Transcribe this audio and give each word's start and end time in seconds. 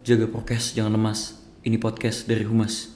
Jaga 0.00 0.32
prokes, 0.32 0.72
jangan 0.72 0.96
lemas. 0.96 1.36
Ini 1.60 1.76
podcast 1.76 2.24
dari 2.24 2.48
Humas. 2.48 2.88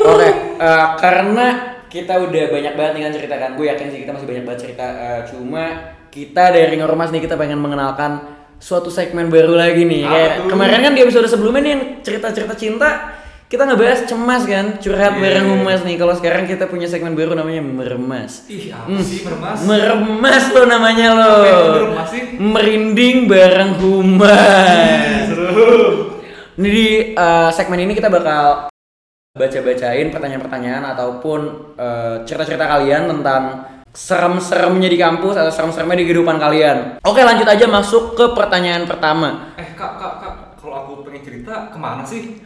Oke, 0.00 0.28
eh, 0.56 0.86
karena 0.96 1.76
kita 1.92 2.16
udah 2.16 2.44
banyak 2.48 2.72
banget 2.72 2.92
nih 2.96 3.02
kan 3.04 3.12
cerita 3.20 3.36
kan. 3.36 3.50
Gue 3.52 3.68
yakin 3.68 3.92
sih 3.92 4.00
kita 4.00 4.16
masih 4.16 4.24
banyak 4.24 4.44
banget 4.48 4.60
cerita. 4.64 4.86
Eh, 4.88 5.20
cuma 5.28 5.92
kita 6.08 6.56
dari 6.56 6.72
Ngormas 6.72 7.12
nih 7.12 7.20
kita 7.20 7.36
pengen 7.36 7.60
mengenalkan 7.60 8.40
suatu 8.56 8.88
segmen 8.88 9.28
baru 9.28 9.60
lagi 9.60 9.84
nih. 9.84 10.08
Kayak 10.08 10.48
kemarin 10.48 10.80
kan 10.80 10.92
di 10.96 11.04
episode 11.04 11.28
sebelumnya 11.28 11.60
nih 11.60 11.72
yang 11.76 11.82
cerita-cerita 12.00 12.56
cinta 12.56 13.13
kita 13.54 13.70
ngebahas 13.70 14.02
cemas 14.10 14.42
kan, 14.50 14.82
curhat 14.82 15.14
bareng 15.22 15.46
Humas 15.46 15.86
nih. 15.86 15.94
Kalau 15.94 16.10
sekarang 16.18 16.42
kita 16.50 16.66
punya 16.66 16.90
segmen 16.90 17.14
baru 17.14 17.38
namanya 17.38 17.62
meremas. 17.62 18.50
Ih, 18.50 18.74
apa 18.74 18.98
sih 18.98 19.22
mermas? 19.22 19.62
Meremas 19.62 20.44
lo 20.50 20.62
namanya 20.66 21.08
lo. 21.14 21.34
Meremas 21.46 22.08
sih? 22.10 22.22
Merinding 22.34 23.30
bareng 23.30 23.78
Humas. 23.78 25.30
Seru. 25.30 25.70
Ini 26.58 26.66
di 26.66 26.88
eh, 27.14 27.50
segmen 27.54 27.78
ini 27.78 27.94
kita 27.94 28.10
bakal 28.10 28.74
baca-bacain 29.38 30.10
pertanyaan-pertanyaan 30.10 30.84
ataupun 30.98 31.40
eh, 31.78 32.14
cerita-cerita 32.26 32.66
kalian 32.66 33.06
tentang 33.06 33.70
serem-seremnya 33.94 34.90
di 34.90 34.98
kampus 34.98 35.38
atau 35.38 35.54
serem-seremnya 35.54 36.02
di 36.02 36.06
kehidupan 36.10 36.42
kalian. 36.42 36.98
Oke, 37.06 37.22
lanjut 37.22 37.46
aja 37.46 37.70
masuk 37.70 38.18
ke 38.18 38.34
pertanyaan 38.34 38.82
pertama. 38.90 39.54
Eh, 39.54 39.78
Kak, 39.78 39.94
Kak, 40.02 40.14
Kak, 40.18 40.34
kalau 40.58 40.74
aku 40.82 41.06
pengen 41.06 41.22
cerita 41.22 41.70
ke 41.70 41.78
mana 41.78 42.02
sih? 42.02 42.42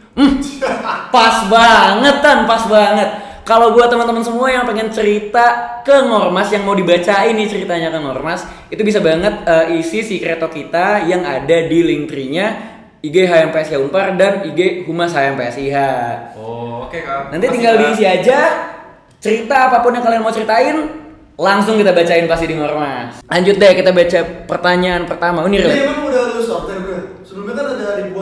Pas 1.09 1.47
banget 1.47 2.15
kan, 2.19 2.43
pas 2.43 2.63
banget. 2.67 3.09
Kalau 3.41 3.73
buat 3.73 3.89
teman-teman 3.89 4.21
semua 4.21 4.45
yang 4.45 4.61
pengen 4.61 4.93
cerita 4.93 5.81
ke 5.81 6.05
Ngormas 6.05 6.53
yang 6.53 6.69
mau 6.69 6.77
dibacain 6.77 7.33
nih 7.33 7.49
ceritanya 7.49 7.89
ke 7.89 7.97
Ngormas, 7.97 8.45
itu 8.69 8.77
bisa 8.85 9.01
banget 9.01 9.41
eh, 9.41 9.79
isi 9.81 10.05
si 10.05 10.21
kreto 10.21 10.45
kita 10.45 11.01
yang 11.09 11.25
ada 11.25 11.65
di 11.65 11.81
link 11.81 12.05
tree-nya 12.05 12.77
IG 13.01 13.25
HMPSIH 13.25 13.79
Unpar 13.81 14.13
dan 14.21 14.45
IG 14.45 14.85
Humas 14.85 15.17
HMPSIH. 15.17 15.77
Oh, 16.37 16.85
oke 16.85 16.99
Kak. 17.01 17.33
Nanti 17.33 17.49
Makasih, 17.49 17.55
tinggal 17.57 17.73
diisi 17.81 18.03
aja 18.05 18.39
cerita 19.17 19.71
apa 19.71 19.81
pun 19.81 19.97
yang 19.97 20.05
kalian 20.05 20.21
mau 20.21 20.29
ceritain 20.29 20.77
langsung 21.33 21.79
kita 21.79 21.89
bacain 21.89 22.29
pasti 22.29 22.45
di 22.45 22.53
Ngormas. 22.53 23.25
Lanjut 23.25 23.55
deh 23.57 23.71
kita 23.73 23.89
baca 23.89 24.19
pertanyaan 24.45 25.09
pertama. 25.09 25.41
Oh, 25.41 25.49
Ini 25.49 25.57
Ini 25.57 25.65
relate. 25.65 25.83
emang 25.89 26.05
udah 26.05 26.21
lu 26.37 26.41
sortir 26.45 26.77
bro? 26.85 27.23
Sebelumnya 27.25 27.53
kan 27.57 27.65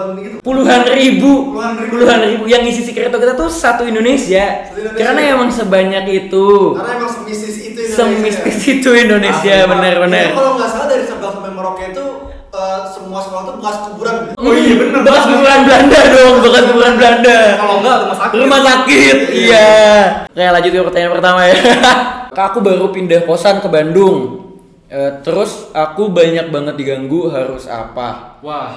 ribuan 0.09 0.23
gitu 0.23 0.35
puluhan 0.39 0.81
ribu, 0.87 1.31
Puluhan 1.51 1.73
ribu. 1.75 1.91
puluhan 1.91 2.19
ribu 2.23 2.43
yang 2.45 2.63
isi 2.63 2.81
sekreto 2.81 3.15
kita 3.15 3.33
tuh 3.33 3.47
satu 3.47 3.83
Indonesia. 3.83 4.69
Satu 4.69 4.79
Indonesia. 4.79 5.03
Karena 5.03 5.21
emang 5.27 5.49
sebanyak 5.49 6.03
itu. 6.07 6.47
Karena 6.73 6.91
emang 6.95 7.11
semistis 7.11 7.55
itu 7.59 7.79
Indonesia 7.83 7.95
Semistis 7.97 8.57
itu 8.65 8.89
Indonesia, 8.93 9.55
Ah, 9.57 9.67
bener-bener. 9.67 10.25
Jadi 10.25 10.35
Kalau 10.35 10.51
nggak 10.55 10.69
salah 10.69 10.87
dari 10.87 11.03
Sabang 11.03 11.31
sampai 11.33 11.51
Merauke 11.51 11.85
itu 11.89 12.05
eh, 12.47 12.81
semua 12.89 13.19
sekolah 13.19 13.43
tuh 13.43 13.53
bekas 13.59 13.77
kuburan 13.85 14.15
gitu. 14.23 14.37
Oh 14.37 14.53
iya, 14.53 14.73
bener. 14.73 14.99
Bekas 15.03 15.23
kuburan 15.25 15.59
Belanda 15.63 15.99
dong, 16.09 16.35
bekas 16.41 16.63
kuburan 16.65 16.93
Belanda. 16.95 17.37
Kalau 17.53 17.75
enggak 17.77 17.95
rumah 17.99 18.17
sakit. 18.17 18.37
Rumah 18.39 18.61
sakit, 18.63 19.17
iya. 19.35 19.69
Oke 20.25 20.43
lanjut 20.47 20.71
ke 20.71 20.85
pertanyaan 20.85 21.13
pertama 21.13 21.39
ya. 21.43 21.55
Kak, 22.37 22.45
aku 22.47 22.59
baru 22.61 22.85
pindah 22.89 23.25
kosan 23.25 23.59
ke 23.59 23.67
Bandung. 23.67 24.45
Eh, 24.87 25.19
terus 25.19 25.67
aku 25.69 26.07
banyak 26.07 26.47
banget 26.47 26.79
diganggu 26.79 27.27
harus 27.27 27.67
apa? 27.67 28.39
Wah, 28.39 28.71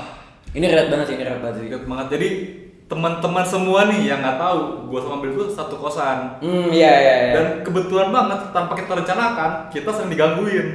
Ini 0.50 0.64
relate 0.66 0.90
banget 0.90 1.06
sih, 1.06 1.14
ini 1.14 1.24
relate 1.24 1.42
banget 1.42 1.56
sih. 1.62 1.66
banget. 1.86 2.06
Jadi 2.10 2.28
teman-teman 2.90 3.44
semua 3.46 3.86
nih 3.86 4.10
yang 4.10 4.18
nggak 4.18 4.38
tahu, 4.38 4.90
gua 4.90 5.00
sama 5.06 5.22
Bel 5.22 5.30
itu 5.38 5.44
satu 5.54 5.78
kosan. 5.78 6.42
Hmm, 6.42 6.74
iya 6.74 6.92
iya 6.98 7.14
iya. 7.22 7.32
Dan 7.38 7.46
kebetulan 7.62 8.10
banget 8.10 8.50
tanpa 8.50 8.74
kita 8.74 8.92
rencanakan, 8.98 9.50
kita 9.70 9.90
sering 9.94 10.10
digangguin. 10.10 10.66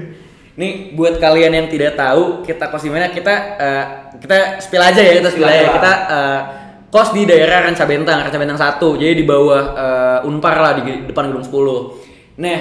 Nih 0.56 0.96
buat 0.96 1.20
kalian 1.20 1.52
yang 1.52 1.68
tidak 1.68 2.00
tahu 2.00 2.48
kita 2.48 2.72
kos 2.72 2.88
di 2.88 2.92
mana 2.92 3.12
kita 3.12 3.34
eh, 3.60 3.86
kita 4.24 4.64
spill 4.64 4.80
aja 4.80 5.02
ya 5.04 5.14
kita 5.20 5.30
spill 5.36 5.44
aja 5.52 5.68
kita 5.76 5.92
eh, 6.08 6.42
kos 6.88 7.12
di 7.12 7.28
daerah 7.28 7.68
Ranca 7.68 7.84
Bentang 7.84 8.24
Ranca 8.24 8.40
Bentang 8.40 8.56
1 8.56 8.80
jadi 8.80 9.14
di 9.20 9.28
bawah 9.28 9.64
eh, 9.76 10.28
Unpar 10.32 10.56
lah 10.56 10.72
di 10.80 11.12
depan 11.12 11.28
gedung 11.28 11.44
10 11.44 12.40
nah 12.40 12.60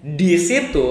di 0.00 0.40
situ 0.40 0.88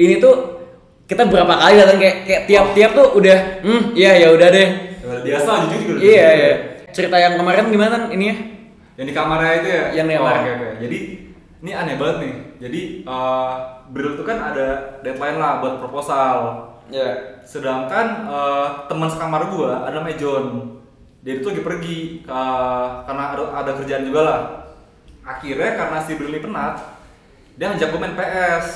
ini 0.00 0.16
tuh 0.16 0.56
kita 1.04 1.28
berapa 1.28 1.52
kali 1.52 1.74
datang 1.80 2.00
kayak 2.00 2.16
kayak 2.24 2.42
tiap-tiap 2.48 2.90
tuh 2.96 3.08
udah 3.20 3.38
hmm 3.60 3.82
iya 3.92 4.24
ya 4.24 4.28
udah 4.32 4.48
deh 4.48 4.68
Biasa 5.00 5.50
jujur 5.68 5.80
juga. 5.94 6.00
iya 6.00 6.28
iya 6.34 6.52
cerita 6.90 7.16
yang 7.16 7.36
kemarin 7.36 7.68
gimana 7.68 8.08
ini 8.10 8.24
ya 8.26 8.36
Yang 8.98 9.06
di 9.06 9.14
kamarnya 9.14 9.52
itu 9.62 9.68
ya? 9.70 9.82
Yang 9.94 10.06
di 10.10 10.14
Oh, 10.14 10.18
kamar. 10.18 10.34
Oke, 10.34 10.50
oke. 10.50 10.68
Jadi 10.82 10.98
ini 11.58 11.70
aneh 11.70 11.94
banget 11.94 12.16
nih. 12.18 12.34
Jadi 12.58 12.80
eh 13.06 13.52
Bril 13.88 14.12
tuh 14.14 14.26
kan 14.26 14.38
ada 14.42 14.66
deadline 15.00 15.38
lah 15.38 15.62
buat 15.62 15.78
proposal. 15.78 16.36
ya 16.90 17.38
Sedangkan 17.46 18.26
eh, 18.26 18.66
teman 18.90 19.06
sekamar 19.06 19.46
gua 19.48 19.86
ada 19.86 20.02
namanya 20.02 20.18
John. 20.18 20.46
Dia 21.22 21.38
itu 21.38 21.46
lagi 21.46 21.62
pergi 21.62 21.98
ke 22.22 22.40
karena 23.06 23.24
ada, 23.32 23.42
ada 23.54 23.70
kerjaan 23.74 24.02
juga 24.02 24.20
lah. 24.22 24.40
Akhirnya 25.22 25.76
karena 25.76 25.98
si 26.02 26.16
Bril 26.16 26.32
ini 26.32 26.40
penat, 26.40 26.74
dia 27.54 27.70
ngajak 27.70 27.88
gua 27.88 28.00
main 28.02 28.16
PS 28.16 28.66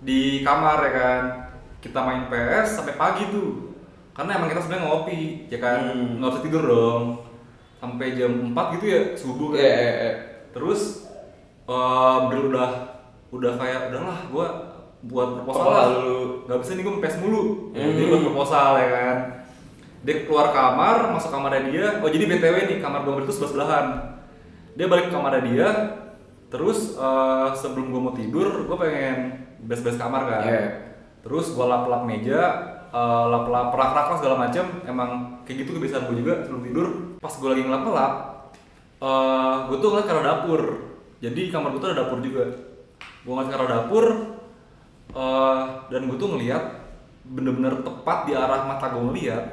di 0.00 0.46
kamar 0.46 0.78
ya 0.86 0.92
kan. 0.94 1.22
Kita 1.78 1.98
main 1.98 2.30
PS 2.30 2.78
sampai 2.78 2.94
pagi 2.94 3.26
tuh. 3.28 3.67
Karena 4.18 4.30
emang 4.34 4.50
kita 4.50 4.60
sebenarnya 4.60 4.84
ngopi, 4.84 5.20
ya 5.46 5.58
kan. 5.58 5.78
Hmm. 5.86 6.18
nggak 6.18 6.30
bisa 6.34 6.42
tidur 6.42 6.62
dong. 6.64 7.02
Sampai 7.78 8.12
jam 8.12 8.50
4 8.50 8.74
gitu 8.74 8.84
ya 8.84 9.00
subuh 9.14 9.54
kan. 9.54 9.62
Iya, 9.62 9.70
iya, 9.72 9.92
iya. 9.94 10.12
Terus 10.50 11.06
eh 11.64 12.18
Bril 12.26 12.50
udah 12.50 12.70
udah 13.28 13.52
kayak 13.54 13.80
udahlah 13.88 14.18
gua 14.28 14.46
buat 14.98 15.38
proposal 15.38 15.66
lah 15.68 15.86
nggak 16.42 16.58
bisa 16.58 16.74
nih 16.74 16.82
gue 16.82 16.94
mepes 16.96 17.16
mulu 17.22 17.70
Hmm. 17.70 17.94
dia 17.94 18.08
buat 18.08 18.24
proposal 18.24 18.70
ya 18.74 18.88
kan 18.90 19.16
dia 20.00 20.26
keluar 20.26 20.50
kamar 20.50 21.14
masuk 21.14 21.30
kamarnya 21.30 21.62
dia 21.64 21.86
oh 22.00 22.08
jadi 22.08 22.26
btw 22.26 22.56
nih 22.66 22.78
kamar 22.80 23.06
gue 23.06 23.22
itu 23.22 23.30
sebelah 23.30 23.50
sebelahan 23.52 23.86
dia 24.74 24.86
balik 24.88 25.06
ke 25.06 25.14
kamarnya 25.14 25.42
dia 25.44 25.68
terus 26.48 26.96
eh, 26.96 27.48
sebelum 27.54 27.94
gue 27.94 28.00
mau 28.00 28.10
tidur 28.10 28.66
gue 28.66 28.76
pengen 28.76 29.18
beres-beres 29.62 30.00
kamar 30.00 30.22
kan 30.24 30.42
Iya. 30.42 30.62
terus 31.20 31.52
gue 31.52 31.62
lap-lap 31.62 32.02
meja 32.02 32.40
eh, 32.90 33.24
lap-lap 33.26 33.68
rak-rak 33.70 34.06
segala 34.16 34.36
macam 34.40 34.64
emang 34.82 35.10
kayak 35.42 35.64
gitu 35.64 35.70
kebiasaan 35.74 36.06
gue 36.06 36.16
juga 36.18 36.34
sebelum 36.42 36.62
tidur 36.62 36.86
pas 37.18 37.30
gue 37.30 37.48
lagi 37.48 37.62
ngelap-ngelap 37.62 38.12
eh 38.98 39.54
gue 39.64 39.76
tuh 39.78 39.88
ngeliat 39.88 40.06
ke 40.06 40.12
arah 40.12 40.26
dapur 40.26 40.60
jadi 41.18 41.38
di 41.38 41.50
kamar 41.50 41.68
gue 41.70 41.80
tuh 41.80 41.88
ada 41.88 41.98
dapur 42.00 42.18
juga 42.18 42.44
gue 42.96 43.30
ngeliat 43.30 43.48
ke 43.48 43.56
arah 43.56 43.68
dapur 43.70 44.04
eh 45.10 45.58
dan 45.88 46.00
gue 46.04 46.16
tuh 46.16 46.28
ngeliat 46.28 46.64
bener-bener 47.24 47.80
tepat 47.80 48.18
di 48.24 48.32
arah 48.32 48.64
mata 48.64 48.88
gue 48.88 49.02
ngeliat 49.02 49.44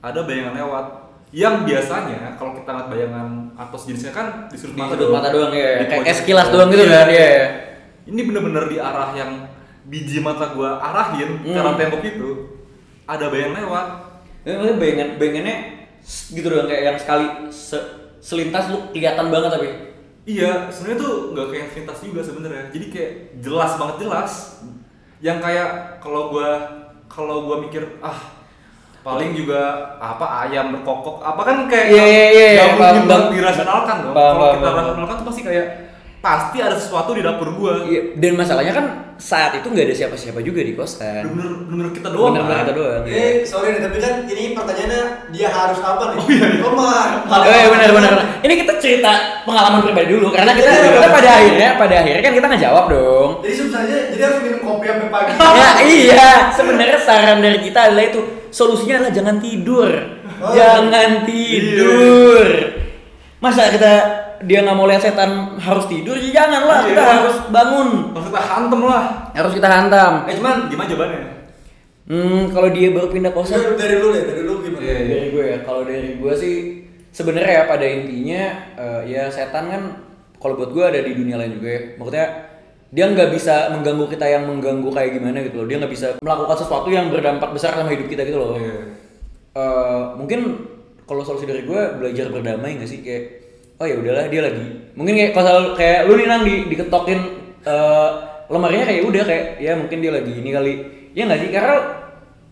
ada 0.00 0.20
bayangan 0.22 0.54
lewat 0.56 0.86
yang 1.30 1.62
biasanya 1.62 2.34
kalau 2.34 2.52
kita 2.52 2.66
ngeliat 2.68 2.88
bayangan 2.88 3.28
atau 3.54 3.76
sejenisnya 3.76 4.10
kan 4.10 4.26
di 4.46 4.56
sudut 4.58 4.74
Di 4.74 4.80
mata 4.80 4.92
sudut 4.92 5.14
mata 5.14 5.28
doang, 5.30 5.52
iya. 5.52 5.78
Di 5.78 5.86
Kayak- 5.86 6.16
sekilas 6.16 6.46
gitu. 6.48 6.54
doang 6.56 6.68
gitu 6.68 6.84
kan, 6.84 7.06
iya. 7.06 7.30
ini 8.02 8.20
bener-bener 8.26 8.64
di 8.66 8.76
arah 8.76 9.14
yang 9.14 9.46
biji 9.82 10.18
mata 10.18 10.50
gue 10.50 10.66
arahin 10.66 11.30
ke 11.38 11.46
Hmm. 11.46 11.60
arah 11.60 11.74
tembok 11.76 12.02
itu 12.02 12.28
ada 13.10 13.26
bayangan 13.26 13.56
lewat 13.58 13.86
Ini 14.40 14.50
maksudnya 14.56 14.78
bayangan 14.80 15.08
bayangannya 15.18 15.56
gitu 16.32 16.46
doang 16.48 16.64
kayak 16.64 16.82
yang 16.88 16.96
sekali 16.96 17.26
se- 17.52 17.88
selintas 18.24 18.72
lu 18.72 18.88
kelihatan 18.88 19.28
banget 19.28 19.50
tapi. 19.52 19.68
Iya, 20.24 20.68
sebenarnya 20.68 20.98
tuh 21.00 21.14
nggak 21.32 21.48
kayak 21.52 21.66
pintas 21.74 21.98
juga 22.00 22.20
sebenarnya. 22.24 22.64
Jadi 22.72 22.86
kayak 22.88 23.12
jelas 23.40 23.72
banget 23.76 23.96
jelas. 24.00 24.32
Yang 25.20 25.38
kayak 25.44 25.68
kalau 26.00 26.32
gua 26.32 26.50
kalau 27.04 27.44
gua 27.44 27.60
mikir 27.60 27.84
ah 28.00 28.16
paling 29.00 29.32
juga 29.32 29.60
apa 29.96 30.44
ayam 30.44 30.76
berkokok 30.76 31.20
apa 31.20 31.40
kan 31.40 31.56
kayak 31.68 31.86
Iya, 31.88 32.04
iya, 32.04 32.26
iya, 32.28 32.48
nggak 32.52 32.70
paham, 32.76 32.96
mungkin 33.08 33.32
dirasionalkan 33.32 33.96
dong. 34.04 34.14
Kalau 34.16 34.48
kita 34.56 34.68
rasionalkan 34.72 35.14
tuh 35.20 35.26
pasti 35.28 35.42
kayak 35.44 35.66
pasti 36.20 36.60
ada 36.60 36.76
sesuatu 36.76 37.10
di 37.12 37.20
dapur 37.20 37.56
gua. 37.56 37.80
Iya, 37.82 38.14
dan 38.14 38.36
masalahnya 38.36 38.72
kan 38.72 38.86
saat 39.16 39.52
itu 39.52 39.68
nggak 39.68 39.84
ada 39.84 39.96
siapa-siapa 39.96 40.40
juga 40.40 40.60
di 40.60 40.72
kosan. 40.72 41.28
Bener 41.28 41.48
bener 41.64 41.86
kita 41.92 42.08
doang. 42.08 42.32
Bener-bener 42.32 42.56
kan? 42.56 42.64
kita 42.64 42.74
doang. 42.74 43.02
iya. 43.04 43.16
Eh 43.16 43.32
sorry 43.42 43.76
nih 43.76 43.82
tapi 43.84 43.96
kan 43.98 44.14
ini 44.24 44.52
pertanyaannya 44.52 45.02
dia 45.28 45.48
harus 45.48 45.80
apa 45.80 46.02
nih? 46.12 46.16
Oh, 46.16 46.26
iya, 46.28 46.46
iya. 46.46 46.64
Oh, 46.64 46.72
ma- 46.72 47.20
Oh, 47.24 47.44
iya, 47.44 47.68
benar 47.68 47.88
benar. 47.90 48.10
benar. 48.16 48.26
Ini 48.40 48.54
kita 48.60 48.72
cerita 48.76 49.12
pengalaman 49.44 49.80
pribadi 49.80 50.08
dulu 50.12 50.28
karena 50.28 50.52
kita 50.52 50.68
Iya, 50.68 50.88
kita 50.88 51.04
iya. 51.04 51.12
pada 51.12 51.30
akhirnya 51.36 51.68
pada 51.76 51.94
akhirnya 52.00 52.22
kan 52.22 52.32
kita 52.36 52.46
ngejawab 52.52 52.84
dong. 52.88 53.28
Jadi 53.44 53.54
susahnya 53.56 53.98
jadi 54.12 54.22
harus 54.24 54.38
minum 54.40 54.60
kopi 54.60 54.84
sampai 54.88 55.08
pagi. 55.08 55.30
ya 55.40 55.70
iya, 55.84 56.28
sebenarnya 56.52 56.98
saran 57.00 57.38
dari 57.40 57.58
kita 57.60 57.80
adalah 57.88 58.04
itu 58.04 58.20
solusinya 58.48 58.94
adalah 59.00 59.12
jangan 59.12 59.36
tidur. 59.40 59.90
Oh. 60.40 60.52
Jangan 60.52 61.28
tidur. 61.28 62.46
Masa 63.40 63.72
kita 63.72 63.92
dia 64.42 64.58
nggak 64.60 64.72
mau 64.72 64.84
lihat 64.84 65.00
setan 65.00 65.30
harus 65.56 65.84
tidur 65.84 66.14
ya 66.14 66.28
janganlah 66.34 66.80
Iya. 66.80 66.88
kita 66.90 67.02
harus 67.04 67.36
bangun 67.48 67.88
Harus 68.10 68.26
kita 68.26 68.40
hantem 68.42 68.80
lah. 68.82 69.04
harus 69.30 69.52
kita 69.52 69.68
hantam 69.68 70.12
Eh 70.24 70.34
cuman 70.34 70.56
gimana 70.66 70.88
jawabannya? 70.88 71.20
hmm 72.06 72.42
kalau 72.50 72.68
dia 72.68 72.88
baru 72.88 73.06
pindah 73.06 73.30
kosan 73.30 73.54
Dari, 73.54 73.76
dari 73.76 73.94
lu 73.96 74.08
deh, 74.10 74.24
dari 74.24 74.42
lu 74.42 74.54
gimana? 74.60 74.82
Iya, 74.82 74.94
iya. 74.94 75.04
dari 75.10 75.26
gue 75.30 75.44
ya 75.46 75.58
kalau 75.60 75.82
dari 75.82 76.10
gue 76.16 76.32
sih 76.34 76.54
sebenarnya 77.10 77.52
ya 77.52 77.62
pada 77.64 77.84
intinya 77.84 78.42
eh, 78.74 79.00
ya 79.06 79.22
setan 79.26 79.64
kan 79.66 79.82
kalau 80.36 80.56
buat 80.56 80.70
gue 80.70 80.84
ada 80.84 81.00
di 81.00 81.12
dunia 81.12 81.36
lain 81.36 81.54
juga 81.54 81.68
ya 81.68 81.80
maksudnya 81.94 82.26
dia 82.90 83.04
nggak 83.06 83.30
bisa 83.30 83.54
mengganggu 83.70 84.06
kita 84.08 84.26
yang 84.26 84.44
mengganggu 84.44 84.88
kayak 84.88 85.10
gimana 85.12 85.38
gitu 85.40 85.56
loh 85.56 85.66
dia 85.66 85.78
nggak 85.78 85.90
bisa 85.90 86.06
melakukan 86.18 86.56
sesuatu 86.56 86.88
yang 86.88 87.06
berdampak 87.06 87.50
besar 87.50 87.70
sama 87.72 87.86
hidup 87.88 88.06
kita 88.06 88.24
gitu 88.24 88.36
loh 88.36 88.56
Iya. 88.56 88.74
eh, 89.52 90.02
mungkin 90.16 90.40
kalau 91.04 91.20
solusi 91.20 91.44
dari 91.44 91.62
gue 91.62 91.80
belajar 91.96 92.26
berdamai 92.28 92.74
gak 92.76 92.86
sih 92.86 92.98
kayak 93.00 93.39
oh 93.80 93.86
ya 93.86 93.96
udahlah 93.96 94.28
dia 94.28 94.42
lagi 94.42 94.64
mungkin 94.92 95.14
kayak 95.14 95.32
kalau 95.32 95.72
kayak 95.72 96.04
lu 96.04 96.14
nih 96.14 96.26
nang 96.26 96.42
di, 96.42 96.68
diketokin 96.68 97.20
eh, 97.62 98.08
lemarinya 98.46 98.84
kayak 98.84 99.02
udah 99.02 99.22
kayak 99.24 99.44
ya 99.58 99.72
mungkin 99.74 99.98
dia 99.98 100.12
lagi 100.12 100.32
ini 100.34 100.50
kali 100.50 100.72
ya 101.10 101.24
nggak 101.24 101.40
sih 101.40 101.50
karena 101.50 101.76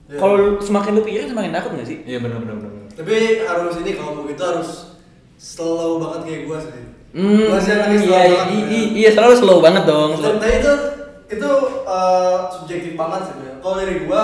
Iya. 0.08 0.16
kalau 0.16 0.36
semakin 0.56 0.96
lu 0.96 1.04
pikirin 1.04 1.28
semakin 1.28 1.52
takut 1.52 1.76
gak 1.76 1.84
sih 1.84 2.00
Iya 2.02 2.24
benar 2.24 2.40
benar 2.40 2.56
benar. 2.56 2.72
Tapi 2.96 3.12
harus 3.44 3.76
ini 3.76 3.92
kalau 3.92 4.16
mau 4.16 4.24
gitu 4.24 4.40
harus 4.40 4.96
slow 5.36 6.00
banget 6.00 6.20
kayak 6.24 6.40
gua 6.48 6.56
sih. 6.56 6.72
Hmm, 7.12 7.44
Gua 7.44 7.60
sih 7.60 7.72
anaknya 7.76 7.98
slow 8.00 8.16
iya, 8.16 8.24
banget. 8.26 8.48
i- 8.48 8.68
i- 8.72 8.90
iya 8.96 9.10
selalu 9.12 9.34
slow 9.36 9.58
banget 9.60 9.84
dong. 9.84 10.16
Tapi 10.16 10.48
itu 10.56 10.72
itu 11.28 11.50
eh, 11.84 12.36
subjektif 12.50 12.92
banget 12.96 13.20
sih. 13.22 13.34
Bel. 13.36 13.54
Kalau 13.60 13.76
dari 13.76 13.94
gua 14.02 14.22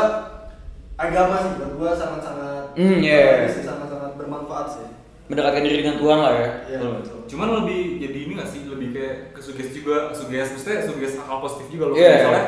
agama 0.96 1.36
sih 1.38 1.52
buat 1.54 1.72
gua 1.76 1.90
sangat-sangat 1.92 2.64
Hmm, 2.74 2.98
iya. 2.98 3.44
bagus 3.44 3.52
sih, 3.52 3.62
sangat-sangat 3.62 4.10
bermanfaat 4.16 4.66
sih. 4.72 4.88
Mendekatkan 5.24 5.64
diri 5.64 5.76
dengan 5.80 5.96
Tuhan 5.96 6.18
lah 6.20 6.32
ya. 6.36 6.48
Iya 6.68 6.78
Betul. 6.78 6.92
betul. 7.00 7.18
Cuman 7.32 7.48
lebih 7.64 7.80
jadi 7.96 8.18
ini 8.28 8.32
gak 8.36 8.50
sih 8.52 8.60
lebih 8.68 8.88
kayak 8.92 9.14
ke 9.32 9.40
suges 9.40 9.68
juga, 9.72 10.12
suges 10.12 10.48
maksudnya 10.52 10.80
suges 10.84 11.12
hal 11.16 11.38
positif 11.40 11.66
juga 11.72 11.84
loh. 11.88 11.96
Iya. 11.96 12.12
Misalnya 12.20 12.44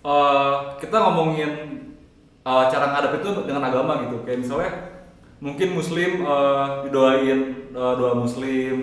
eh, 0.00 0.54
kita 0.80 0.96
ngomongin 0.96 1.50
eh, 2.42 2.64
cara 2.72 2.86
ngadep 2.96 3.12
itu 3.20 3.28
dengan 3.44 3.62
agama 3.68 3.92
gitu. 4.08 4.16
Kayak 4.24 4.38
misalnya 4.40 4.70
mungkin 5.38 5.68
muslim 5.76 6.10
eh, 6.24 6.66
didoain 6.88 7.38
eh, 7.76 7.92
doa 8.00 8.12
muslim, 8.16 8.74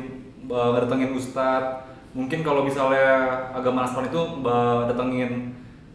eh, 0.45 0.67
ngedatengin 0.77 1.17
ustadz. 1.17 1.81
Mungkin 2.15 2.47
kalau 2.47 2.63
misalnya 2.63 3.09
agama 3.51 3.83
Nasrani 3.83 4.07
itu 4.07 4.21
eh, 4.21 4.79
datengin 4.85 5.31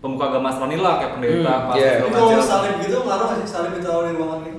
pemuka 0.02 0.34
agama 0.34 0.50
Nasrani 0.50 0.76
lah 0.82 0.98
kayak 0.98 1.12
pendeta, 1.14 1.46
Hmm, 1.46 1.66
pastor, 1.70 1.78
iya. 1.78 1.92
segala 2.02 2.32
Itu 2.34 2.42
salib 2.42 2.74
gitu 2.82 2.96
ngaruh 3.06 3.24
nggak 3.30 3.38
sih 3.38 3.46
salib 3.46 3.72
di 3.78 3.80
ruangan 3.86 4.38
gitu? 4.42 4.58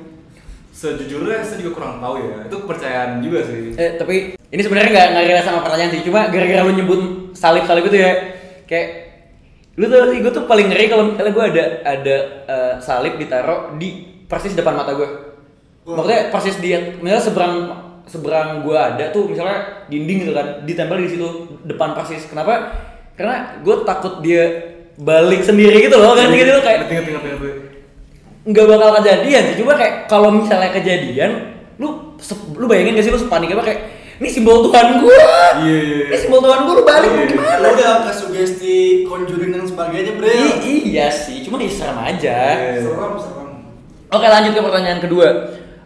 Sejujurnya 0.82 1.46
saya 1.46 1.62
juga 1.62 1.78
kurang 1.78 2.02
tahu 2.02 2.16
ya. 2.18 2.50
Itu 2.50 2.58
kepercayaan 2.66 3.22
juga 3.22 3.46
sih. 3.46 3.78
Eh 3.78 4.02
tapi 4.02 4.34
ini 4.34 4.62
sebenarnya 4.66 4.90
nggak 4.90 5.08
nggak 5.14 5.26
relate 5.30 5.46
sama 5.46 5.62
pertanyaan 5.62 5.92
sih. 5.94 6.02
Cuma 6.02 6.26
gara-gara 6.34 6.66
lu 6.66 6.74
nyebut 6.74 7.02
salib-salib 7.38 7.86
itu 7.86 7.98
ya, 8.02 8.12
kayak 8.66 8.88
lu 9.78 9.86
tuh 9.86 10.10
gue 10.10 10.32
tuh 10.34 10.44
paling 10.50 10.74
ngeri 10.74 10.90
kalau 10.90 11.14
misalnya 11.14 11.34
gue 11.38 11.46
ada 11.54 11.64
ada 11.86 12.16
eh, 12.50 12.74
salib 12.82 13.22
ditaruh 13.22 13.78
di 13.78 14.10
persis 14.26 14.58
depan 14.58 14.74
mata 14.74 14.98
gue. 14.98 15.06
Maksudnya 15.86 16.34
persis 16.34 16.58
dia, 16.58 16.98
misalnya 16.98 17.24
seberang 17.30 17.56
seberang 18.10 18.66
gue 18.66 18.74
ada 18.74 19.14
tuh 19.14 19.30
misalnya 19.30 19.86
dinding 19.86 20.26
gitu 20.26 20.34
kan, 20.34 20.66
ditempel 20.66 20.98
di 20.98 21.14
situ 21.14 21.62
depan 21.70 21.94
persis. 21.94 22.26
Kenapa? 22.26 22.74
Karena 23.14 23.62
gue 23.62 23.76
takut 23.86 24.18
dia 24.26 24.74
balik 24.98 25.46
sendiri 25.46 25.78
gitu 25.86 26.02
loh 26.02 26.18
kan 26.18 26.34
gitu 26.34 26.52
loh 26.58 26.64
kayak 26.66 26.90
Ngerti, 26.90 26.94
ngerti, 26.98 27.12
ngerti, 27.14 27.30
ngerti. 27.38 27.81
Nggak 28.42 28.66
bakal 28.66 28.90
kejadian 28.98 29.42
sih 29.48 29.58
cuma 29.58 29.74
kayak 29.74 30.06
kalau 30.06 30.34
misalnya 30.34 30.70
kejadian 30.70 31.32
lu 31.78 32.18
lu 32.56 32.66
bayangin 32.66 32.94
gak 32.94 33.06
sih 33.06 33.14
lu 33.14 33.18
sepanik 33.18 33.52
apa 33.52 33.64
kayak 33.64 33.82
ini 34.18 34.30
simbol 34.30 34.62
Tuhan 34.64 35.02
gua 35.02 35.18
Iya, 35.58 35.66
iya, 35.66 35.82
iya. 35.82 36.06
ini 36.10 36.18
simbol 36.18 36.40
Tuhan 36.40 36.60
gua 36.64 36.74
lu 36.74 36.84
balik 36.84 37.10
mau 37.10 37.18
iya. 37.18 37.28
gimana 37.28 37.58
Lu 37.58 37.70
udah 37.72 37.92
ke 38.02 38.12
sugesti 38.12 38.78
conjuring 39.04 39.50
dan 39.52 39.66
sebagainya, 39.66 40.14
Bre. 40.14 40.30
I- 40.62 40.86
iya 40.88 41.10
sih 41.10 41.42
cuma 41.42 41.58
ya 41.58 41.66
serem 41.68 41.98
aja 41.98 42.38
Iya. 42.54 42.82
Serem, 42.84 43.14
serem. 43.16 43.50
oke 44.08 44.26
lanjut 44.28 44.52
ke 44.52 44.62
pertanyaan 44.62 45.00
kedua 45.00 45.28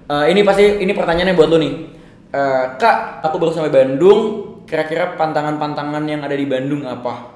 Eh, 0.06 0.26
ini 0.30 0.46
pasti 0.46 0.62
ini 0.80 0.94
pertanyaannya 0.94 1.34
buat 1.34 1.50
lu 1.50 1.58
nih 1.58 1.74
Eh, 2.30 2.64
kak 2.76 2.98
aku 3.22 3.36
baru 3.36 3.52
sampai 3.52 3.74
Bandung 3.74 4.20
kira-kira 4.64 5.16
pantangan-pantangan 5.16 6.04
yang 6.04 6.20
ada 6.20 6.34
di 6.34 6.44
Bandung 6.44 6.84
apa 6.84 7.35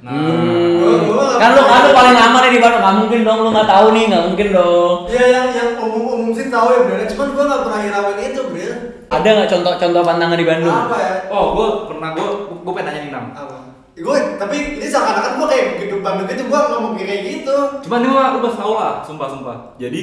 Nah, 0.00 0.16
Gua- 0.16 0.96
gua 1.04 1.24
nggak 1.28 1.38
kan 1.38 1.50
lu 1.52 1.62
kan 1.62 1.80
lu 1.82 1.90
paling 1.92 2.16
lama 2.16 2.38
nih 2.40 2.50
di 2.50 2.58
Bandung 2.58 2.80
nggak 2.80 2.96
mungkin 2.96 3.20
dong 3.20 3.38
lu 3.38 3.48
nggak 3.50 3.68
tahu 3.68 3.86
nih 3.92 4.04
nggak 4.08 4.24
mungkin 4.26 4.48
dong 4.50 4.96
Iya 5.06 5.24
yang 5.28 5.46
yang 5.52 5.70
umum-umum 5.78 6.30
sih 6.32 6.48
tahu 6.48 6.66
ya 6.70 6.80
Bre. 6.82 7.04
Cuman 7.06 7.28
gua 7.30 7.44
nggak 7.46 7.62
pernah 7.62 7.80
hirauin 7.80 8.18
itu 8.22 8.40
Bre. 8.46 8.68
ada 9.10 9.28
nggak 9.28 9.48
contoh-contoh 9.50 10.02
pantangan 10.02 10.38
di 10.38 10.46
Bandung 10.46 10.72
Apa 10.72 10.96
ya? 10.96 11.12
Oh, 11.28 11.44
gue 11.52 11.68
pernah 11.86 12.08
gue 12.12 12.26
gue 12.56 12.72
pengen 12.72 12.86
nanya 12.86 13.00
nih 13.02 13.10
Nam. 13.10 13.24
Apa? 13.30 13.56
Gue 13.92 14.16
tapi 14.34 14.56
ini 14.74 14.86
seakan-akan 14.86 15.32
gua 15.36 15.46
kayak 15.46 15.64
begitu 15.74 15.94
Bandung 16.00 16.24
gitu 16.24 16.42
gua 16.46 16.60
nggak 16.64 16.80
mau 16.80 16.90
kayak 16.94 17.20
gitu. 17.22 17.56
Cuman 17.82 17.98
ini 18.00 18.10
mah 18.10 18.26
lu 18.32 18.38
pasti 18.40 18.58
tau 18.58 18.72
lah, 18.74 18.94
sumpah 19.00 19.28
sumpah. 19.28 19.56
Jadi 19.76 20.00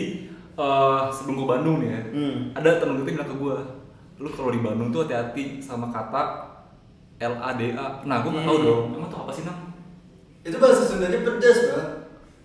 eh, 0.54 1.02
sebelum 1.10 1.34
gue 1.36 1.48
Bandung 1.48 1.76
nih 1.80 1.90
ya, 1.90 2.02
Hmm. 2.12 2.38
ada 2.52 2.70
temen 2.78 2.98
gue 2.98 3.06
bilang 3.08 3.26
ke 3.26 3.36
gue, 3.36 3.58
lu 4.18 4.28
kalau 4.28 4.50
di 4.50 4.60
Bandung 4.60 4.90
tuh 4.90 5.02
hati-hati 5.04 5.58
sama 5.58 5.88
kata 5.88 6.22
L 7.18 7.34
A 7.36 7.50
D 7.54 7.74
A. 7.74 8.02
Nah, 8.04 8.22
gue 8.22 8.30
nggak 8.30 8.44
tahu 8.44 8.58
Hmm. 8.58 8.68
dong. 8.68 8.86
Emang 8.94 9.08
tuh 9.08 9.20
apa 9.20 9.32
sih 9.32 9.42
Nam? 9.42 9.58
Itu 10.48 10.56
bahasa 10.58 10.82
Sundanya 10.88 11.20
pedes 11.20 11.58
banget. 11.68 11.88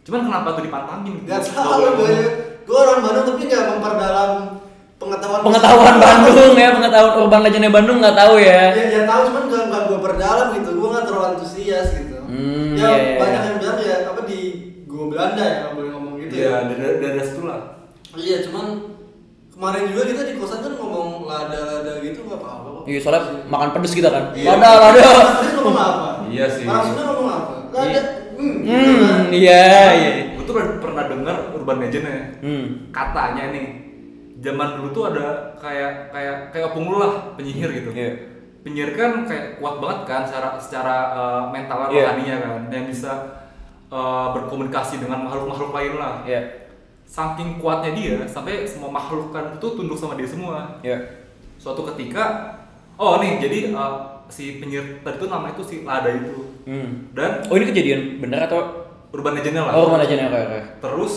Cuman 0.03 0.21
kenapa 0.27 0.49
tuh 0.59 0.63
dipantangin? 0.67 1.15
Gak 1.23 1.41
boleh 1.55 1.93
gue. 1.95 2.13
Gue 2.63 2.77
orang 2.79 2.99
Bandung 3.03 3.25
tapi 3.27 3.43
nggak 3.47 3.65
memperdalam 3.71 4.31
pengetahuan. 4.99 5.41
pengetahuan 5.47 5.95
Bandung 5.99 6.55
ya 6.55 6.69
pengetahuan 6.75 7.13
urban 7.19 7.41
legendnya 7.43 7.71
Bandung 7.71 7.99
nggak 7.99 8.17
tahu 8.19 8.35
ya 8.39 8.71
Ya, 8.75 8.85
ya 8.87 9.03
tahu 9.07 9.21
cuman 9.31 9.43
gak, 9.47 9.63
gak 9.71 9.83
gue 9.87 9.99
perdalam 9.99 10.47
gitu. 10.59 10.71
Gue 10.75 10.89
nggak 10.91 11.05
terlalu 11.07 11.27
antusias 11.35 11.89
gitu. 11.95 12.17
Hmm, 12.27 12.75
ya 12.75 12.89
iya, 12.89 12.91
iya, 12.97 13.15
banyak 13.21 13.41
iya. 13.41 13.49
yang 13.51 13.57
bilang 13.61 13.79
ya 13.79 13.97
apa 14.09 14.21
di 14.25 14.41
gua 14.89 15.05
Belanda 15.13 15.45
ya 15.45 15.59
boleh 15.77 15.91
ngomong 15.93 16.15
gitu 16.17 16.33
Iya, 16.33 16.49
ya. 16.49 16.59
dari 16.65 16.97
dari 16.97 17.21
situ 17.23 17.43
lah. 17.45 17.61
Iya 18.13 18.37
cuman 18.49 18.67
kemarin 19.53 19.83
juga 19.93 20.03
kita 20.09 20.23
di 20.25 20.35
kosan 20.41 20.65
kan 20.65 20.73
ngomong 20.75 21.29
lada-lada 21.29 21.93
gitu 22.01 22.25
nggak 22.25 22.41
apa-apa 22.41 22.69
kok. 22.73 22.85
iya 22.89 22.99
soalnya 22.99 23.23
makan 23.47 23.69
pedes 23.77 23.93
kita 23.93 24.09
kan 24.09 24.25
Iya. 24.33 24.49
lada 24.57 24.71
lada 24.81 25.03
ngomong 25.55 25.77
apa? 25.77 26.09
Iya 26.33 26.45
sih. 26.49 26.65
Orang 26.65 26.89
Sunda 26.89 27.03
ngomong 27.05 27.22
apa? 27.73 27.81
Lada. 27.83 28.03
Hmm. 28.33 28.57
hmm 28.61 29.21
iya 29.31 29.63
iya 29.93 30.11
Gue 30.33 30.45
tuh 30.45 30.55
pernah- 30.55 30.81
dengar 31.03 31.53
urban 31.53 31.79
legend 31.79 32.05
ya. 32.05 32.21
hmm 32.41 32.65
Katanya 32.91 33.51
nih, 33.51 33.67
zaman 34.39 34.81
dulu 34.81 34.89
tuh 34.91 35.05
ada 35.09 35.27
kayak 35.57 36.09
kayak 36.09 36.37
kayak 36.49 36.67
opung 36.69 36.89
lu 36.89 36.99
lah 36.99 37.35
penyihir 37.35 37.69
gitu. 37.73 37.91
Iya. 37.93 38.13
Penyihir 38.63 38.91
kan 38.93 39.25
kayak 39.25 39.59
kuat 39.59 39.79
banget 39.79 40.01
kan 40.05 40.23
secara 40.23 40.49
secara 40.57 40.97
uh, 41.13 41.43
mental 41.49 41.87
Iya. 41.87 42.09
rohaninya 42.09 42.37
kan, 42.39 42.61
yang 42.71 42.87
bisa 42.87 43.13
uh, 43.89 44.33
berkomunikasi 44.33 44.99
dengan 44.99 45.23
makhluk-makhluk 45.23 45.71
lain 45.71 45.95
lah. 45.97 46.23
iya 46.23 46.71
Saking 47.05 47.61
kuatnya 47.61 47.93
dia 47.93 48.17
sampai 48.25 48.65
semua 48.65 48.89
makhluk 48.89 49.31
kan 49.31 49.53
itu 49.53 49.67
tunduk 49.69 49.95
sama 49.95 50.15
dia 50.15 50.25
semua. 50.25 50.81
iya 50.81 50.97
Suatu 51.59 51.85
ketika, 51.93 52.57
oh 52.97 53.19
nih 53.19 53.39
jadi 53.39 53.59
uh, 53.71 54.25
si 54.27 54.59
penyihir 54.59 55.03
tadi 55.03 55.17
tuh 55.17 55.29
namanya 55.29 55.53
itu 55.53 55.63
si 55.63 55.77
Lada 55.83 56.09
itu. 56.09 56.52
Hmm. 56.67 57.15
Dan 57.15 57.31
oh 57.49 57.57
ini 57.59 57.67
kejadian 57.71 58.01
bener 58.23 58.47
atau 58.47 58.89
urban 59.13 59.37
legendnya 59.37 59.69
lah. 59.69 59.73
oh 59.77 59.93
nih 59.95 60.27
oke 60.29 60.39
oke. 60.49 60.61
Terus 60.81 61.15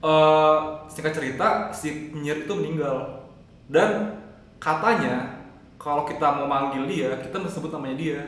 eh 0.00 0.58
singkat 0.90 1.12
cerita 1.12 1.70
si 1.70 2.12
penyihir 2.12 2.44
itu 2.44 2.52
meninggal. 2.56 3.26
Dan 3.70 4.20
katanya 4.58 5.44
kalau 5.80 6.04
kita 6.04 6.26
mau 6.36 6.46
manggil 6.50 6.84
dia 6.84 7.16
kita 7.22 7.40
mesti 7.40 7.60
sebut 7.60 7.70
namanya 7.72 7.96
dia. 7.96 8.20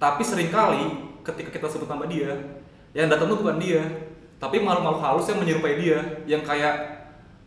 Tapi 0.00 0.20
sering 0.24 0.48
kali 0.48 1.12
ketika 1.22 1.52
kita 1.52 1.66
sebut 1.68 1.88
nama 1.88 2.08
dia 2.08 2.32
yang 2.90 3.06
datang 3.06 3.30
tuh 3.30 3.46
bukan 3.46 3.62
dia, 3.62 3.86
tapi 4.42 4.58
makhluk-makhluk 4.58 5.02
halus 5.04 5.30
yang 5.30 5.38
menyerupai 5.38 5.74
dia. 5.78 5.98
Yang 6.26 6.42
kayak 6.48 6.74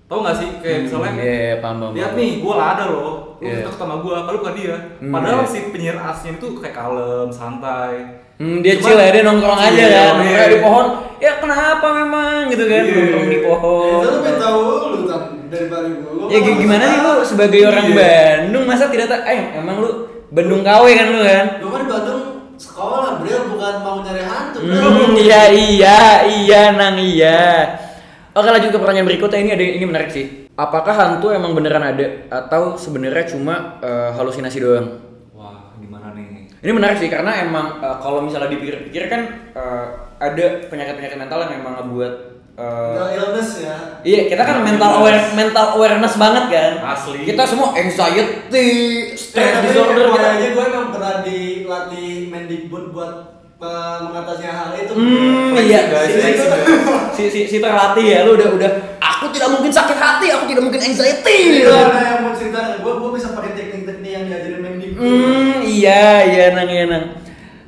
tau 0.06 0.20
gak 0.22 0.36
sih 0.36 0.50
kayak 0.60 0.80
misalnya 0.84 1.10
Hmm, 1.10 1.20
iya 1.20 1.34
iya, 1.34 1.56
paham 1.58 1.76
paham 1.80 1.92
lihat 1.92 2.06
paham. 2.08 2.20
nih 2.20 2.32
gue 2.38 2.54
ada 2.56 2.84
loh 2.86 3.02
lu 3.02 3.14
Iya. 3.42 3.56
yeah. 3.60 3.74
sama 3.74 3.96
gue 3.98 4.16
kalau 4.16 4.40
bukan 4.40 4.54
dia 4.54 4.76
Hmm, 4.98 5.12
padahal 5.12 5.40
iya. 5.40 5.50
si 5.50 5.60
penyihir 5.68 5.98
aslinya 5.98 6.34
itu 6.34 6.48
kayak 6.56 6.74
kalem 6.74 7.30
santai 7.30 7.96
Hmm, 8.34 8.60
dia 8.60 8.74
Cuman- 8.74 8.84
chill 8.84 8.98
ya, 8.98 9.10
dia 9.12 9.24
nongkrong 9.24 9.60
aja 9.62 9.70
Iya, 9.70 9.86
kan, 9.86 9.94
iya. 9.94 10.10
nongkrong 10.18 10.50
di 10.50 10.60
pohon. 10.60 10.86
Ya 11.22 11.32
kenapa 11.38 11.88
memang 11.94 12.50
gitu 12.50 12.64
kan, 12.66 12.82
Iya. 12.82 12.94
nongkrong 12.98 13.28
di 13.30 13.40
pohon. 13.40 13.94
Itu 13.94 14.10
lebih 14.12 14.34
tahu 14.36 14.62
lu 14.90 15.00
daripada 15.48 15.86
gue. 15.86 16.12
Gua 16.12 16.28
Ya 16.28 16.40
gi- 16.42 16.58
gimana 16.58 16.84
sih 16.84 17.00
lu 17.00 17.14
sebagai 17.24 17.60
orang 17.62 17.86
Iya. 17.86 17.96
Bandung 17.96 18.66
masa 18.66 18.86
tidak 18.90 19.08
tahu? 19.08 19.22
Eh 19.24 19.40
emang 19.54 19.76
lu 19.78 19.90
Bandung 20.30 20.62
KW 20.62 20.84
kan 20.92 21.08
lu 21.08 21.20
kan? 21.22 21.46
Gue 21.62 21.70
kan 21.70 21.80
di 21.80 21.90
Bandung 21.90 22.22
sekolah, 22.56 23.10
bro, 23.16 23.38
bukan 23.50 23.74
mau 23.80 23.98
nyari 24.02 24.24
hantu. 24.24 24.58
Hmm, 24.60 25.14
iya 25.16 25.42
iya 25.54 26.00
iya 26.26 26.62
nang 26.72 26.98
iya. 26.98 27.46
Oke 28.34 28.50
lanjut 28.50 28.74
ke 28.74 28.80
pertanyaan 28.82 29.06
berikutnya 29.06 29.40
ini 29.40 29.52
ada 29.54 29.66
ini 29.78 29.86
menarik 29.86 30.10
sih. 30.10 30.50
Apakah 30.54 30.94
hantu 30.94 31.30
emang 31.30 31.54
beneran 31.54 31.82
ada 31.82 32.06
atau 32.30 32.74
sebenarnya 32.74 33.30
cuma 33.30 33.78
eh, 33.80 34.10
halusinasi 34.12 34.58
doang? 34.58 34.88
wah 35.32 35.74
gimana 35.78 36.13
nih 36.13 36.50
Ini 36.58 36.72
menarik 36.72 36.98
sih 36.98 37.10
karena 37.10 37.42
emang 37.42 37.78
eh, 37.78 37.98
kalau 37.98 38.22
misalnya 38.22 38.50
dipikir-pikir 38.50 39.06
kan 39.06 39.22
eh, 39.54 39.86
ada 40.18 40.46
penyakit-penyakit 40.66 41.18
mental 41.20 41.46
yang 41.46 41.54
emang 41.58 41.74
ngebuat 41.78 42.13
eh, 42.54 42.90
Mental 42.90 43.10
illness 43.12 43.50
ya. 43.62 43.75
Iya, 44.02 44.22
kita 44.28 44.42
kan 44.42 44.56
mental 44.62 44.92
aware 44.98 45.22
mental 45.34 45.66
awareness 45.74 46.13
banget 46.18 46.46
kan. 46.50 46.72
Asli. 46.84 47.22
Kita 47.24 47.44
semua 47.46 47.74
anxiety, 47.74 48.34
Eh, 48.50 49.13
stress 49.13 49.54
tapi 49.58 49.66
disorder 49.70 50.06
kan. 50.08 50.13
makanya 50.13 50.48
gue 50.50 50.63
emang 50.66 50.88
pernah 50.90 51.13
dilatih 51.22 52.10
Mendikbud 52.30 52.86
buat 52.90 53.13
eh, 53.58 53.98
mengatasi 54.04 54.44
hal 54.44 54.70
itu. 54.75 54.94
Hmm, 54.94 55.54
iya. 55.60 55.82
guys, 55.88 56.13
guys. 56.13 56.42
Si, 57.13 57.24
si, 57.29 57.39
si 57.46 57.58
terlatih 57.58 58.03
ya, 58.03 58.20
lu 58.25 58.36
udah 58.36 58.50
udah 58.53 58.72
aku 59.00 59.32
tidak 59.32 59.50
mungkin 59.53 59.72
sakit 59.72 59.96
hati, 59.96 60.27
aku 60.29 60.43
tidak 60.50 60.63
mungkin 60.65 60.82
anxiety. 60.82 61.63
Itu 61.63 61.72
ada 61.72 62.01
yang 62.01 62.22
mau 62.25 62.34
cerita 62.34 62.77
gue, 62.77 62.93
gue 62.93 63.12
bisa 63.13 63.27
pakai 63.32 63.51
teknik-teknik 63.53 64.12
yang 64.12 64.24
diajarin 64.27 64.60
Mendikbud. 64.60 65.00
Hmm, 65.00 65.55
iya, 65.62 66.03
iya 66.25 66.46
nang, 66.51 66.67
iya 66.67 66.84
nang. 66.86 67.05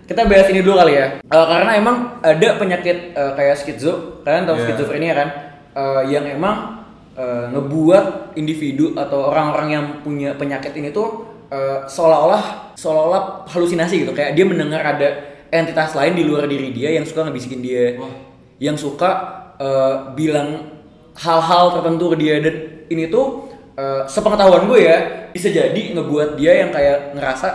Kita 0.06 0.22
bahas 0.26 0.46
ini 0.50 0.62
dulu 0.62 0.78
kali 0.78 0.94
ya. 0.94 1.08
Eh, 1.18 1.46
karena 1.50 1.72
emang 1.74 1.96
ada 2.22 2.50
penyakit 2.58 2.98
eh, 3.14 3.32
kayak 3.34 3.56
skizo, 3.58 4.22
kalian 4.22 4.46
tahu 4.46 4.58
Iya. 4.60 4.64
skizofrenia 4.70 5.14
kan? 5.16 5.30
Eh, 5.74 6.02
yang 6.14 6.26
emang 6.30 6.86
eh, 7.16 7.46
ngebuat 7.50 8.36
individu 8.36 8.94
atau 8.94 9.32
orang-orang 9.32 9.68
yang 9.72 9.86
punya 10.04 10.36
penyakit 10.36 10.76
ini 10.76 10.92
tuh 10.92 11.26
eh, 11.50 11.88
seolah-olah 11.88 12.76
seolah-olah 12.76 13.48
halusinasi 13.48 14.04
gitu 14.04 14.12
kayak 14.12 14.36
dia 14.36 14.44
mendengar 14.44 14.84
ada 14.84 15.08
entitas 15.48 15.96
lain 15.96 16.12
di 16.12 16.28
luar 16.28 16.44
diri 16.46 16.76
dia 16.76 16.92
yang 16.92 17.08
suka 17.08 17.24
ngebisikin 17.24 17.64
dia 17.64 17.96
Wah. 17.96 18.12
Yang 18.60 18.78
suka 18.80 19.12
eh, 19.60 19.96
bilang 20.16 20.76
hal-hal 21.16 21.80
tertentu 21.80 22.12
ke 22.14 22.18
dia. 22.20 22.36
Dan 22.40 22.56
ini 22.92 23.08
tuh 23.12 23.52
eh, 23.76 24.04
sepengetahuan 24.08 24.68
gue 24.68 24.80
ya 24.84 24.98
bisa 25.36 25.52
jadi 25.52 25.82
ngebuat 25.96 26.40
dia 26.40 26.64
yang 26.66 26.72
kayak 26.72 27.16
ngerasa 27.16 27.48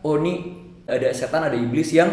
oh 0.00 0.16
ini 0.20 0.56
ada 0.86 1.10
setan 1.12 1.44
ada 1.44 1.56
iblis 1.56 1.92
yang 1.92 2.08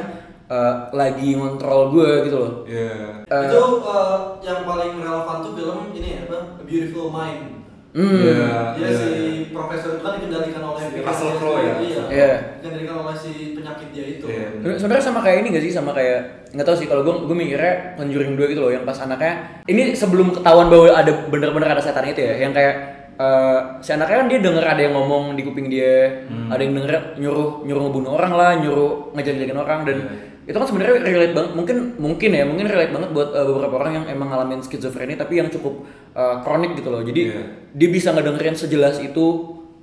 eh, 0.51 0.75
lagi 0.91 1.35
ngontrol 1.39 1.93
gue 1.95 2.27
gitu 2.27 2.37
loh. 2.37 2.53
Iya. 2.67 3.23
Eh, 3.27 3.43
itu 3.47 3.63
eh, 3.87 4.17
yang 4.43 4.59
paling 4.67 4.99
relevan 4.99 5.37
tuh 5.39 5.53
film 5.55 5.79
ini 5.95 6.19
ya 6.19 6.19
apa? 6.27 6.39
A 6.59 6.63
Beautiful 6.67 7.09
Mind 7.09 7.62
hmm, 7.93 8.17
Iya. 8.19 8.47
dia 8.73 8.89
si 8.91 9.09
profesor 9.49 9.89
itu 9.91 10.01
kan 10.01 10.13
dikendalikan 10.17 10.61
oleh 10.63 10.81
Si 10.83 10.97
Russell 10.99 11.31
Crowe 11.35 11.57
ya? 11.57 11.73
iya 11.79 12.01
Iya. 12.09 12.31
dikendalikan 12.57 12.95
oleh 12.99 13.15
si 13.15 13.31
penyakit 13.53 13.87
dia 13.89 14.05
itu 14.11 14.25
Iya. 14.25 14.45
Sebenarnya- 14.51 14.79
Sebenarnya 14.79 15.03
sama 15.03 15.19
kayak 15.21 15.37
ini 15.39 15.47
gak 15.51 15.63
sih 15.63 15.71
sama 15.71 15.91
kayak 15.91 16.19
nggak 16.51 16.63
tahu 16.63 16.75
sih 16.75 16.85
kalau 16.85 17.01
gue 17.01 17.13
gue 17.23 17.35
mikirnya 17.35 17.73
Conjuring 17.95 18.33
2 18.33 18.45
gitu 18.47 18.61
loh 18.61 18.69
yang 18.69 18.83
pas 18.83 18.97
anaknya 18.99 19.33
ini 19.65 19.93
sebelum 19.93 20.29
ketahuan 20.31 20.67
bahwa 20.67 20.89
ada 20.91 21.11
bener-bener 21.25 21.65
ada 21.67 21.79
setan 21.79 22.05
itu 22.05 22.19
ya 22.19 22.37
yang 22.39 22.51
kayak 22.51 22.75
eh, 23.13 23.59
si 23.79 23.89
anaknya 23.91 24.17
kan 24.19 24.27
dia 24.27 24.39
denger 24.39 24.63
ada 24.63 24.77
yang 24.79 24.93
ngomong 24.93 25.33
di 25.33 25.41
kuping 25.41 25.65
dia 25.67 26.25
ada 26.47 26.57
yang 26.57 26.73
denger 26.73 26.93
nyuruh 27.15 27.61
nyuruh 27.61 27.81
ngebunuh 27.83 28.11
orang 28.11 28.33
lah 28.33 28.51
nyuruh 28.55 29.13
ngejelek-jelekin 29.13 29.53
orang 29.55 29.81
dan 29.83 29.97
itu 30.43 30.53
kan 30.53 30.67
sebenarnya 30.67 30.99
relate 30.99 31.31
banget 31.31 31.51
mungkin 31.53 31.77
mungkin 31.95 32.29
ya 32.29 32.43
mungkin 32.43 32.67
relate 32.67 32.91
banget 32.91 33.09
buat 33.11 33.29
eh, 33.31 33.45
beberapa 33.47 33.75
orang 33.79 33.93
yang 34.01 34.05
emang 34.11 34.27
ngalamin 34.27 34.59
skizofrenia 34.59 35.15
tapi 35.15 35.39
yang 35.39 35.47
cukup 35.47 35.87
eh, 36.11 36.35
kronik 36.43 36.75
gitu 36.75 36.91
loh 36.91 36.99
jadi 36.99 37.21
Iya. 37.31 37.43
dia 37.71 37.89
bisa 37.89 38.11
ngedengerin 38.11 38.51
sejelas 38.53 38.99
itu 38.99 39.25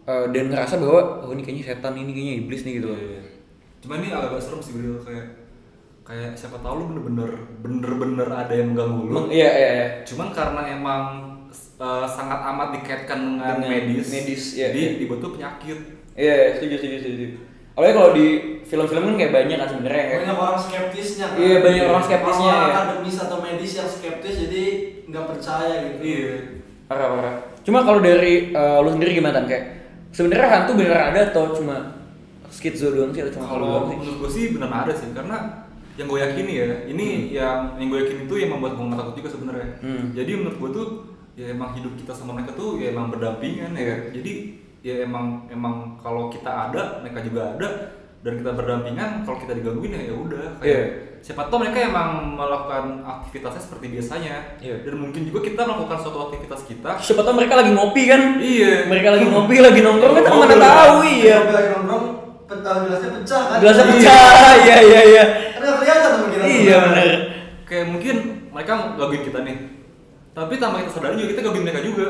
eh, 0.05 0.27
dan 0.29 0.53
ngerasa 0.53 0.77
bahwa 0.77 1.25
oh 1.25 1.33
ini 1.33 1.41
kayaknya 1.41 1.65
setan 1.73 1.97
ini 1.97 2.13
kayaknya 2.13 2.35
iblis 2.45 2.63
nih 2.63 2.73
gitu 2.77 2.89
loh 2.93 3.01
Iya. 3.01 3.23
Cuma 3.81 3.97
ini 3.97 4.13
agak 4.13 4.37
serem 4.37 4.61
sih 4.61 4.77
Bril 4.77 5.01
kayak 5.01 5.27
kayak 6.05 6.37
siapa 6.37 6.61
tahu 6.61 6.75
lu 6.77 6.85
bener-bener 6.93 7.31
bener-bener 7.65 8.29
ada 8.29 8.53
yang 8.53 8.77
mengganggu 8.77 9.03
lu. 9.09 9.21
Iya 9.31 9.51
iya 9.51 9.71
iya 9.73 9.87
Cuman 10.05 10.29
karena 10.29 10.61
emang 10.77 11.03
eh, 11.81 12.07
sangat 12.07 12.41
amat 12.45 12.69
dikaitkan 12.77 13.17
dengan, 13.41 13.57
Dengan 13.57 13.73
medis, 13.73 14.07
medis, 14.13 14.43
iya, 14.53 14.69
jadi 14.69 15.01
dibuat 15.01 15.25
tuh 15.25 15.33
penyakit. 15.33 15.79
Iya, 16.13 16.53
setuju, 16.53 16.75
setuju, 16.77 16.97
setuju. 17.01 17.27
Apalagi 17.81 17.97
kalau 17.97 18.13
di 18.13 18.27
film-film 18.63 19.03
kan 19.03 19.15
kayak 19.17 19.33
banyak 19.33 19.57
kan 19.57 19.69
sebenarnya 19.73 20.05
kayak 20.05 20.21
banyak 20.21 20.37
orang 20.39 20.59
skeptisnya 20.61 21.25
kan 21.27 21.37
Iya, 21.41 21.57
banyak 21.59 21.85
orang 21.87 22.05
skeptisnya, 22.05 22.45
Orang 22.45 22.61
ya. 22.61 22.69
akademis 22.69 23.17
atau 23.17 23.37
medis 23.41 23.73
yang 23.73 23.89
skeptis 23.89 24.35
jadi 24.37 24.65
nggak 25.09 25.25
percaya 25.25 25.75
gitu 25.81 25.97
Iya. 26.05 26.35
parah 26.85 27.09
parah. 27.09 27.35
Cuma 27.65 27.79
kalau 27.81 28.01
dari 28.01 28.53
eh, 28.53 28.79
lu 28.79 28.91
sendiri 28.91 29.17
gimana 29.17 29.33
Tan? 29.33 29.49
kayak 29.49 29.65
sebenarnya 30.13 30.49
hantu 30.53 30.71
beneran 30.77 31.05
ada 31.09 31.21
atau 31.33 31.57
cuma 31.57 31.77
skizo 32.47 32.93
doang 32.93 33.11
sih 33.11 33.25
atau 33.25 33.33
cuma 33.33 33.47
Kalau 33.49 33.65
doang 33.65 33.85
sih? 33.89 33.97
menurut 33.97 34.17
gue 34.19 34.31
sih 34.31 34.45
benar 34.53 34.71
ada 34.77 34.93
sih 34.93 35.09
karena 35.11 35.37
yang 35.97 36.05
gue 36.05 36.21
yakini 36.21 36.53
ya, 36.55 36.67
ini 36.87 37.07
yang 37.33 37.81
yang 37.81 37.89
gue 37.89 37.99
yakini 37.99 38.21
itu 38.25 38.35
yang 38.37 38.51
membuat 38.53 38.77
gue 38.77 38.85
nggak 38.87 39.01
takut 39.01 39.15
juga 39.17 39.29
sebenarnya. 39.33 39.69
Hmm. 39.81 40.05
Jadi 40.13 40.31
menurut 40.37 40.57
gue 40.59 40.71
tuh 40.71 40.87
ya 41.33 41.47
emang 41.49 41.73
hidup 41.73 41.97
kita 41.97 42.13
sama 42.13 42.37
mereka 42.37 42.53
tuh 42.53 42.77
ya 42.77 42.93
emang 42.93 43.09
berdampingan 43.09 43.73
ya. 43.73 43.81
Iya. 43.81 43.97
Jadi 44.13 44.33
ya 44.81 45.05
emang 45.05 45.45
emang 45.47 45.97
kalau 45.97 46.29
kita 46.29 46.49
ada, 46.49 47.01
mereka 47.01 47.21
juga 47.21 47.53
ada 47.53 47.69
dan 48.21 48.33
kita 48.37 48.51
berdampingan. 48.53 49.11
Kalau 49.23 49.39
kita 49.39 49.53
digangguin 49.55 49.93
ya 49.93 50.03
ya 50.09 50.15
udah. 50.15 50.47
Kayak 50.59 50.67
Iya. 50.67 50.83
siapa 51.21 51.49
tahu 51.49 51.61
mereka 51.61 51.79
emang 51.85 52.11
melakukan 52.35 52.85
aktivitasnya 53.03 53.61
seperti 53.61 53.87
biasanya. 53.91 54.57
Iya. 54.57 54.77
Dan 54.85 54.95
mungkin 54.99 55.23
juga 55.25 55.41
kita 55.43 55.61
melakukan 55.63 55.99
suatu 55.99 56.19
aktivitas 56.27 56.61
kita. 56.65 56.91
Siapa 56.97 57.21
tahu 57.21 57.37
mereka 57.37 57.57
lagi 57.57 57.73
ngopi 57.73 58.03
kan? 58.05 58.41
Iya. 58.41 58.89
Mereka 58.89 59.09
lagi 59.15 59.27
ngopi, 59.27 59.57
lagi 59.59 59.81
nongkrong 59.81 60.17
kita 60.17 60.29
Ngobrol. 60.29 60.49
mana 60.49 60.57
tahu 60.59 60.95
iya. 61.03 61.37
Kalau 61.41 61.57
lagi 61.57 61.69
nongkrong 61.71 62.05
gelasnya 62.51 63.11
pecah 63.15 63.43
kan 63.47 63.59
Gelasnya 63.63 63.87
pecah, 63.87 64.51
iya 64.67 64.77
iya 64.83 65.01
iya. 65.07 65.25
kan 65.55 65.61
nggak 65.63 65.77
kelihatan 65.79 66.11
sama 66.11 66.27
kita 66.35 66.45
Iya 66.51 66.77
benar. 66.83 67.09
kayak 67.63 67.87
mungkin 67.87 68.17
mereka 68.51 68.73
gangguin 68.99 69.23
kita 69.23 69.39
nih 69.47 69.57
tapi 70.31 70.59
tanpa 70.59 70.83
kita 70.83 70.91
sadari 70.91 71.15
juga 71.15 71.31
kita 71.31 71.41
gangguin 71.47 71.63
mereka 71.63 71.81
juga 71.81 72.07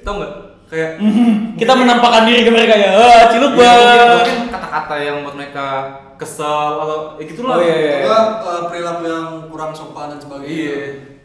tau 0.00 0.14
nggak 0.16 0.32
kayak 0.66 0.90
Kita 1.60 1.72
menampakkan 1.72 2.24
diri 2.24 2.42
ke 2.42 2.50
mereka 2.50 2.74
ya. 2.74 2.90
Ah, 2.92 3.22
ciluk 3.28 3.54
Iya, 3.54 3.74
mungkin, 4.10 4.38
kata-kata 4.50 4.94
yang 4.98 5.16
buat 5.22 5.34
mereka 5.34 5.66
kesel 6.14 6.70
atau 6.78 6.98
ya 7.14 7.24
gitulah 7.24 7.56
Oh, 7.56 7.60
iya, 7.60 7.74
iya. 7.74 7.94
Juga 8.02 8.18
eh, 8.40 8.62
perilaku 8.68 9.02
yang 9.04 9.26
kurang 9.48 9.72
sopan 9.72 10.10
dan 10.10 10.18
sebagainya 10.18 10.50
Iya. 10.50 10.78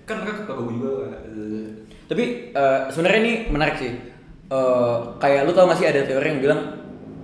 kan 0.03 0.15
mereka 0.19 0.41
kagak 0.43 0.65
juga 0.67 0.91
Eh, 1.29 1.67
Tapi 2.05 2.23
eh, 2.51 2.79
sebenarnya 2.89 3.19
ini 3.19 3.33
menarik 3.47 3.75
sih. 3.77 3.91
Eh, 4.49 4.95
kayak 5.17 5.45
lu 5.45 5.51
tau 5.51 5.65
gak 5.65 5.77
sih 5.77 5.85
ada 5.85 6.01
teori 6.01 6.27
yang 6.27 6.41
bilang 6.41 6.61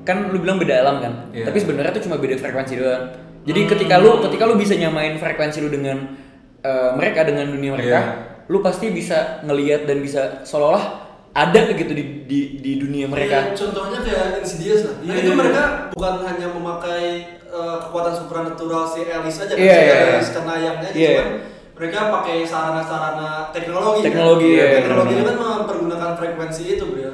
kan 0.01 0.29
lu 0.29 0.37
bilang 0.37 0.61
beda 0.61 0.75
alam 0.79 1.01
kan, 1.01 1.13
Iya. 1.33 1.49
tapi 1.49 1.57
sebenarnya 1.57 1.89
itu 1.91 2.05
cuma 2.05 2.17
beda 2.17 2.37
frekuensi 2.37 2.77
doang. 2.77 3.09
Jadi 3.41 3.61
ketika 3.65 3.97
lu 3.97 4.21
ketika 4.21 4.45
lu 4.45 4.53
bisa 4.53 4.73
nyamain 4.73 5.17
frekuensi 5.17 5.57
lu 5.59 5.69
dengan 5.69 6.13
eh, 6.61 6.91
mereka 6.93 7.25
dengan 7.25 7.49
dunia 7.49 7.73
mereka, 7.73 7.89
Iya. 7.89 8.01
lu 8.45 8.61
pasti 8.61 8.89
bisa 8.89 9.41
ngelihat 9.41 9.85
dan 9.85 9.97
bisa 9.99 10.41
seolah-olah 10.41 11.04
ada 11.35 11.59
gitu 11.67 11.91
di, 11.91 12.03
di, 12.23 12.39
di 12.57 12.71
dunia 12.79 13.05
mereka. 13.05 13.51
Iya, 13.51 13.59
contohnya 13.59 13.99
kayak 13.99 14.39
Insidious 14.39 14.87
lah. 14.87 14.95
Nah, 14.97 15.11
Iya, 15.11 15.19
itu 15.19 15.27
iya. 15.27 15.35
mereka 15.35 15.63
bukan 15.91 16.15
hanya 16.23 16.47
memakai 16.49 17.03
eh, 17.45 17.77
kekuatan 17.81 18.13
supranatural 18.15 18.83
si 18.87 19.03
Alice 19.03 19.37
aja 19.37 19.51
kan, 19.51 19.59
Iya, 19.59 19.75
si 19.75 19.79
iya, 19.81 19.93
iya. 19.93 20.05
Alice 20.09 20.31
kenayangnya 20.31 20.87
aja, 20.87 20.95
Iya. 20.97 21.11
cuman 21.11 21.27
mereka 21.75 21.99
pakai 22.09 22.37
sarana-sarana 22.43 23.29
teknologi. 23.51 23.99
kan. 23.99 24.07
Teknologi, 24.07 24.47
iya, 24.49 24.65
teknologi 24.73 25.13
itu 25.13 25.23
kan 25.25 25.37
mempergunakan 25.37 26.11
frekuensi 26.15 26.63
itu, 26.69 26.85
bro. 26.85 27.13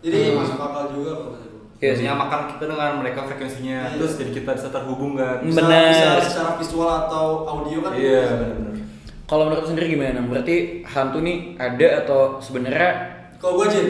Jadi 0.00 0.18
Hmm. 0.24 0.36
masuk 0.36 0.58
akal 0.58 0.84
juga 0.90 1.12
kalau. 1.14 1.38
Iya 1.80 1.92
sih. 1.96 2.04
menyamakan 2.04 2.40
kita 2.50 2.64
dengan 2.68 2.92
mereka 3.00 3.20
frekuensinya 3.24 3.78
Iya. 3.86 3.96
terus 3.96 4.12
jadi 4.20 4.30
kita 4.36 4.50
bisa 4.52 4.68
terhubung 4.68 5.16
kan 5.16 5.40
Bisa, 5.40 5.64
Benar. 5.64 5.88
bisa 5.88 6.08
secara 6.20 6.50
visual 6.60 6.90
atau 7.00 7.24
audio 7.48 7.78
kan. 7.80 7.92
iya 7.96 8.20
benar-benar 8.28 8.74
Kalau 9.24 9.42
menurut 9.48 9.64
sendiri 9.64 9.86
gimana? 9.88 10.20
Berarti 10.20 10.56
hantu 10.84 11.18
nih 11.22 11.56
ada 11.56 12.04
atau 12.04 12.20
sebenarnya 12.36 12.90
Kalau 13.40 13.56
gue 13.56 13.66
jin, 13.66 13.88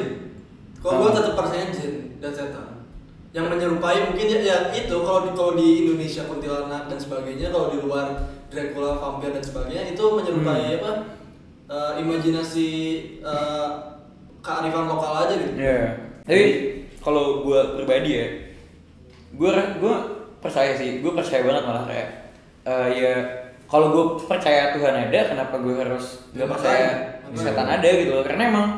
kalau 0.78 0.94
gue 1.00 1.10
Oh. 1.10 1.16
tetap 1.16 1.34
percaya 1.34 1.66
jin 1.68 1.92
dan 2.16 2.30
setan. 2.30 2.66
Yang 3.30 3.46
menyerupai 3.48 3.98
mungkin 4.06 4.26
ya, 4.28 4.38
ya 4.40 4.56
itu 4.72 4.96
kalau 4.96 5.22
di 5.22 5.30
kalau 5.32 5.52
di 5.54 5.84
Indonesia 5.84 6.22
kuntilanak 6.24 6.86
dan 6.86 6.98
sebagainya, 6.98 7.50
kalau 7.50 7.68
di 7.68 7.78
luar 7.78 8.06
Dracula, 8.46 8.98
vampir 8.98 9.30
dan 9.30 9.38
sebagainya 9.40 9.90
itu 9.90 10.02
menyerupai 10.02 10.62
Hmm. 10.64 10.78
apa? 10.78 10.92
eh, 11.68 12.02
imajinasi 12.02 12.68
eh, 13.22 13.68
kearifan 14.40 14.86
lokal 14.86 15.22
aja 15.22 15.34
gitu. 15.34 15.54
Iya. 15.54 15.82
Tapi 16.20 16.44
kalau 16.98 17.46
gue 17.46 17.60
pribadi 17.76 18.10
ya, 18.12 18.26
gue 19.32 19.50
gue 19.78 19.94
percaya 20.40 20.74
sih, 20.74 20.98
gue 20.98 21.12
percaya 21.12 21.46
banget 21.46 21.62
malah 21.62 21.86
kayak 21.86 22.08
eh, 22.64 22.88
ya 22.92 23.14
kalau 23.66 23.94
gue 23.94 24.04
percaya 24.26 24.74
Tuhan 24.74 24.94
ada, 25.06 25.20
kenapa 25.24 25.54
gue 25.58 25.74
harus 25.76 26.26
gak 26.34 26.50
percaya 26.50 26.86
setan 27.32 27.70
ada 27.70 27.86
gitu 27.86 28.18
loh? 28.18 28.26
Karena 28.26 28.50
emang 28.50 28.68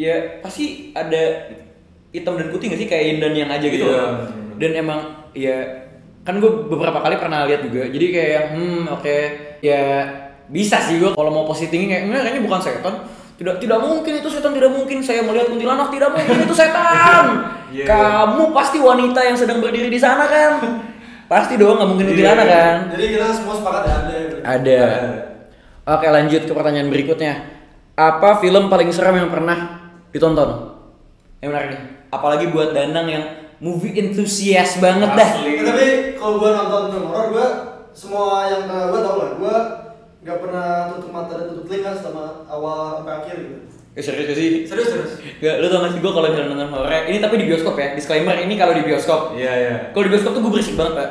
ya 0.00 0.40
pasti 0.40 0.96
ada 0.96 1.52
hitam 2.08 2.40
dan 2.40 2.48
putih 2.48 2.72
gak 2.72 2.80
sih 2.80 2.88
kayak 2.88 3.04
yin 3.04 3.18
dan 3.20 3.32
yang 3.36 3.50
aja 3.52 3.66
gitu 3.68 3.84
loh. 3.84 3.92
bener-bener. 3.92 4.56
Dan 4.56 4.70
emang 4.80 5.00
ya 5.36 5.56
kan 6.24 6.40
gue 6.40 6.50
beberapa 6.68 7.00
kali 7.00 7.20
pernah 7.20 7.44
lihat 7.44 7.60
juga. 7.64 7.84
Jadi 7.84 8.06
kayak 8.08 8.30
yang, 8.32 8.46
hmm 8.56 8.82
oke 8.88 9.16
ya 9.60 9.80
bisa 10.48 10.80
sih 10.80 10.96
gue 10.96 11.12
kalau 11.12 11.30
mau 11.30 11.44
positingin 11.44 11.86
kayak 11.86 12.02
enggak 12.08 12.22
kayaknya 12.24 12.42
bukan 12.48 12.60
setan. 12.64 12.94
Tidak 13.36 13.56
tidak 13.56 13.78
mungkin 13.80 14.12
itu 14.20 14.28
setan 14.28 14.52
tidak 14.52 14.68
mungkin 14.68 15.00
saya 15.00 15.24
melihat 15.24 15.48
kuntilanak 15.48 15.88
tidak 15.92 16.10
mungkin 16.16 16.48
itu 16.48 16.54
setan. 16.56 17.24
Iya. 17.70 17.86
Kamu 17.86 18.50
pasti 18.50 18.82
wanita 18.82 19.22
yang 19.22 19.38
sedang 19.38 19.62
berdiri 19.62 19.86
di 19.86 20.00
sana 20.02 20.26
kan? 20.26 20.58
pasti 21.30 21.54
dong 21.54 21.78
nggak 21.78 21.86
mungkin 21.86 22.02
Iya. 22.02 22.10
kuntilanak 22.18 22.46
kan? 22.50 22.76
Jadi 22.98 23.04
kita 23.14 23.26
semua 23.30 23.54
sepakat 23.54 23.82
ya 23.86 23.94
ada. 23.94 24.16
Ada. 24.42 24.82
Oke 25.86 26.06
lanjut 26.10 26.42
ke 26.44 26.52
pertanyaan 26.52 26.90
berikutnya. 26.90 27.34
Apa 27.94 28.42
film 28.42 28.66
paling 28.66 28.90
seram 28.90 29.14
yang 29.14 29.30
pernah 29.30 29.79
ditonton? 30.10 30.50
Yang 31.40 31.48
menarik 31.50 31.68
nih. 31.74 31.82
Apalagi 32.10 32.44
buat 32.50 32.70
Danang 32.74 33.08
yang 33.08 33.24
movie 33.60 33.94
enthusiast 33.96 34.80
banget 34.80 35.10
dah. 35.14 35.30
Asli. 35.36 35.60
Ya, 35.60 35.62
tapi 35.68 35.86
kalau 36.16 36.40
gue 36.40 36.50
nonton 36.50 36.82
film 36.92 37.06
horor, 37.12 37.26
gue 37.32 37.46
semua 37.92 38.48
yang 38.48 38.66
pernah 38.66 38.86
gue 38.88 39.00
tau 39.00 39.16
lah, 39.20 39.30
gue 39.36 39.56
nggak 40.20 40.38
pernah 40.40 40.68
tutup 40.92 41.10
mata 41.16 41.32
dan 41.32 41.46
tutup 41.52 41.64
telinga 41.64 41.92
selama 41.96 42.44
awal 42.44 43.00
sampai 43.00 43.14
akhir 43.24 43.36
gitu. 43.40 43.56
Eh, 43.90 44.02
serius 44.06 44.26
gak 44.30 44.38
sih? 44.38 44.50
Serius 44.70 44.88
serius. 44.94 45.12
Gak, 45.42 45.54
lu 45.58 45.66
tau 45.66 45.82
gak 45.82 45.90
sih 45.90 45.98
gue 45.98 46.12
kalau 46.14 46.30
misalnya 46.30 46.54
nonton 46.54 46.70
horor 46.70 46.86
Ini 47.10 47.18
tapi 47.18 47.42
di 47.42 47.46
bioskop 47.50 47.74
ya, 47.74 47.90
disclaimer 47.98 48.38
ini 48.38 48.54
kalau 48.54 48.70
di 48.70 48.86
bioskop 48.86 49.34
iya 49.34 49.50
iya 49.50 49.74
Kalau 49.90 50.06
di 50.06 50.10
bioskop 50.14 50.30
tuh 50.38 50.42
gue 50.46 50.52
berisik 50.54 50.78
banget 50.78 50.94
pak 50.94 51.08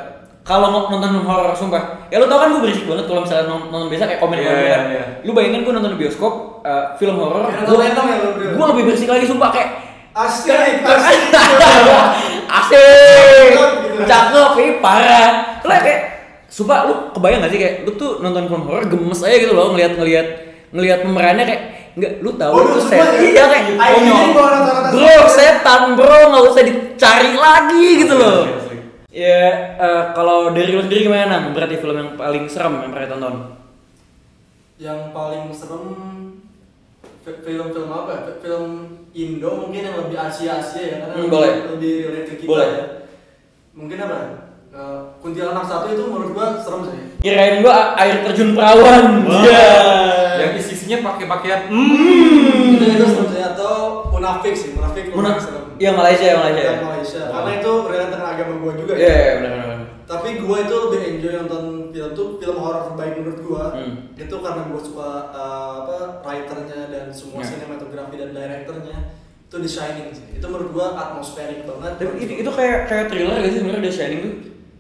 Kalau 0.48 0.72
mau 0.72 0.88
nonton 0.88 1.12
film 1.12 1.27
horor 1.27 1.51
sumpah 1.51 2.08
Ya 2.08 2.24
lu 2.24 2.32
tau 2.32 2.39
kan 2.39 2.56
gue 2.56 2.63
berisik 2.63 2.88
banget 2.88 3.12
kalau 3.12 3.27
misalnya 3.27 3.51
nonton, 3.51 3.68
nonton 3.68 3.88
biasa 3.91 4.03
kayak 4.08 4.22
komen 4.24 4.38
Iya, 4.39 4.48
komen 4.48 4.63
iya, 4.63 4.79
iya. 4.96 5.03
Lu 5.27 5.36
bayangin 5.36 5.68
gue 5.68 5.74
nonton 5.75 5.91
di 5.91 6.00
bioskop 6.08 6.34
eh, 6.62 6.86
film 6.96 7.16
horor 7.18 7.48
Gue 7.51 7.78
Venom 7.78 8.06
ya 8.06 8.18
gue 8.56 8.66
lebih 8.75 8.84
berisik 8.88 9.08
lagi 9.08 9.25
sumpah 9.25 9.50
kayak 9.51 9.70
Asik, 10.10 10.84
asik. 10.84 11.22
Asik 12.60 13.54
Cakep 13.54 13.84
gitu. 13.86 14.01
Cakep, 14.04 14.50
ini 14.58 14.72
parah 14.82 15.62
Lu 15.62 15.70
kayak 15.70 16.01
Sumpah 16.50 16.89
lu 16.89 16.94
kebayang 17.13 17.46
gak 17.46 17.51
sih 17.54 17.60
kayak 17.62 17.75
Lu 17.86 17.94
tuh 17.94 18.18
nonton 18.20 18.50
film 18.50 18.66
horor 18.66 18.89
gemes 18.89 19.22
aja 19.22 19.38
gitu 19.38 19.54
loh 19.54 19.72
Ngeliat-ngeliat 19.72 20.28
Ngeliat 20.74 21.00
pemerannya 21.06 21.46
kayak 21.46 21.63
nggak 21.89 22.13
lu 22.22 22.32
tahu 22.38 22.54
Oh, 22.54 22.62
itu 22.63 22.72
lu 22.72 22.82
setan. 22.86 23.01
ya? 23.01 23.20
Iya 23.20 23.44
kayak 23.50 23.66
Ayo, 23.75 23.96
konyol. 23.98 24.28
bro 24.94 25.18
setan 25.28 25.82
bro 25.98 26.20
nggak 26.32 26.44
usah 26.48 26.63
dicari 26.63 27.32
lagi 27.34 27.88
gitu 28.06 28.13
loh. 28.16 28.39
Ya 29.10 29.42
eh, 29.75 30.04
kalau 30.13 30.54
dari 30.54 30.70
lu 30.70 30.86
sendiri 30.86 31.10
gimana? 31.10 31.28
Nang? 31.28 31.51
Berarti 31.51 31.75
film 31.75 31.98
yang 31.98 32.12
paling 32.13 32.46
serem 32.46 32.78
yang 32.80 32.92
pernah 32.94 33.10
tonton? 33.10 33.36
yang 34.80 35.12
paling 35.12 35.51
serem 35.51 36.19
film-film 37.39 37.89
apa 37.89 38.09
ya? 38.09 38.19
Fi- 38.24 38.39
film 38.39 38.65
Indo 39.12 39.51
mungkin 39.57 39.81
yang 39.81 39.98
lebih 39.98 40.17
Asia-Asia 40.17 40.81
ya 40.81 40.95
karena 41.00 41.13
Hmm, 41.13 41.21
lebih, 41.21 41.31
boleh. 41.31 41.51
lebih 41.69 41.93
relate 42.07 42.27
ke 42.27 42.36
kita 42.38 42.50
Boleh. 42.50 42.69
ya 42.69 42.86
mungkin 43.71 43.98
apa 44.00 44.15
ya? 44.15 44.27
Eh, 44.69 45.00
Kuntilanak 45.17 45.65
satu 45.65 45.89
itu 45.89 46.03
menurut 46.03 46.31
gua 46.31 46.48
serem 46.55 46.81
sih 46.86 47.01
Kirain 47.19 47.59
gua 47.59 47.98
air 47.98 48.21
terjun 48.21 48.53
perawan. 48.53 49.25
Wah. 49.25 49.41
Iya. 49.41 49.67
Yang 50.39 50.51
isi-isinya 50.62 50.98
pakai 51.03 51.25
pakaian 51.27 51.62
hmm. 51.67 52.77
itu 52.77 52.86
itu 52.88 53.05
serem 53.07 53.27
sih 53.27 53.43
atau 53.43 53.74
Munafik 54.09 54.53
sih 54.53 54.69
Munafik 54.71 55.09
Muna, 55.09 55.33
lumayan 55.33 55.41
serem 55.41 55.63
yang 55.79 55.95
Malaysia, 55.95 56.25
yang 56.27 56.39
Malaysia. 56.39 56.63
yang 56.69 56.86
Malaysia 56.86 57.21
Wow. 57.21 57.33
karena 57.33 57.51
itu 57.55 57.71
relate 57.88 58.12
dengan 58.12 58.27
agama 58.29 58.53
gua 58.57 58.74
juga 58.75 58.93
Iya, 58.93 59.09
iya, 59.15 59.31
benar 59.36 59.51
benar. 59.57 59.69
Tapi 60.10 60.42
gua 60.42 60.58
itu 60.60 60.74
lebih 60.74 61.01
enjoy 61.08 61.34
nonton 61.38 61.63
film 61.88 62.12
tuh 62.12 62.28
film 62.36 62.58
horor 62.58 62.82
terbaik 62.84 63.13
menurut 63.16 63.39
gua 63.39 63.63
Hmm. 63.72 64.10
itu 64.12 64.36
karena 64.36 64.62
gua 64.66 64.82
suka 64.82 65.10
uh, 65.30 65.70
apa 65.80 65.98
writernya 66.24 66.89
dan 66.89 67.06
semua 67.10 67.39
Ya. 67.39 67.48
sinematografi 67.48 68.16
dan 68.16 68.30
directornya 68.32 68.98
itu 69.46 69.56
The 69.56 69.70
Shining 69.70 70.10
sih 70.10 70.25
itu 70.34 70.46
menurut 70.46 70.70
gua 70.72 70.88
atmosferik 70.96 71.62
banget 71.63 71.94
Tapi 71.96 72.12
itu, 72.20 72.34
itu 72.39 72.51
kayak 72.51 72.78
kayak 72.86 73.06
thriller 73.08 73.38
gak 73.38 73.48
sih 73.48 73.60
sebenarnya 73.60 73.84
The 73.84 73.94
Shining 73.94 74.22
tuh? 74.22 74.34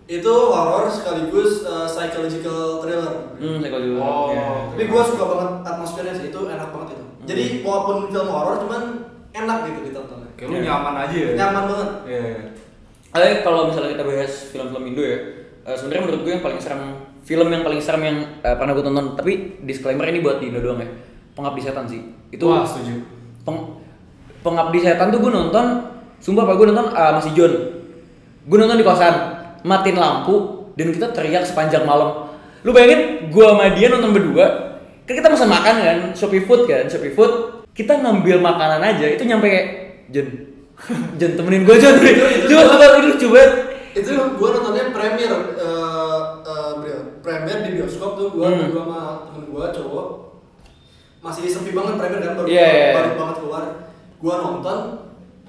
itu 0.09 0.33
horor 0.49 0.89
sekaligus 0.89 1.61
uh, 1.63 1.85
psychological 1.85 2.81
thriller 2.81 3.13
Hmm, 3.37 3.61
juga. 3.61 4.01
Oh. 4.01 4.27
Iya. 4.27 4.45
tapi 4.67 4.83
gua 4.87 5.01
suka 5.05 5.23
banget 5.23 5.49
atmosfernya 5.63 6.13
sih 6.15 6.25
itu 6.27 6.39
enak 6.43 6.69
banget 6.69 6.89
itu 6.91 7.05
Hmm. 7.05 7.25
jadi 7.27 7.43
walaupun 7.61 8.09
film 8.09 8.27
horor 8.27 8.55
cuman 8.59 8.81
enak 9.31 9.57
gitu 9.63 9.79
ditonton 9.85 10.25
Kayak 10.33 10.49
lu 10.49 10.57
nyaman 10.63 10.93
aja 10.97 11.13
ya. 11.13 11.29
nyaman 11.35 11.63
banget 11.67 11.89
Iya. 12.07 12.21
Eh, 13.09 13.41
kalau 13.41 13.73
misalnya 13.73 13.97
kita 13.97 14.05
bahas 14.05 14.33
film-film 14.53 14.83
Indo 14.85 15.01
ya, 15.01 15.17
eh, 15.65 15.73
sebenarnya 15.73 16.01
menurut 16.05 16.21
gue 16.21 16.31
yang 16.37 16.45
paling 16.45 16.61
serem 16.61 16.81
film 17.25 17.47
yang 17.49 17.65
paling 17.65 17.81
serem 17.81 18.01
yang 18.05 18.17
eh, 18.45 18.53
pernah 18.53 18.77
gue 18.77 18.85
tonton, 18.85 19.17
tapi 19.17 19.57
disclaimer 19.65 20.05
ini 20.05 20.21
buat 20.21 20.37
di 20.37 20.53
Indo 20.53 20.61
doang 20.61 20.77
ya. 20.77 20.89
Pengabdi 21.33 21.61
Setan 21.65 21.89
sih. 21.89 22.05
Itu 22.29 22.53
Wah, 22.53 22.61
setuju. 22.61 23.01
Peng, 23.41 23.81
Pengabdi 24.45 24.79
Setan 24.85 25.09
tuh 25.09 25.25
gue 25.25 25.31
nonton, 25.33 25.65
sumpah 26.21 26.45
pak 26.45 26.55
gue 26.61 26.67
nonton 26.69 26.87
ah, 26.93 27.17
masih 27.17 27.33
John. 27.33 27.53
Gue 28.45 28.57
nonton 28.61 28.77
di 28.77 28.85
kosan, 28.85 29.13
matiin 29.65 29.97
lampu 29.97 30.69
dan 30.77 30.93
kita 30.93 31.09
teriak 31.09 31.49
sepanjang 31.49 31.89
malam. 31.89 32.29
Lu 32.61 32.69
bayangin 32.69 33.33
gue 33.33 33.45
sama 33.45 33.73
dia 33.73 33.89
nonton 33.89 34.13
berdua, 34.13 34.45
kan 35.09 35.13
kita 35.17 35.33
pesan 35.33 35.49
makan 35.49 35.75
kan, 35.81 35.97
Shopee 36.13 36.45
Food 36.45 36.69
kan, 36.69 36.85
Shopee 36.85 37.17
Food. 37.17 37.65
Kita 37.73 37.97
ngambil 37.97 38.43
makanan 38.43 38.83
aja, 38.83 39.07
itu 39.07 39.23
nyampe 39.23 39.47
kayak 39.47 39.67
John, 40.11 40.27
John 41.15 41.31
temenin 41.35 41.63
gue 41.63 41.75
John. 41.75 41.95
Coba 41.97 42.63
coba 42.65 42.85
ini 42.97 43.11
banget. 43.19 43.51
itu 43.91 44.09
gua 44.33 44.49
nontonnya 44.51 44.85
premier 44.89 45.31
eh 45.57 46.19
eh, 46.41 46.71
bro, 46.73 46.93
premier 47.19 47.57
di 47.61 47.75
bioskop 47.75 48.15
tuh 48.15 48.27
gua 48.31 48.47
Hmm. 48.47 48.69
sama 48.69 49.01
temen 49.25 49.49
gua 49.49 49.65
cowok 49.69 50.07
masih 51.19 51.43
sepi 51.45 51.73
banget 51.73 51.97
premier 51.97 52.21
kan 52.21 52.33
baru 52.33 52.47
Iya, 52.47 52.63
iya, 52.63 52.69
iya. 52.71 52.93
baru 52.93 53.09
banget 53.17 53.35
keluar 53.39 53.63
gua 54.17 54.35
nonton 54.39 54.77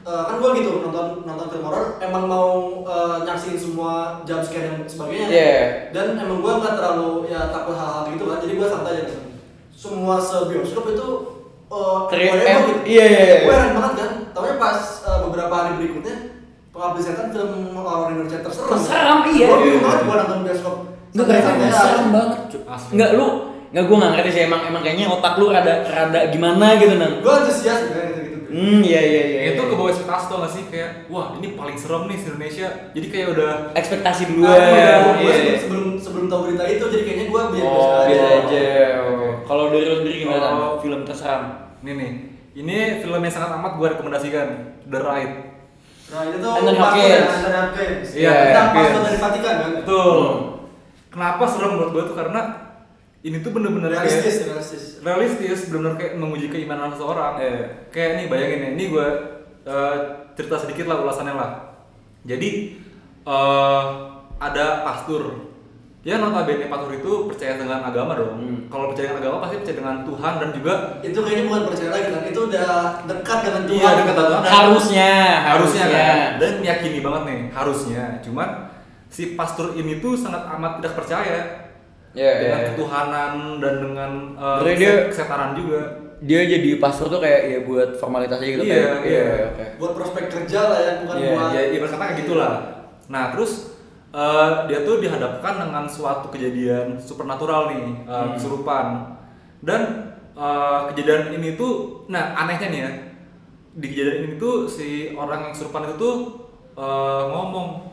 eh, 0.00 0.22
kan 0.24 0.36
gua 0.36 0.50
gitu 0.52 0.70
nonton 0.80 1.06
nonton 1.22 1.46
film 1.48 1.62
horor 1.62 2.00
emang 2.00 2.24
mau 2.24 2.48
eh, 2.82 3.16
nyaksin 3.22 3.54
semua 3.54 3.92
jump 4.24 4.40
scare 4.40 4.66
dan 4.66 4.82
sebagainya 4.84 5.26
Iya. 5.28 5.54
dan 5.92 6.06
emang 6.16 6.40
gua 6.40 6.58
nggak 6.58 6.74
terlalu 6.74 7.28
ya 7.28 7.40
takut 7.46 7.76
hal-hal 7.76 8.08
gitu 8.08 8.24
kan 8.24 8.40
jadi 8.40 8.52
gua 8.56 8.68
santai 8.68 8.94
aja 8.98 9.16
semua 9.70 10.16
sebioskop 10.18 10.84
itu 10.88 11.08
eh 11.68 11.98
Teriak, 12.08 12.34
heboh 12.34 12.50
em- 12.50 12.66
gitu. 12.66 12.80
iya, 12.88 13.04
iya, 13.06 13.20
iya. 13.22 13.36
Gua 13.44 13.54
heran 13.54 13.72
banget 13.74 13.94
kan 13.94 14.10
tapi 14.30 14.48
pas 14.56 14.76
eh, 15.02 15.18
beberapa 15.22 15.54
hari 15.54 15.72
berikutnya 15.76 16.16
pengabdi 16.70 17.00
setan 17.00 17.28
film 17.28 17.52
horor 17.74 18.08
Indonesia 18.10 18.38
terserem 18.38 18.68
Terserem, 18.68 19.18
iya. 19.28 19.46
gua 19.46 19.58
bingung 19.58 19.82
banget 19.82 20.00
gua 20.02 20.16
nonton 20.20 20.38
bioskop 20.42 20.74
Enggak 21.10 21.26
kayak 21.26 21.42
Santai-santai 21.42 21.82
serem 21.84 22.08
banget. 22.08 22.38
Asli. 22.64 22.90
Enggak 22.92 23.10
lu, 23.12 23.26
enggak 23.68 23.84
gue 23.84 23.96
nggak 23.96 24.10
ngerti 24.12 24.30
sih 24.30 24.42
emang 24.44 24.60
emang 24.64 24.80
kayaknya 24.80 25.06
otak 25.08 25.34
lu 25.34 25.46
rada 25.48 25.74
rada 25.82 26.20
gimana 26.28 26.66
gitu 26.76 26.94
nang. 26.94 27.12
gua 27.18 27.34
antusias 27.40 27.80
kan 27.84 28.04
gitu 28.06 28.20
gitu 28.20 28.38
Hmm, 28.50 28.82
iya 28.82 28.98
iya 29.00 29.22
iya. 29.24 29.40
itu 29.48 29.58
iya. 29.58 29.62
ke 29.64 29.74
bawah 29.74 29.86
ekspektasi 29.88 30.24
tau 30.26 30.38
gak 30.40 30.50
sih 30.50 30.62
kayak 30.66 31.06
wah 31.06 31.34
ini 31.34 31.54
paling 31.54 31.74
serem 31.74 32.02
nih 32.04 32.14
di 32.14 32.26
Indonesia 32.28 32.66
jadi 32.90 33.06
kayak 33.08 33.26
udah 33.30 33.50
ekspektasi 33.72 34.22
Nah, 34.22 34.28
duluan. 34.28 34.50
gua- 34.50 35.14
gua 35.14 35.14
Iya, 35.22 35.34
iya. 35.40 35.54
sebelum 35.56 35.84
sebelum 35.96 36.24
tahu 36.26 36.40
berita 36.46 36.64
itu 36.68 36.84
jadi 36.84 37.02
kayaknya 37.04 37.26
gua 37.28 37.42
biasa 37.48 37.70
Oh, 37.72 38.02
biasa 38.02 38.26
aja 38.26 38.38
aja. 38.40 38.66
Oh. 39.00 39.30
Kalau 39.44 39.64
dari 39.68 39.84
lu 39.84 39.96
sendiri 39.98 40.16
gimana? 40.20 40.46
Oh. 40.52 40.74
Film 40.76 41.00
terseram. 41.02 41.42
ini 41.80 41.92
nih 41.92 42.12
ini 42.60 43.00
film 43.00 43.20
yang 43.24 43.32
sangat 43.32 43.50
amat 43.56 43.72
gue 43.80 43.88
rekomendasikan 43.96 44.48
The 44.84 45.00
Ride. 45.00 45.36
Nah 46.10 46.20
itu 46.28 46.36
tuh 46.42 46.50
Anthony 46.52 46.78
Hopkins. 46.78 47.28
Anthony 47.30 47.56
Hopkins. 47.56 48.08
Iya, 48.12 48.30
tentang 48.30 48.66
Hopkins. 48.68 48.84
pastor 48.84 49.00
dari 49.06 49.18
Vatikan 49.18 49.54
kan? 49.56 49.70
Betul. 49.80 50.18
Hmm. 50.20 50.48
kenapa 51.10 51.42
serem 51.48 51.70
menurut 51.74 51.90
gue 51.90 52.02
tuh? 52.12 52.16
Karena 52.16 52.40
ini 53.20 53.36
tuh 53.44 53.50
bener-bener 53.52 53.90
realistis 53.92 54.36
kayak 54.40 54.48
realistis 54.48 54.82
realistis. 55.04 55.60
bener-bener 55.68 55.94
kayak 55.98 56.12
menguji 56.20 56.46
keimanan 56.52 56.92
seseorang. 56.92 57.32
Iya. 57.40 57.52
kayak 57.90 58.10
nih 58.16 58.26
bayangin 58.28 58.60
ya 58.60 58.68
ini 58.76 58.84
gue 58.92 59.06
eh, 59.64 59.96
cerita 60.36 60.56
sedikit 60.60 60.84
lah 60.88 60.96
ulasannya 61.00 61.34
lah. 61.34 61.50
Jadi 62.28 62.50
eh, 63.24 63.84
ada 64.40 64.66
pastor 64.84 65.49
ya 66.00 66.16
notabene 66.16 66.64
pastor 66.66 66.90
itu 66.94 67.12
percaya 67.26 67.54
dengan 67.54 67.80
agama 67.82 68.12
dong 68.14 68.32
Hmm. 68.34 68.58
kalau 68.66 68.88
percaya 68.88 69.10
dengan 69.10 69.20
agama 69.20 69.36
pasti 69.42 69.56
percaya 69.58 69.76
dengan 69.78 69.96
Tuhan 70.02 70.32
dan 70.38 70.50
juga 70.50 70.72
itu 71.00 71.18
kayaknya 71.18 71.44
bukan 71.44 71.62
percaya 71.66 71.90
lagi 71.90 72.08
kan 72.08 72.22
itu 72.24 72.40
udah 72.42 72.68
dekat 73.04 73.38
dengan 73.42 73.62
Tuhan 73.66 73.80
Iya, 73.82 73.98
dekat 74.00 74.14
dengan 74.14 74.30
Tuhan. 74.32 74.44
Harusnya, 74.46 75.10
harusnya 75.44 75.84
kan 75.86 76.16
dan 76.38 76.52
meyakini 76.58 76.98
banget 76.98 77.22
nih 77.22 77.40
harusnya 77.50 78.02
cuman 78.20 78.48
si 79.06 79.34
pastor 79.34 79.74
ini 79.74 79.98
tuh 79.98 80.14
sangat 80.14 80.48
amat 80.50 80.72
tidak 80.78 80.92
percaya 80.94 81.38
Iya, 82.10 82.32
dengan 82.38 82.58
iya. 82.58 82.68
ketuhanan 82.70 83.32
dan 83.58 83.74
dengan 83.78 84.10
Berarti 84.34 84.80
dia- 84.80 85.06
kesetanan 85.06 85.52
juga 85.52 85.80
Dia 86.20 86.44
jadi 86.44 86.76
pastor 86.76 87.08
tuh 87.08 87.16
kayak 87.18 87.40
ya 87.46 87.58
buat 87.62 87.96
formalitas 87.96 88.36
aja 88.36 88.48
gitu 88.50 88.60
Iya, 88.62 88.76
kayak. 88.94 89.04
iya. 89.04 89.24
oke. 89.46 89.64
buat 89.76 89.92
prospek 89.94 90.24
kerja 90.28 90.60
lah 90.62 90.78
ya 90.78 90.92
bukan 91.00 91.14
Iya, 91.14 91.28
buat 91.30 91.50
ya 91.50 91.62
ibarat 91.70 91.90
kata 91.90 92.02
kayak 92.02 92.18
gitulah 92.18 92.52
nah 93.06 93.24
terus 93.30 93.52
eh, 94.10 94.48
dia 94.66 94.82
tuh 94.82 94.98
dihadapkan 94.98 95.54
dengan 95.60 95.84
suatu 95.84 96.28
kejadian 96.28 96.94
supernatural 96.96 97.70
nih 97.70 97.84
eh, 98.02 98.10
Hmm. 98.10 98.34
kesurupan 98.34 98.86
dan 99.60 99.80
eh, 100.32 100.80
kejadian 100.88 101.34
ini 101.34 101.54
tuh 101.54 102.04
nah 102.06 102.34
anehnya 102.36 102.68
nih 102.68 102.80
ya 102.80 102.92
di 103.72 103.86
kejadian 103.86 104.18
ini 104.20 104.34
tuh 104.36 104.66
si 104.66 104.88
orang 105.12 105.46
yang 105.46 105.52
kesurupan 105.52 105.86
itu 105.86 105.94
tuh 105.96 106.16
eh, 106.74 107.22
ngomong 107.26 107.86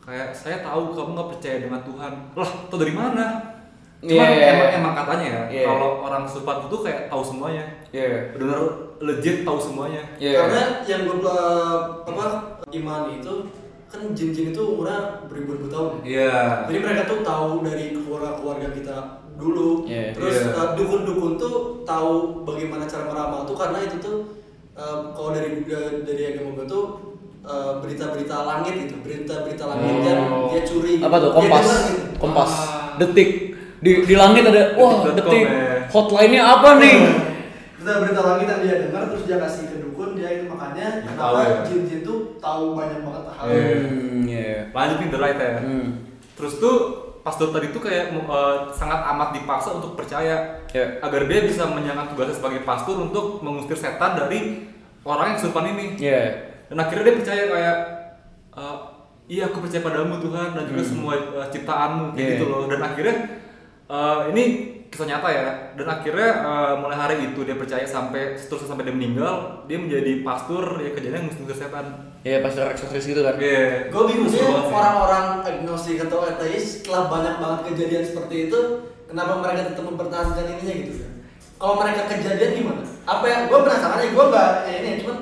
kayak 0.00 0.30
saya 0.30 0.60
tahu 0.60 0.92
kamu 0.92 1.10
nggak 1.12 1.30
percaya 1.32 1.56
dengan 1.58 1.80
Tuhan 1.82 2.12
lah 2.34 2.50
tau 2.68 2.76
dari 2.76 2.92
mana 2.92 3.26
Cuman 4.04 4.20
Iya. 4.20 4.52
emang, 4.52 4.68
emang 4.76 4.94
katanya 4.94 5.26
ya 5.26 5.42
Iya. 5.48 5.64
kalau 5.64 6.04
orang 6.04 6.28
kesurupan 6.28 6.60
itu 6.60 6.66
tuh 6.68 6.80
kayak 6.84 7.00
tahu 7.08 7.22
semuanya 7.24 7.64
Iya. 7.88 8.36
benar 8.36 8.60
legit 9.00 9.36
tahu 9.42 9.56
semuanya 9.56 10.04
Iya. 10.20 10.44
karena 10.44 10.60
yang 10.84 11.02
gue 11.08 11.38
apa 12.04 12.24
iman 12.68 13.02
itu 13.10 13.34
kan 13.94 14.10
jin-jin 14.10 14.50
itu 14.50 14.58
umurnya 14.60 14.98
beribu-ribu 15.24 15.70
tahun 15.70 16.02
iya 16.02 16.66
jadi 16.66 16.78
mereka 16.80 17.02
tuh 17.06 17.22
tahu 17.22 17.62
dari 17.62 17.94
keluarga-keluarga 17.94 18.68
kita 18.70 18.96
dulu 19.34 19.82
Iya. 19.84 20.10
terus 20.12 20.34
Iya. 20.42 20.50
uh, 20.52 20.68
dukun-dukun 20.74 21.32
tuh 21.36 21.54
tahu 21.82 22.12
bagaimana 22.42 22.84
cara 22.84 23.06
meramal 23.06 23.42
tuh 23.44 23.54
karena 23.54 23.78
itu 23.80 23.96
tuh 23.98 24.16
uh, 24.72 25.10
kalau 25.10 25.30
dari 25.30 25.62
dari 26.02 26.22
agama 26.28 26.54
gue 26.56 26.66
tuh 26.66 26.84
uh, 27.40 27.78
berita-berita 27.78 28.36
langit 28.44 28.74
itu 28.80 28.94
berita-berita 28.98 29.64
langit 29.64 29.86
Oh. 29.86 30.02
yang 30.02 30.20
dia 30.48 30.60
curi 30.64 30.92
apa 30.98 31.16
tuh 31.16 31.30
Dia 31.30 31.36
kompas 31.36 31.64
dengar 31.64 31.82
gitu. 31.88 32.02
kompas 32.16 32.50
Ah. 32.52 32.66
detik 32.96 33.30
di 33.78 33.90
di 34.02 34.14
langit 34.14 34.42
ada 34.42 34.74
wah 34.74 35.02
detik 35.08 35.44
ya. 35.44 35.86
hotline-nya 35.88 36.42
apa 36.42 36.68
nih 36.78 36.96
berita-berita 37.76 38.20
langit 38.22 38.46
yang 38.48 38.60
dia 38.60 38.74
dengar 38.80 39.02
terus 39.06 39.22
dia 39.24 39.36
kasih 39.36 39.64
ke 39.66 39.76
dukun 39.78 40.14
dia 40.14 40.30
itu 40.32 40.46
makanya 40.46 40.88
Dia 40.96 41.10
kenapa 41.10 41.38
ya. 41.42 41.56
jin-jin 41.64 42.00
tuh 42.00 42.18
tahu 42.38 42.72
banyak 42.72 43.02
banget 43.02 43.20
Iya. 43.20 43.23
Hmm 43.46 44.24
iya. 44.24 44.68
Lanjut 44.70 44.96
nih 44.98 45.08
the 45.08 45.18
right 45.18 45.36
ya. 45.36 45.54
Hmm. 45.58 45.88
Terus 46.34 46.56
tuh 46.56 46.76
pastor 47.20 47.48
tadi 47.50 47.70
tuh 47.70 47.80
kayak 47.80 48.10
eh, 48.10 48.56
sangat 48.70 49.00
amat 49.06 49.32
dipaksa 49.32 49.74
untuk 49.74 49.94
percaya. 49.94 50.60
Iya. 50.68 50.98
agar 50.98 51.22
dia 51.24 51.46
bisa 51.46 51.64
menjalankan 51.64 52.10
tugasnya 52.10 52.34
sebagai 52.34 52.60
pastor 52.62 52.98
untuk 53.00 53.38
mengusir 53.40 53.78
setan 53.78 54.18
dari 54.18 54.66
orang 55.02 55.30
yang 55.30 55.36
kesurupan 55.38 55.70
ini. 55.70 55.86
Iya. 55.96 56.22
Dan 56.66 56.76
akhirnya 56.76 57.04
dia 57.04 57.16
percaya 57.16 57.42
kayak 57.46 57.76
eh, 58.52 58.76
iya 59.30 59.46
aku 59.46 59.62
percaya 59.62 59.80
padamu 59.80 60.18
Tuhan 60.18 60.52
dan 60.52 60.64
juga 60.64 60.82
Hmm. 60.82 60.90
semua 60.90 61.12
eh, 61.14 61.48
ciptaanmu 61.48 62.04
kayak 62.10 62.20
Iya. 62.20 62.32
gitu 62.34 62.44
loh. 62.46 62.62
Dan 62.66 62.80
akhirnya 62.80 63.16
eh, 63.86 64.20
ini 64.30 64.44
kisah 64.94 65.10
nyata 65.10 65.28
ya. 65.34 65.46
Dan 65.74 65.86
akhirnya 65.90 66.30
eh, 66.46 66.74
mulai 66.78 66.94
hari 66.94 67.14
itu 67.34 67.42
dia 67.42 67.58
percaya 67.58 67.82
sampai 67.82 68.38
seterusnya 68.38 68.70
sampai 68.70 68.86
dia 68.86 68.94
meninggal 68.94 69.66
dia 69.66 69.78
menjadi 69.82 70.22
pastor 70.22 70.78
ya 70.78 70.94
kerjanya 70.94 71.26
ngusir 71.26 71.50
setan. 71.50 72.14
Iya 72.22 72.38
pastor 72.46 72.70
eksorsis 72.70 73.10
gitu 73.10 73.26
kan? 73.26 73.34
Iya. 73.42 73.90
Gue 73.90 74.02
bingung 74.06 74.30
sih 74.30 74.38
orang-orang 74.46 75.42
agnostik 75.42 75.98
atau 76.06 76.22
ateis 76.22 76.80
setelah 76.80 77.10
banyak 77.10 77.34
banget 77.42 77.60
kejadian 77.74 78.04
seperti 78.06 78.48
itu, 78.48 78.60
kenapa 79.10 79.42
mereka 79.42 79.74
tetap 79.74 79.84
mempertahankan 79.84 80.46
ininya 80.46 80.74
gitu 80.78 80.94
kan? 81.02 81.12
kalau 81.54 81.80
mereka 81.80 82.02
kejadian 82.10 82.50
gimana? 82.60 82.82
Apa 83.04 83.24
yang 83.24 83.40
gue 83.48 83.58
penasaran 83.64 84.00
ya 84.04 84.08
gue 84.12 84.24
nggak 84.30 84.50
eh, 84.68 84.76
ini 84.80 84.90
cuman 85.00 85.18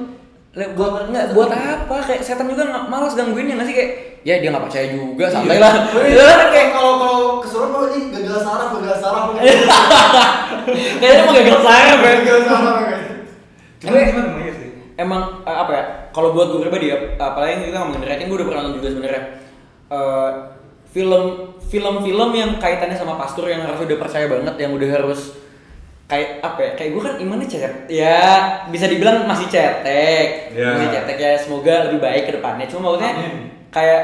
buat 0.77 0.93
nggak 1.09 1.27
buat 1.33 1.51
apa? 1.55 1.97
Kayak 2.05 2.23
setan 2.27 2.51
juga 2.51 2.67
nggak 2.69 2.85
malas 2.91 3.15
gangguinnya 3.15 3.57
nggak 3.57 3.69
sih? 3.69 3.77
Kayak 3.77 3.93
ya 4.23 4.39
dia 4.39 4.49
nggak 4.49 4.65
percaya 4.65 4.87
juga 4.89 5.25
santai 5.27 5.57
Iya. 5.57 5.63
lah. 5.63 5.73
Wih, 5.93 6.05
Iya. 6.09 6.25
kan, 6.25 6.49
kayak 6.49 6.69
kalau 6.71 6.93
kalau 6.97 7.21
kesurupan 7.39 7.71
kalau 7.71 7.87
ini 7.91 8.01
gagal 8.13 8.39
saraf 8.41 8.69
gagal 8.73 8.99
saraf. 8.99 9.25
Kayaknya 11.01 11.23
mau 11.23 11.35
gagal 11.35 11.59
saraf 11.61 11.99
ya. 11.99 12.13
Gagal 12.17 12.41
saraf 12.45 12.75
Tapi- 13.83 13.83
cuman 13.83 13.99
emang 14.09 14.27
iya 14.39 14.53
sih. 14.53 14.69
emang 14.95 15.23
eh, 15.43 15.57
apa 15.57 15.71
ya 15.73 15.83
kalau 16.11 16.31
buat 16.31 16.49
gue 16.49 16.61
pribadi 16.63 16.87
ya 16.89 17.19
apalagi 17.19 17.67
kita 17.67 17.77
ngomongin 17.77 18.07
rating 18.07 18.27
gue 18.27 18.39
udah 18.39 18.47
pernah 18.47 18.63
nonton 18.63 18.79
juga 18.79 18.89
sebenarnya. 18.91 19.23
Eh, 19.89 20.31
film 20.89 21.23
film-film 21.65 22.31
yang 22.33 22.51
kaitannya 22.57 22.95
sama 22.95 23.17
pastur 23.17 23.49
yang 23.49 23.65
harus 23.65 23.81
udah 23.81 23.99
percaya 23.99 24.29
banget 24.29 24.55
yang 24.57 24.71
udah 24.71 24.89
harus 24.93 25.35
kayak 26.05 26.45
apa 26.45 26.61
ya 26.61 26.71
kayak 26.77 26.91
gue 26.93 27.03
kan 27.03 27.15
imannya 27.17 27.49
cet 27.49 27.65
ya 27.89 28.21
bisa 28.69 28.85
dibilang 28.85 29.25
masih 29.25 29.49
cetek. 29.49 30.53
Ya. 30.53 30.69
masih 30.71 30.89
cetek 30.93 31.17
ya 31.17 31.33
semoga 31.35 31.89
lebih 31.89 31.99
baik 31.99 32.23
ke 32.25 32.37
depannya. 32.37 32.69
Cuma 32.69 32.93
maksudnya 32.93 33.13
Amin. 33.19 33.62
Kayak 33.73 34.03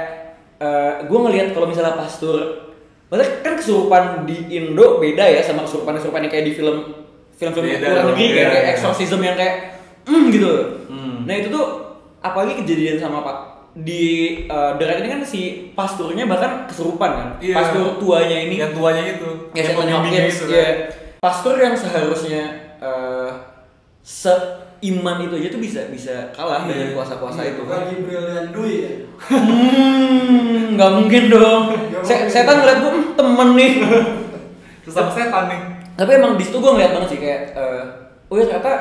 gue 1.05 1.19
ngelihat 1.19 1.53
kalau 1.53 1.69
misalnya 1.69 1.95
pastur 1.95 2.67
maksudnya 3.09 3.41
kan 3.41 3.55
kesurupan 3.55 4.03
di 4.25 4.37
Indo 4.51 4.99
beda 4.99 5.25
ya 5.25 5.41
sama 5.41 5.65
kesurupan-kesurupan 5.65 6.27
yang 6.27 6.33
kayak 6.33 6.45
di 6.45 6.53
film 6.53 6.77
film-film 7.39 7.65
luar 7.71 8.05
negeri 8.11 8.27
kayak, 8.27 8.35
iya, 8.35 8.49
kayak 8.51 8.65
iya. 8.67 8.73
exorcism 8.75 9.21
yang 9.23 9.37
kayak 9.39 9.55
mm, 10.05 10.25
gitu 10.29 10.53
Hmm. 10.89 11.29
nah 11.29 11.35
itu 11.37 11.49
tuh 11.49 11.67
apalagi 12.19 12.65
kejadian 12.65 12.97
sama 12.99 13.21
pak 13.21 13.39
di 13.79 14.03
uh, 14.51 14.75
Deret 14.75 15.05
ini 15.05 15.09
kan 15.09 15.21
si 15.23 15.71
pasturnya 15.77 16.27
bahkan 16.27 16.67
kesurupan 16.67 17.11
kan 17.15 17.29
Iya. 17.39 17.55
pastur 17.55 18.01
tuanya 18.01 18.39
ini 18.43 18.59
Yang 18.59 18.73
tuanya 18.75 19.03
itu. 19.07 19.29
ya 19.55 19.63
yang 19.63 20.03
Hopkins 20.03 20.35
itu 20.35 20.45
ya 20.51 20.65
kan. 20.65 20.77
pastor 21.21 21.55
yang 21.61 21.75
seharusnya 21.79 22.43
uh, 22.81 23.31
seiman 24.81 25.19
itu 25.21 25.35
aja 25.35 25.49
tuh 25.49 25.59
bisa 25.59 25.81
bisa 25.89 26.15
kalah 26.31 26.63
Iya. 26.63 26.71
dengan 26.71 26.89
kuasa-kuasa 26.95 27.41
itu 27.45 27.63
kan 27.65 27.83
lagi 27.85 27.99
brilian 27.99 28.47
Dwi 28.49 28.75
ya 28.79 28.93
hmm 29.19 30.75
nggak 30.75 30.91
mungkin 30.95 31.23
dong 31.29 31.63
Se- 32.01 32.15
mungkin. 32.15 32.31
setan 32.31 32.57
ngeliat 32.59 32.79
gue 32.79 32.91
"Hmm, 32.91 33.07
temen 33.13 33.49
nih 33.53 33.73
Sesama 34.85 35.11
setan 35.11 35.45
nih. 35.47 35.61
tapi 35.95 36.11
emang 36.15 36.35
di 36.35 36.45
situ 36.45 36.57
gue 36.57 36.71
ngeliat 36.71 36.93
banget 36.93 37.09
sih 37.11 37.19
kayak 37.19 37.43
uh, 37.53 37.83
oh 38.27 38.37
ya 38.37 38.47
ternyata 38.47 38.73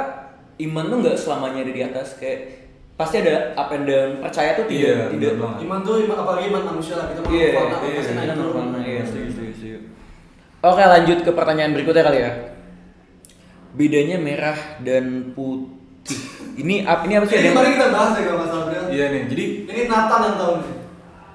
iman 0.60 0.86
tuh 0.88 0.97
nggak 1.01 1.15
selamanya 1.15 1.60
ada 1.62 1.73
di 1.73 1.83
atas 1.83 2.07
kayak 2.15 2.39
pasti 2.93 3.15
ada 3.19 3.53
up 3.53 3.69
and 3.71 3.86
down 3.86 4.10
percaya 4.19 4.53
tuh 4.53 4.65
tidak 4.65 4.86
Iya, 4.88 5.13
tidak 5.13 5.33
banget. 5.36 5.57
iman 5.63 5.79
tuh 5.81 5.95
iman 6.03 6.17
apalagi 6.17 6.45
iman 6.47 6.63
manusia 6.67 6.93
lah 6.95 7.05
kita 7.07 7.19
Iya, 7.23 7.49
mau 7.51 7.65
iya, 7.79 7.97
pasti 7.97 8.12
naik 8.12 8.25
iya, 8.25 8.36
turun 8.36 8.65
iya, 8.71 8.81
iya, 8.83 9.01
setuju, 9.03 9.27
setuju, 9.27 9.51
setuju. 9.51 9.77
Oke 10.60 10.83
lanjut 10.83 11.17
ke 11.21 11.31
pertanyaan 11.31 11.71
berikutnya 11.71 12.03
kali 12.03 12.19
ya. 12.19 12.31
Bedanya 13.71 14.17
merah 14.17 14.57
dan 14.79 15.05
putih. 15.33 15.77
Ini 16.58 16.76
ap- 16.84 17.04
ini 17.04 17.13
apa 17.13 17.26
sih? 17.26 17.38
ini 17.38 17.50
mari 17.52 17.70
kita 17.72 17.88
bahas 17.89 18.12
ya 18.12 18.22
kalau 18.24 18.38
nggak 18.38 18.50
salah 18.50 18.65
Brian. 18.65 18.86
Iya 18.88 19.06
nih. 19.08 19.24
Jadi 19.28 19.43
ini 19.65 19.82
Nathan 19.86 20.20
yang 20.24 20.36
tahu 20.36 20.54
nih 20.58 20.74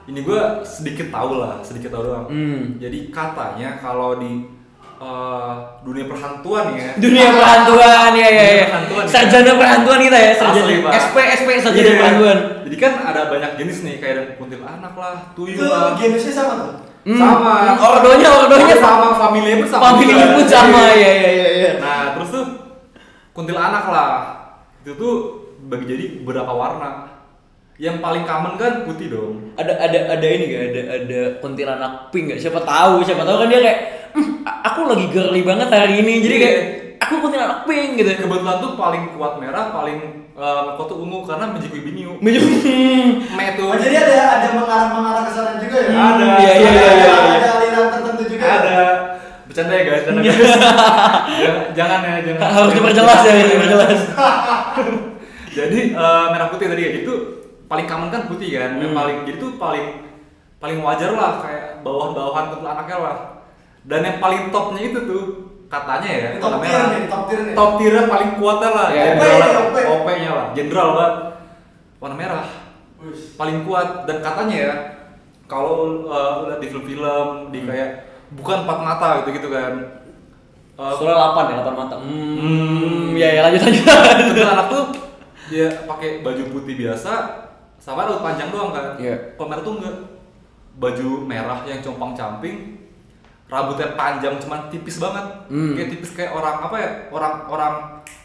ini 0.02 0.18
gue 0.20 0.40
sedikit 0.62 1.08
tahu 1.08 1.30
lah, 1.38 1.62
sedikit 1.62 1.90
tahu 1.90 2.02
doang. 2.04 2.26
Hmm. 2.26 2.74
Jadi 2.76 2.98
katanya 3.08 3.78
kalau 3.78 4.18
di 4.18 4.50
eh, 4.98 5.52
dunia 5.80 6.04
perhantuan 6.04 6.74
ya. 6.74 6.90
Dunia 7.04 7.26
perhantuan 7.32 8.10
ya 8.12 8.26
ya 8.26 8.26
Dunia 8.26 8.42
ya. 8.52 8.66
perhantuan, 8.66 9.04
ya. 9.04 9.08
Sarjana 9.08 9.52
perhantuan 9.54 9.98
kita 10.00 10.18
ya, 10.18 10.32
sarjana 10.34 10.66
Asli. 10.66 10.76
SP 10.98 11.16
SP 11.38 11.48
sarjana 11.56 11.86
Iya. 11.86 11.94
perhantuan. 11.96 12.38
Jadi 12.62 12.76
kan 12.76 12.92
ada 13.04 13.20
banyak 13.30 13.50
jenis 13.56 13.78
nih 13.80 13.94
kayak 13.98 14.12
ada 14.12 14.22
kuntilanak 14.34 14.94
lah, 14.94 15.14
tuyul 15.32 15.54
itu 15.54 15.64
lah. 15.64 15.94
jenisnya 15.94 16.34
sama 16.34 16.54
tuh 16.60 16.74
Hmm, 17.02 17.18
Sama. 17.18 17.54
hmm, 17.68 17.82
Ordonya 17.82 18.30
ordonya 18.32 18.76
sama 18.78 19.10
familinya 19.18 19.58
pun 19.58 19.68
sama. 19.68 19.82
Family 19.92 20.14
pun 20.14 20.46
sama 20.46 20.82
ya 20.92 21.10
ya 21.12 21.30
ya 21.32 21.48
ya. 21.52 21.70
Nah, 21.78 22.14
terus 22.14 22.30
tuh 22.30 22.44
kuntilanak 23.32 23.84
lah. 23.84 24.10
Itu 24.82 24.98
tuh 24.98 25.14
bagi 25.62 25.86
jadi 25.86 26.04
beberapa 26.20 26.50
warna. 26.50 27.06
Yang 27.78 27.98
paling 27.98 28.24
common 28.26 28.54
kan 28.58 28.72
putih 28.84 29.08
dong. 29.10 29.54
Ada 29.54 29.78
ada 29.78 29.98
ada 30.12 30.26
ini 30.26 30.44
gak? 30.44 30.62
Ada 30.70 30.82
ada 30.92 31.20
kuntilanak 31.38 31.92
pink 32.10 32.34
gak? 32.34 32.38
Siapa 32.38 32.60
tahu, 32.62 33.02
siapa 33.02 33.22
tahu 33.22 33.42
kan 33.42 33.48
dia 33.48 33.60
kayak 33.60 33.78
"Hmm, 34.12 34.28
aku 34.44 34.80
lagi 34.86 35.06
girly 35.08 35.40
banget 35.42 35.70
hari 35.70 36.02
ini. 36.02 36.20
Jadi 36.20 36.34
Iya. 36.36 36.42
kayak 36.42 36.58
aku 37.00 37.14
kuntilanak 37.18 37.64
pink 37.64 37.90
gitu. 37.96 38.10
Kebetulan 38.12 38.58
tuh 38.58 38.72
paling 38.76 39.02
kuat 39.14 39.38
merah, 39.38 39.72
paling 39.72 39.98
uh, 40.34 40.76
kuat 40.76 40.86
tuh 40.86 40.98
ungu 41.00 41.24
karena 41.24 41.48
Mejikui 41.48 41.80
Binyu. 41.80 42.18
Me 42.22 43.46
tuh. 43.56 43.70
Oh, 43.72 43.78
jadi 43.78 43.96
ada 43.98 44.14
ada 44.36 44.48
mengarah 44.52 44.88
mengarah 44.92 45.22
ke 45.26 45.32
sana 45.32 45.52
juga 45.58 45.78
ya 45.80 45.90
Ada. 45.90 46.26
Iya, 46.38 46.52
iya, 46.52 46.70
iya, 46.70 46.70
ada, 46.70 46.92
iya. 46.92 47.34
ada 47.40 47.48
aliran 47.56 47.86
tertentu 47.88 48.22
juga 48.28 48.46
ya? 48.46 48.84
Bercanda 49.52 49.74
ya 49.74 49.84
guys, 49.84 50.02
bercanda 50.02 50.20
guys. 50.22 50.38
jangan, 50.40 51.64
jangan 51.76 51.98
ya, 52.00 52.12
jangan. 52.24 52.48
harus 52.56 52.72
diperjelas 52.72 53.20
ya, 53.20 53.32
diperjelas. 53.44 54.00
Jadi 55.60 55.80
eh, 55.92 56.26
merah 56.26 56.48
putih 56.48 56.66
tadi 56.66 56.80
ya 56.80 56.90
itu 56.96 57.12
paling 57.68 57.84
common 57.84 58.08
kan 58.08 58.24
putih 58.24 58.48
kan. 58.50 58.80
Yang 58.80 58.88
Hmm. 58.88 58.96
paling 58.96 59.16
jadi 59.22 59.36
tuh 59.36 59.50
paling 59.56 59.86
paling 60.56 60.78
wajar 60.80 61.10
lah 61.12 61.32
kayak 61.38 61.64
bawahan-bawahan 61.80 62.44
kuntilanaknya 62.48 62.96
lah. 62.96 63.16
Dan 63.84 64.00
yang 64.00 64.16
paling 64.16 64.48
topnya 64.48 64.80
itu 64.82 64.98
tuh 65.04 65.22
katanya 65.68 66.08
ya 66.08 66.28
Ini 66.30 66.40
top 66.40 66.52
tier 66.54 66.72
merah. 66.72 66.88
nih, 66.88 67.02
top 67.06 67.22
tier 67.28 67.40
nih. 67.42 67.52
Top 67.52 67.70
tiernya 67.76 68.02
paling 68.06 68.30
kuatnya 68.34 68.70
lah. 68.70 68.88
Ya, 68.88 69.02
Jenderal 69.10 69.40
OP. 69.58 69.76
OP-nya 69.76 70.30
lah, 70.30 70.46
jenderal 70.52 70.88
banget. 70.94 71.14
Warna 71.98 72.16
merah 72.16 72.46
Wih. 72.98 73.16
paling 73.36 73.58
kuat 73.62 73.88
dan 74.06 74.16
katanya 74.18 74.56
ya 74.56 74.74
kalau 75.44 75.76
uh, 76.02 76.48
lihat 76.48 76.58
di 76.58 76.66
film-film 76.66 77.26
di 77.50 77.58
Hmm. 77.60 77.68
kayak 77.68 77.90
bukan 78.34 78.58
empat 78.62 78.78
mata 78.78 79.08
gitu 79.20 79.30
gitu 79.32 79.48
kan 79.48 79.72
uh, 80.74 80.92
Soalnya 80.92 81.16
8 81.36 81.52
ya, 81.52 81.56
8 81.62 81.72
mata. 81.74 81.94
Hmm, 81.96 82.34
Hmm. 82.34 83.12
ya 83.12 83.28
ya 83.30 83.40
lanjut 83.42 83.60
lanjut. 83.62 83.84
kuntilanak 84.26 84.66
tuh 84.68 84.84
dia 85.46 85.68
pakai 85.84 86.20
baju 86.20 86.42
putih 86.50 86.74
biasa 86.76 87.12
sama 87.76 88.04
rambut 88.04 88.18
panjang 88.18 88.48
doang 88.48 88.70
kan 88.70 88.96
Iya. 88.96 89.34
kalau 89.34 89.48
merah 89.48 89.62
tuh 89.62 89.74
enggak 89.76 89.96
baju 90.74 91.08
merah 91.22 91.58
yang 91.62 91.80
compang 91.80 92.12
camping 92.12 92.80
rambutnya 93.46 93.92
panjang 93.92 94.38
cuman 94.38 94.66
tipis 94.68 94.96
banget 94.96 95.26
Hmm. 95.46 95.76
kayak 95.76 95.88
tipis 95.90 96.10
kayak 96.12 96.32
orang 96.32 96.56
apa 96.62 96.76
ya 96.78 96.90
orang 97.10 97.34
orang 97.46 97.74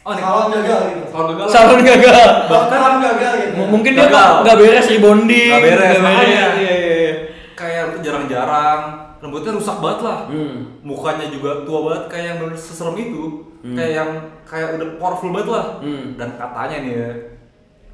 oh 0.02 0.16
nih 0.16 0.24
Salon 0.24 0.48
gagal 0.50 0.80
gitu. 0.88 1.04
salon 1.12 1.28
gagal 1.30 1.48
Salon 1.52 1.80
gagal. 1.84 2.28
Bahkan 2.48 2.68
salon 2.72 3.00
gagal 3.02 3.32
gitu. 3.36 3.52
Mungkin 3.68 3.92
dia 3.92 4.08
Gagal. 4.08 4.32
nggak 4.40 4.56
beres 4.58 4.88
rebonding. 4.88 5.52
Nggak 5.52 5.64
beres, 5.68 5.90
nggak 5.92 6.00
makanya. 6.02 6.32
Iya 6.56 6.74
iya 6.74 6.96
iya. 6.96 7.14
kayak 7.54 7.86
jarang-jarang 8.00 8.82
rambutnya 9.18 9.52
rusak 9.52 9.78
banget 9.78 10.00
lah 10.02 10.20
Hmm. 10.26 10.78
mukanya 10.80 11.26
juga 11.28 11.64
tua 11.64 11.80
banget 11.84 12.04
kayak 12.08 12.26
yang 12.26 12.38
bener 12.40 12.56
seserem 12.56 12.96
itu 12.96 13.24
Hmm. 13.60 13.74
kayak 13.74 13.94
yang 13.96 14.10
kayak 14.44 14.70
udah 14.76 14.88
powerful 14.96 15.30
banget 15.30 15.50
lah 15.50 15.66
Hmm. 15.80 16.14
dan 16.14 16.30
katanya 16.34 16.78
nih 16.80 16.94
ya 16.94 17.10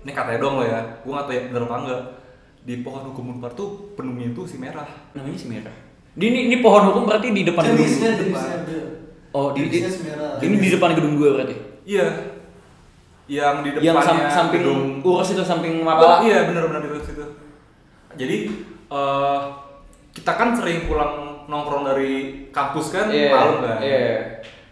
ini 0.01 0.11
katanya 0.11 0.39
dong 0.39 0.55
lo 0.55 0.63
ya 0.63 0.79
gue 0.99 1.09
nggak 1.09 1.25
tahu 1.25 1.33
ya 1.33 1.41
bener 1.45 1.63
apa 1.63 1.75
enggak 1.77 2.01
di 2.61 2.73
pohon 2.79 3.03
hukum 3.05 3.25
unpar 3.33 3.51
tuh 3.51 3.69
penuhnya 3.93 4.25
itu 4.29 4.41
si 4.45 4.55
merah 4.55 4.87
Namanya 5.11 5.35
si 5.35 5.47
merah. 5.47 5.75
Di 6.13 6.25
ini, 6.25 6.39
ini 6.45 6.57
pohon 6.59 6.83
hukum 6.85 7.03
berarti 7.03 7.27
di 7.29 7.41
depan 7.41 7.65
gedung. 7.65 7.83
Jenisnya. 7.83 8.13
Oh, 9.31 9.49
di, 9.49 9.65
di, 9.65 9.81
ini 10.39 10.55
di 10.57 10.69
depan 10.69 10.93
gedung 10.93 11.17
dua 11.17 11.35
berarti. 11.35 11.55
iya 11.83 12.05
yang 13.25 13.59
di 13.59 13.71
Yang 13.73 13.95
sam- 13.97 14.13
depannya 14.13 14.29
samping 14.29 14.61
gedung 14.61 14.81
urus 15.01 15.29
itu 15.29 15.41
samping 15.41 15.73
Oh, 15.79 15.85
mapala. 15.85 16.19
iya 16.21 16.43
bener-bener 16.43 16.83
di 16.85 17.01
situ 17.01 17.23
jadi 18.13 18.35
eh, 18.89 19.39
kita 20.13 20.31
kan 20.31 20.53
sering 20.53 20.85
pulang 20.85 21.13
nongkrong 21.43 21.83
dari 21.83 22.13
kampus 22.49 22.89
kan 22.89 23.09
Iya, 23.09 23.29
malam 23.29 23.55
kan 23.59 23.77
Iya. 23.81 24.07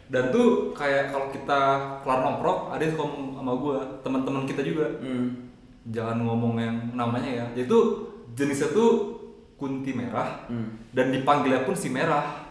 dan 0.08 0.30
tuh 0.30 0.71
kayak 0.71 1.10
kalau 1.10 1.27
kita 1.27 1.60
kelar 1.99 2.19
nongkrong 2.21 2.69
ada 2.69 2.80
yang 2.80 2.95
ngomong 2.95 3.23
sama 3.34 3.51
gue 3.54 3.77
teman-teman 4.01 4.43
kita 4.45 4.62
juga 4.62 4.88
Hmm. 4.99 5.49
jangan 5.86 6.21
ngomong 6.21 6.54
yang 6.56 6.77
namanya 6.91 7.32
ya 7.34 7.45
jadi 7.54 7.65
tuh 7.65 7.84
jenisnya 8.32 8.69
tuh 8.69 9.17
kunti 9.56 9.91
merah 9.91 10.45
Hmm. 10.45 10.77
dan 10.91 11.10
dipanggilnya 11.10 11.63
pun 11.63 11.73
si 11.73 11.89
merah 11.89 12.43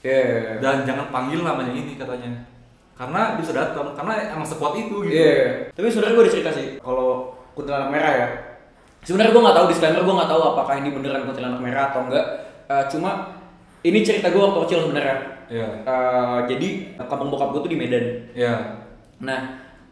Iya. 0.00 0.60
dan 0.60 0.84
jangan 0.84 1.08
panggil 1.08 1.40
namanya 1.40 1.72
ini 1.72 1.96
katanya 1.96 2.44
karena 2.94 3.34
bisa 3.34 3.50
datang 3.50 3.90
karena 3.92 4.12
emang 4.30 4.44
sekuat 4.44 4.76
itu 4.76 5.02
gitu 5.02 5.10
Iya. 5.10 5.72
Tapi 5.72 5.86
sebenarnya 5.88 6.14
gue 6.14 6.24
ada 6.24 6.32
cerita 6.32 6.50
sih 6.52 6.66
kalau 6.78 7.10
kuntilanak 7.52 7.90
merah 7.90 8.12
ya. 8.12 8.28
Sebenarnya 9.04 9.32
gue 9.36 9.42
nggak 9.44 9.56
tahu 9.60 9.66
disclaimer 9.68 10.00
gue 10.00 10.14
nggak 10.16 10.30
tahu 10.32 10.42
apakah 10.56 10.74
ini 10.80 10.88
beneran 10.96 11.28
kuntilanak 11.28 11.60
merah 11.60 11.92
atau 11.92 12.08
enggak. 12.08 12.26
Eh, 12.72 12.84
cuma 12.88 13.10
ini 13.84 14.00
cerita 14.00 14.32
gue 14.32 14.40
waktu 14.40 14.60
kecil 14.64 14.88
sebenarnya. 14.88 15.16
Iya. 15.52 15.68
Eh, 15.84 16.38
jadi 16.48 16.68
kampung 17.04 17.28
bokap 17.28 17.52
gue 17.52 17.60
tuh 17.68 17.72
di 17.72 17.78
Medan. 17.78 18.04
Iya. 18.32 18.54
Nah, 19.20 19.40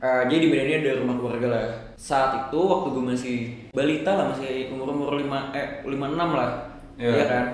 eh, 0.00 0.22
jadi 0.32 0.40
di 0.40 0.48
Medan 0.48 0.66
ini 0.66 0.76
ada 0.80 0.92
rumah 1.04 1.16
keluarga 1.20 1.46
lah. 1.52 1.64
Saat 2.00 2.48
itu 2.48 2.56
waktu 2.56 2.88
gue 2.88 3.04
masih 3.04 3.38
balita 3.76 4.10
lah, 4.16 4.24
masih 4.32 4.72
umur 4.72 4.96
umur 4.96 5.20
lima 5.20 5.52
eh 5.52 5.84
lima 5.84 6.08
enam 6.08 6.30
lah, 6.32 6.50
Iya. 6.96 7.10
Iya 7.12 7.24
kan. 7.28 7.44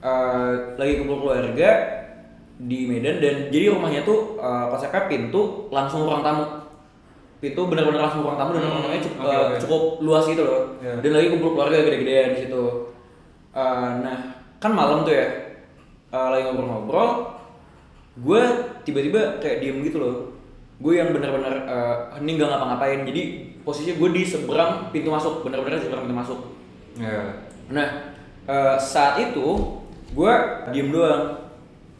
Eh, 0.00 0.50
lagi 0.78 0.94
kumpul 1.02 1.26
keluarga 1.26 1.70
di 2.60 2.86
Medan 2.86 3.18
dan 3.18 3.34
jadi 3.50 3.74
rumahnya 3.74 4.06
tuh 4.06 4.38
eh, 4.38 4.64
konsepnya 4.70 5.10
pintu 5.10 5.66
langsung 5.74 6.06
ruang 6.06 6.22
tamu. 6.22 6.46
Pintu 7.40 7.60
benar-benar 7.66 8.04
langsung 8.04 8.20
ruang 8.20 8.36
tamu 8.36 8.52
dan 8.52 8.62
Hmm, 8.62 8.84
ruang 8.84 9.00
cukup, 9.00 9.16
oke, 9.18 9.26
eh, 9.26 9.38
oke. 9.40 9.56
cukup 9.58 9.82
luas 10.00 10.24
gitu 10.26 10.42
loh. 10.44 10.62
Iya. 10.78 10.92
Dan 11.00 11.10
lagi 11.10 11.28
kumpul 11.28 11.50
keluarga 11.52 11.76
gede-gedean 11.80 12.28
di 12.30 12.40
situ. 12.44 12.64
Eh, 13.50 13.90
nah, 13.98 14.18
kan 14.56 14.70
malam 14.70 15.02
tuh 15.02 15.12
ya. 15.12 15.26
eh, 16.10 16.28
lagi 16.28 16.42
ngobrol-ngobrol 16.42 17.10
gue 18.18 18.42
tiba-tiba 18.82 19.38
kayak 19.38 19.62
diem 19.62 19.78
gitu 19.80 19.96
loh 19.96 20.16
gue 20.76 20.92
yang 20.92 21.14
bener-bener 21.14 21.54
eh, 21.64 21.96
hening 22.18 22.34
gak 22.34 22.50
ngapa-ngapain 22.50 23.06
jadi 23.06 23.22
posisinya 23.62 23.94
gue 23.94 24.08
di 24.10 24.22
seberang 24.24 24.90
pintu 24.90 25.08
masuk 25.08 25.46
bener-bener 25.46 25.78
di 25.78 25.86
seberang 25.86 26.04
pintu 26.04 26.18
masuk 26.18 26.38
Iya. 26.98 27.46
Nah, 27.70 27.88
eh, 28.44 28.76
saat 28.76 29.22
itu 29.22 29.46
gue 30.10 30.32
diem 30.68 30.90
doang 30.90 31.38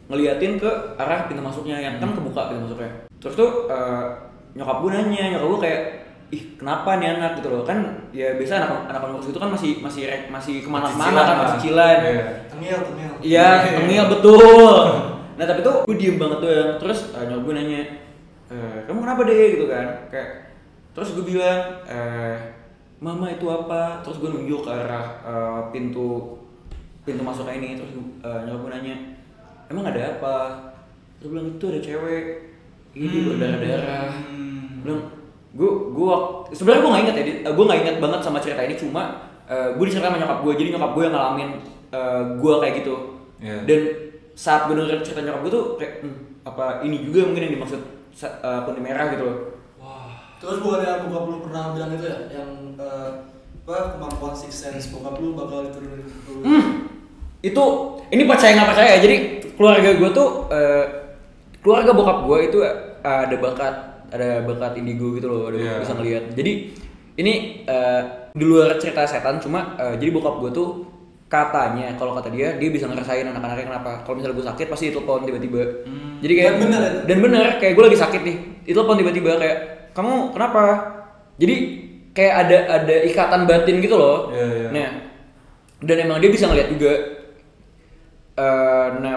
ngeliatin 0.05 0.59
ke 0.59 0.67
arah 0.99 1.25
pintu 1.25 1.39
masuknya 1.39 1.79
yang 1.79 1.95
kan 1.95 2.11
kebuka 2.11 2.51
pintu 2.51 2.67
masuknya. 2.67 2.91
Terus 3.17 3.33
tuh 3.33 3.51
eh, 3.71 4.05
nyokap 4.51 4.77
gue 4.83 4.91
nanya, 4.91 5.23
nyokap 5.35 5.47
gue 5.47 5.61
kayak 5.63 5.81
ih 6.31 6.43
kenapa 6.55 6.95
nih 6.95 7.19
anak 7.19 7.43
gitu 7.43 7.51
loh 7.51 7.67
kan 7.67 7.83
ya 8.15 8.39
biasa 8.39 8.63
anak 8.63 8.87
anak 8.87 9.03
umur 9.03 9.19
itu 9.19 9.35
kan 9.35 9.51
masih 9.51 9.83
masih 9.83 10.07
rek- 10.07 10.31
masih 10.31 10.63
ke 10.63 10.69
mana-mana 10.71 11.19
kan 11.27 11.35
masih 11.43 11.55
cicilan. 11.59 11.97
Iya. 11.99 12.23
Tengil, 12.47 12.79
tengil. 12.87 13.11
Iya, 13.19 13.47
tengil 13.79 14.05
betul. 14.07 14.83
Nah 15.31 15.49
tapi 15.49 15.65
tuh 15.65 15.87
gue 15.89 15.95
diem 15.97 16.21
banget 16.21 16.37
doang. 16.43 16.71
Terus 16.77 17.17
uh, 17.17 17.23
nyokap 17.25 17.43
gue 17.49 17.53
nanya, 17.57 17.81
e, 18.45 18.55
kamu 18.85 18.99
kenapa 19.01 19.21
deh 19.25 19.57
gitu 19.57 19.65
kan? 19.65 19.87
Kayak 20.13 20.53
terus 20.93 21.17
gue 21.17 21.25
bilang, 21.25 21.81
eh, 21.89 22.35
mama 23.01 23.25
itu 23.25 23.49
apa? 23.49 24.05
Terus 24.05 24.21
gue 24.21 24.29
nunjuk 24.29 24.61
ke 24.61 24.69
arah 24.69 25.17
eh, 25.25 25.61
pintu 25.73 26.37
pintu 27.01 27.25
masuknya 27.25 27.57
ini. 27.57 27.69
Terus 27.79 27.97
uh, 28.21 28.45
nyokap 28.45 28.61
gue 28.61 28.71
nanya, 28.77 28.95
emang 29.71 29.89
ada 29.89 30.01
apa? 30.13 30.37
Terus 31.17 31.25
gue 31.25 31.33
bilang 31.33 31.47
itu 31.57 31.65
ada 31.73 31.79
cewek. 31.81 32.25
Ini 32.91 33.17
berdarah-darah. 33.27 34.09
Hmm. 34.31 34.83
Bilang, 34.83 35.01
gue 35.55 35.71
gue 35.95 36.13
sebenarnya 36.55 36.81
gue 36.83 36.91
nggak 36.91 37.03
inget 37.03 37.15
ya, 37.15 37.23
di- 37.27 37.41
gue 37.43 37.65
nggak 37.67 37.79
inget 37.83 37.97
banget 38.03 38.19
sama 38.23 38.37
cerita 38.43 38.61
ini. 38.63 38.75
Cuma 38.75 39.03
uh, 39.47 39.69
gue 39.75 39.85
diceritain 39.87 40.11
sama 40.11 40.19
nyokap 40.19 40.39
gue. 40.43 40.53
Jadi 40.59 40.67
nyokap 40.75 40.91
gue 40.95 41.03
yang 41.07 41.15
ngalamin 41.15 41.49
uh, 41.95 42.21
gue 42.35 42.53
kayak 42.59 42.73
gitu. 42.83 42.95
Iya. 43.41 43.57
Dan 43.67 43.81
saat 44.35 44.67
gue 44.67 44.75
denger 44.75 44.99
cerita 45.03 45.21
nyokap 45.23 45.41
gue 45.47 45.51
tuh 45.51 45.65
kayak 45.79 45.93
hmm, 46.03 46.17
apa 46.47 46.83
ini 46.83 47.05
juga 47.05 47.29
mungkin 47.29 47.43
yang 47.47 47.53
dimaksud 47.59 47.81
uh, 48.43 48.59
putih 48.67 48.83
merah 48.83 49.07
gitu 49.13 49.23
loh. 49.27 49.37
Terus 50.41 50.57
bukan 50.57 50.81
yang 50.81 51.05
bokap 51.05 51.25
lu 51.29 51.37
pernah 51.45 51.69
bilang 51.77 51.93
itu 51.93 52.09
ya, 52.09 52.17
yang 52.33 52.49
eh, 52.73 53.09
apa 53.61 53.93
kemampuan 53.93 54.33
six 54.33 54.65
sense 54.65 54.89
bokap 54.89 55.21
lu 55.21 55.37
bakal 55.37 55.69
diturunin. 55.69 56.01
Hmm, 56.41 56.89
itu 57.45 57.63
ini 58.09 58.25
percaya 58.25 58.57
nggak 58.57 58.69
percaya 58.73 58.97
jadi 58.97 59.37
keluarga 59.53 59.93
gue 59.93 60.09
tuh 60.09 60.49
uh, 60.49 60.85
keluarga 61.61 61.91
bokap 61.91 62.17
gue 62.23 62.37
itu 62.43 62.57
uh, 62.59 62.73
ada 63.01 63.35
bakat 63.35 63.75
ada 64.09 64.43
bakat 64.43 64.75
indigo 64.75 65.13
gitu 65.13 65.25
loh, 65.25 65.47
ada 65.47 65.55
Iya. 65.55 65.73
bisa 65.79 65.93
ngelihat. 65.93 66.23
Jadi 66.33 66.51
ini 67.15 67.33
uh, 67.63 68.01
di 68.31 68.43
luar 68.43 68.75
cerita 68.75 69.03
setan 69.03 69.37
cuma 69.37 69.75
uh, 69.75 69.93
jadi 69.93 70.09
bokap 70.09 70.39
gue 70.39 70.51
tuh 70.51 70.69
katanya 71.27 71.95
kalau 71.95 72.11
kata 72.11 72.27
dia 72.27 72.51
dia 72.53 72.67
bisa 72.67 72.85
ngerasain 72.85 73.23
anak-anaknya 73.23 73.65
kenapa 73.65 74.03
kalau 74.03 74.19
misalnya 74.19 74.35
gue 74.35 74.47
sakit 74.47 74.67
pasti 74.67 74.85
ditelepon 74.89 75.23
tiba-tiba 75.23 75.63
jadi 76.19 76.33
kayak 76.33 76.49
Dan 76.49 76.59
bener 76.59 76.79
ya? 76.81 76.91
dan 77.05 77.17
bener 77.21 77.45
kayak 77.55 77.71
gue 77.71 77.83
lagi 77.85 77.95
sakit 77.97 78.21
nih 78.21 78.37
ditelepon 78.65 78.95
tiba-tiba 78.99 79.31
kayak 79.37 79.57
kamu 79.91 80.11
kenapa 80.35 80.63
jadi 81.37 81.55
kayak 82.11 82.33
ada 82.37 82.57
ada 82.77 82.95
ikatan 83.05 83.41
batin 83.45 83.79
gitu 83.79 83.95
loh 83.95 84.27
Iya, 84.29 84.43
iya. 84.43 84.67
nah 84.71 84.89
dan 85.79 85.97
emang 86.01 86.19
dia 86.19 86.29
bisa 86.29 86.45
ngeliat 86.45 86.67
juga 86.69 86.93
Eh, 88.31 88.87
nah 88.97 89.15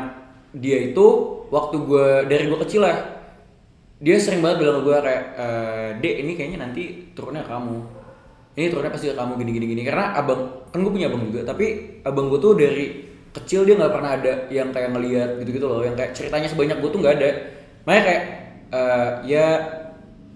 dia 0.52 0.78
itu 0.84 1.06
waktu 1.54 1.76
gue 1.86 2.06
dari 2.26 2.50
gue 2.50 2.58
kecil 2.66 2.82
lah 2.82 2.98
dia 4.02 4.18
sering 4.18 4.42
banget 4.42 4.66
bilang 4.66 4.82
ke 4.82 4.90
gue 4.90 4.96
kayak 5.06 5.22
eh, 5.38 5.88
dek 6.02 6.14
ini 6.26 6.32
kayaknya 6.34 6.58
nanti 6.66 6.82
turunnya 7.14 7.46
kamu. 7.46 7.78
Ini 8.54 8.66
turunnya 8.70 8.90
pasti 8.90 9.06
ke 9.10 9.14
kamu 9.14 9.38
gini 9.38 9.50
gini. 9.54 9.66
Gini 9.70 9.82
karena 9.86 10.18
abang 10.18 10.66
kan 10.74 10.82
gue 10.82 10.92
punya 10.92 11.06
abang 11.06 11.22
juga 11.30 11.46
tapi 11.46 11.98
abang 12.02 12.26
gue 12.26 12.42
tuh 12.42 12.58
dari 12.58 12.86
kecil 13.34 13.62
dia 13.66 13.74
nggak 13.78 13.92
pernah 13.94 14.10
ada 14.18 14.32
yang 14.50 14.70
kayak 14.74 14.90
ngeliat 14.94 15.30
gitu 15.42 15.50
gitu 15.58 15.66
loh 15.66 15.82
yang 15.82 15.94
kayak 15.94 16.14
ceritanya 16.14 16.50
sebanyak 16.50 16.76
gue 16.82 16.90
tuh 16.90 17.00
nggak 17.00 17.14
ada. 17.22 17.30
Makanya 17.86 18.02
kayak 18.02 18.22
eh, 18.74 19.10
ya 19.30 19.46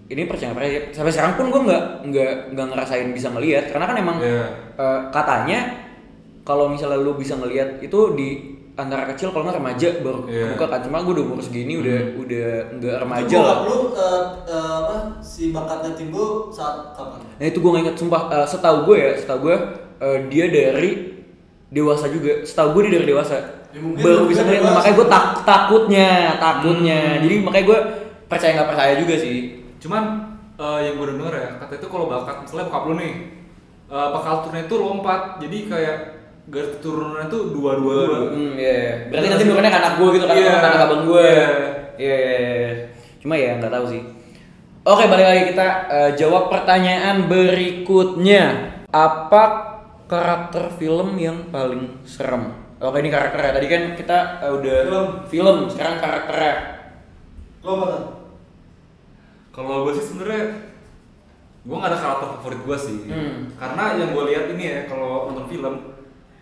ini 0.09 0.25
percaya 0.25 0.55
percaya 0.55 0.89
sampai 0.95 1.11
sekarang 1.13 1.33
pun 1.37 1.45
gue 1.53 1.61
nggak 1.69 1.83
nggak 2.09 2.33
nggak 2.55 2.67
ngerasain 2.73 3.09
bisa 3.11 3.27
ngeliat. 3.29 3.69
Karena 3.69 3.85
kan 3.91 3.95
emang 3.99 4.17
Iya. 4.23 4.43
eh, 4.79 5.01
katanya 5.11 5.59
kalau 6.47 6.65
misalnya 6.71 6.97
lu 6.97 7.13
bisa 7.13 7.37
ngelihat 7.37 7.83
itu 7.83 7.99
di 8.17 8.29
antara 8.79 9.03
kecil 9.05 9.29
kalau 9.29 9.43
nggak 9.43 9.59
remaja 9.59 9.89
baru 9.99 10.19
Iya. 10.25 10.55
kebuka 10.55 10.65
kan. 10.67 10.79
Cuma 10.81 10.97
gue 11.01 11.13
udah 11.13 11.25
umur 11.25 11.39
segini 11.39 11.73
udah 11.75 11.99
udah 12.15 12.47
nggak 12.75 12.95
remaja 12.97 13.35
lah. 13.37 13.57
lu 13.63 13.77
eh, 13.91 14.23
eh, 14.45 14.73
apa 14.79 14.95
si 15.19 15.51
bakatnya 15.51 15.91
timbul 15.93 16.47
saat 16.49 16.95
kapan? 16.95 17.19
nah 17.19 17.45
itu 17.45 17.57
gue 17.57 17.69
nggak 17.69 17.83
inget 17.83 17.95
sumpah 17.95 18.21
Eh, 18.29 18.47
setahu 18.47 18.77
gue 18.85 18.97
ya 18.97 19.11
setahu 19.13 19.39
gue 19.45 19.55
eh, 19.99 20.17
dia 20.27 20.45
dari 20.47 20.91
dewasa 21.67 22.07
juga. 22.07 22.41
Setahu 22.41 22.73
gue 22.73 22.81
dia 22.87 22.93
dari 22.97 23.07
dewasa. 23.07 23.35
Ya, 23.69 23.77
baru 23.77 24.25
bisa 24.25 24.41
ngeliat 24.41 24.65
makanya 24.65 24.95
gue 24.95 25.07
tak 25.07 25.25
takutnya 25.45 26.09
takutnya. 26.41 26.99
Hmm. 27.13 27.21
jadi 27.21 27.35
makanya 27.45 27.65
gue 27.69 27.79
percaya 28.25 28.51
nggak 28.57 28.69
percaya 28.69 28.93
juga 28.97 29.13
sih. 29.13 29.37
Cuman 29.77 30.03
eh, 30.55 30.79
yang 30.83 30.95
gue 30.95 31.07
denger 31.13 31.33
ya, 31.33 31.49
kata 31.57 31.73
itu 31.75 31.87
kalau 31.87 32.05
bakat, 32.07 32.43
misalnya 32.43 32.67
bokap 32.67 32.83
lu 32.83 32.95
nih, 32.97 33.13
eh, 33.87 34.07
bakal 34.11 34.43
turunnya 34.43 34.65
itu 34.65 34.75
lompat, 34.75 35.21
jadi 35.39 35.57
kayak 35.65 35.97
garis 36.49 36.69
keturunannya 36.75 37.25
tuh 37.27 37.41
dua-dua. 37.49 37.95
Hmm, 38.29 38.57
iya. 38.57 38.73
iya. 38.73 38.93
Berarti 39.07 39.27
nanti 39.29 39.43
nurunnya 39.45 39.69
ke 39.69 39.79
anak 39.79 39.93
gue 39.95 40.09
gitu 40.11 40.25
kan, 40.25 40.35
Iya. 40.35 40.45
yeah. 40.45 40.59
anak 40.61 40.81
abang 40.83 41.01
gue. 41.05 41.21
Iya. 41.21 41.47
Iya, 41.99 42.15
iya, 42.17 42.39
iya. 42.57 42.71
Cuma 43.19 43.33
ya 43.35 43.51
nggak 43.55 43.69
tahu 43.69 43.85
sih. 43.87 44.01
Oke, 44.81 45.03
balik 45.05 45.27
lagi 45.27 45.43
kita 45.51 45.67
eh, 45.87 46.11
jawab 46.15 46.49
pertanyaan 46.49 47.27
berikutnya. 47.27 48.43
Apa 48.89 49.43
karakter 50.05 50.73
film 50.75 51.13
yang 51.15 51.47
paling 51.49 52.01
serem? 52.03 52.49
Oke, 52.79 52.97
ini 52.97 53.11
karakternya. 53.11 53.53
Tadi 53.53 53.67
kan 53.67 53.81
kita 53.93 54.17
eh, 54.39 54.49
udah 54.49 54.77
Film. 54.87 55.07
film, 55.27 55.57
sekarang 55.67 55.99
karakternya. 55.99 56.55
Lo 57.61 57.71
apa? 57.77 57.89
Kalau 59.51 59.83
gue 59.83 59.93
sih 59.93 60.05
sebenarnya 60.07 60.43
gue 61.59 61.75
gak 61.75 61.91
ada 61.91 61.99
karakter 61.99 62.27
favorit 62.39 62.61
gue 62.63 62.77
sih, 62.79 62.97
Hmm. 63.05 63.51
karena 63.53 63.99
yang 63.99 64.15
gue 64.15 64.23
lihat 64.31 64.45
ini 64.49 64.63
ya 64.63 64.79
kalau 64.87 65.27
nonton 65.27 65.45
film 65.45 65.73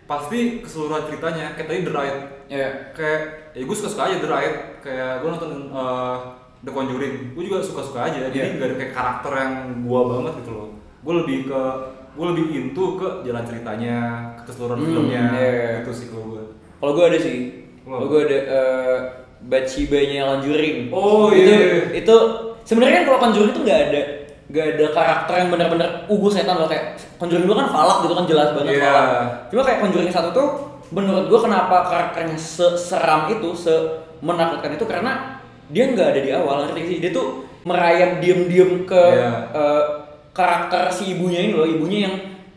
pasti 0.08 0.64
keseluruhan 0.64 1.04
ceritanya 1.04 1.52
kayak 1.52 1.68
tadi 1.68 1.80
The 1.84 1.92
Ride, 1.92 2.20
Iya. 2.48 2.68
kayak 2.96 3.20
ya 3.52 3.62
gue 3.62 3.76
suka 3.76 3.88
suka 3.92 4.02
aja 4.08 4.16
The 4.18 4.26
Ride, 4.26 4.56
kayak 4.80 5.10
gue 5.20 5.28
nonton 5.28 5.50
eh, 5.68 6.16
The 6.58 6.72
Conjuring, 6.72 7.36
gue 7.36 7.42
juga 7.44 7.60
suka 7.60 7.84
suka 7.84 8.00
aja, 8.08 8.18
jadi 8.26 8.34
Iya. 8.34 8.46
nggak 8.56 8.66
ada 8.66 8.76
kayak 8.80 8.94
karakter 8.96 9.32
yang 9.36 9.52
gue 9.84 10.00
banget 10.02 10.32
gitu 10.40 10.50
loh, 10.50 10.68
gue 11.04 11.14
lebih 11.14 11.38
ke 11.46 11.62
gue 12.18 12.26
lebih 12.26 12.44
into 12.50 12.98
ke 12.98 13.08
jalan 13.22 13.44
ceritanya, 13.46 13.96
ke 14.34 14.42
keseluruhan 14.48 14.80
Hmm, 14.80 14.88
filmnya, 14.90 15.24
iya. 15.38 15.70
itu 15.84 15.92
sih 15.94 16.06
kalau 16.10 16.34
gue. 16.34 16.44
Kalau 16.80 16.92
gue 16.96 17.04
ada 17.04 17.18
sih. 17.20 17.38
Kalau 17.86 18.04
gue 18.04 18.20
ada 18.26 18.38
uh, 18.50 18.96
Bathsheba-nya 19.38 20.26
Conjuring. 20.26 20.90
Oh, 20.90 21.30
itu, 21.30 21.46
iya. 21.46 21.94
Itu 21.94 22.16
sebenarnya 22.66 23.00
kan 23.00 23.04
kalau 23.06 23.18
Conjuring 23.22 23.50
itu 23.54 23.60
nggak 23.62 23.80
ada 23.86 24.02
nggak 24.48 24.64
ada 24.74 24.86
karakter 24.90 25.34
yang 25.38 25.48
benar-benar 25.52 25.88
uh 26.04 26.16
gue 26.16 26.32
setan 26.32 26.56
loh 26.56 26.64
kayak 26.64 26.96
Conjuring 27.16 27.44
2 27.44 27.52
kan 27.54 27.68
falak 27.68 27.98
gitu 28.00 28.14
kan 28.16 28.24
jelas 28.24 28.48
banget 28.56 28.72
Iya. 28.74 28.82
falak. 28.82 29.08
Cuma 29.52 29.60
kayak 29.62 29.78
Conjuring 29.84 30.08
satu 30.08 30.28
tuh 30.32 30.48
menurut 30.88 31.28
gue 31.28 31.40
kenapa 31.40 31.84
karakternya 31.84 32.32
seseram 32.34 33.28
itu, 33.28 33.52
se 33.52 33.72
menakutkan 34.18 34.72
itu 34.72 34.88
karena 34.88 35.36
dia 35.68 35.84
nggak 35.86 36.08
ada 36.10 36.20
di 36.20 36.30
awal 36.32 36.56
ngerti 36.64 36.80
sih? 36.86 36.96
Dia 36.98 37.12
tuh 37.12 37.44
merayap 37.62 38.24
diem-diem 38.24 38.82
ke 38.82 38.96
Iya. 38.96 39.52
eh, 39.52 39.82
karakter 40.32 40.88
si 40.88 41.12
ibunya 41.12 41.42
ini 41.42 41.52
loh, 41.52 41.68
ibunya 41.68 42.08
yang 42.08 42.14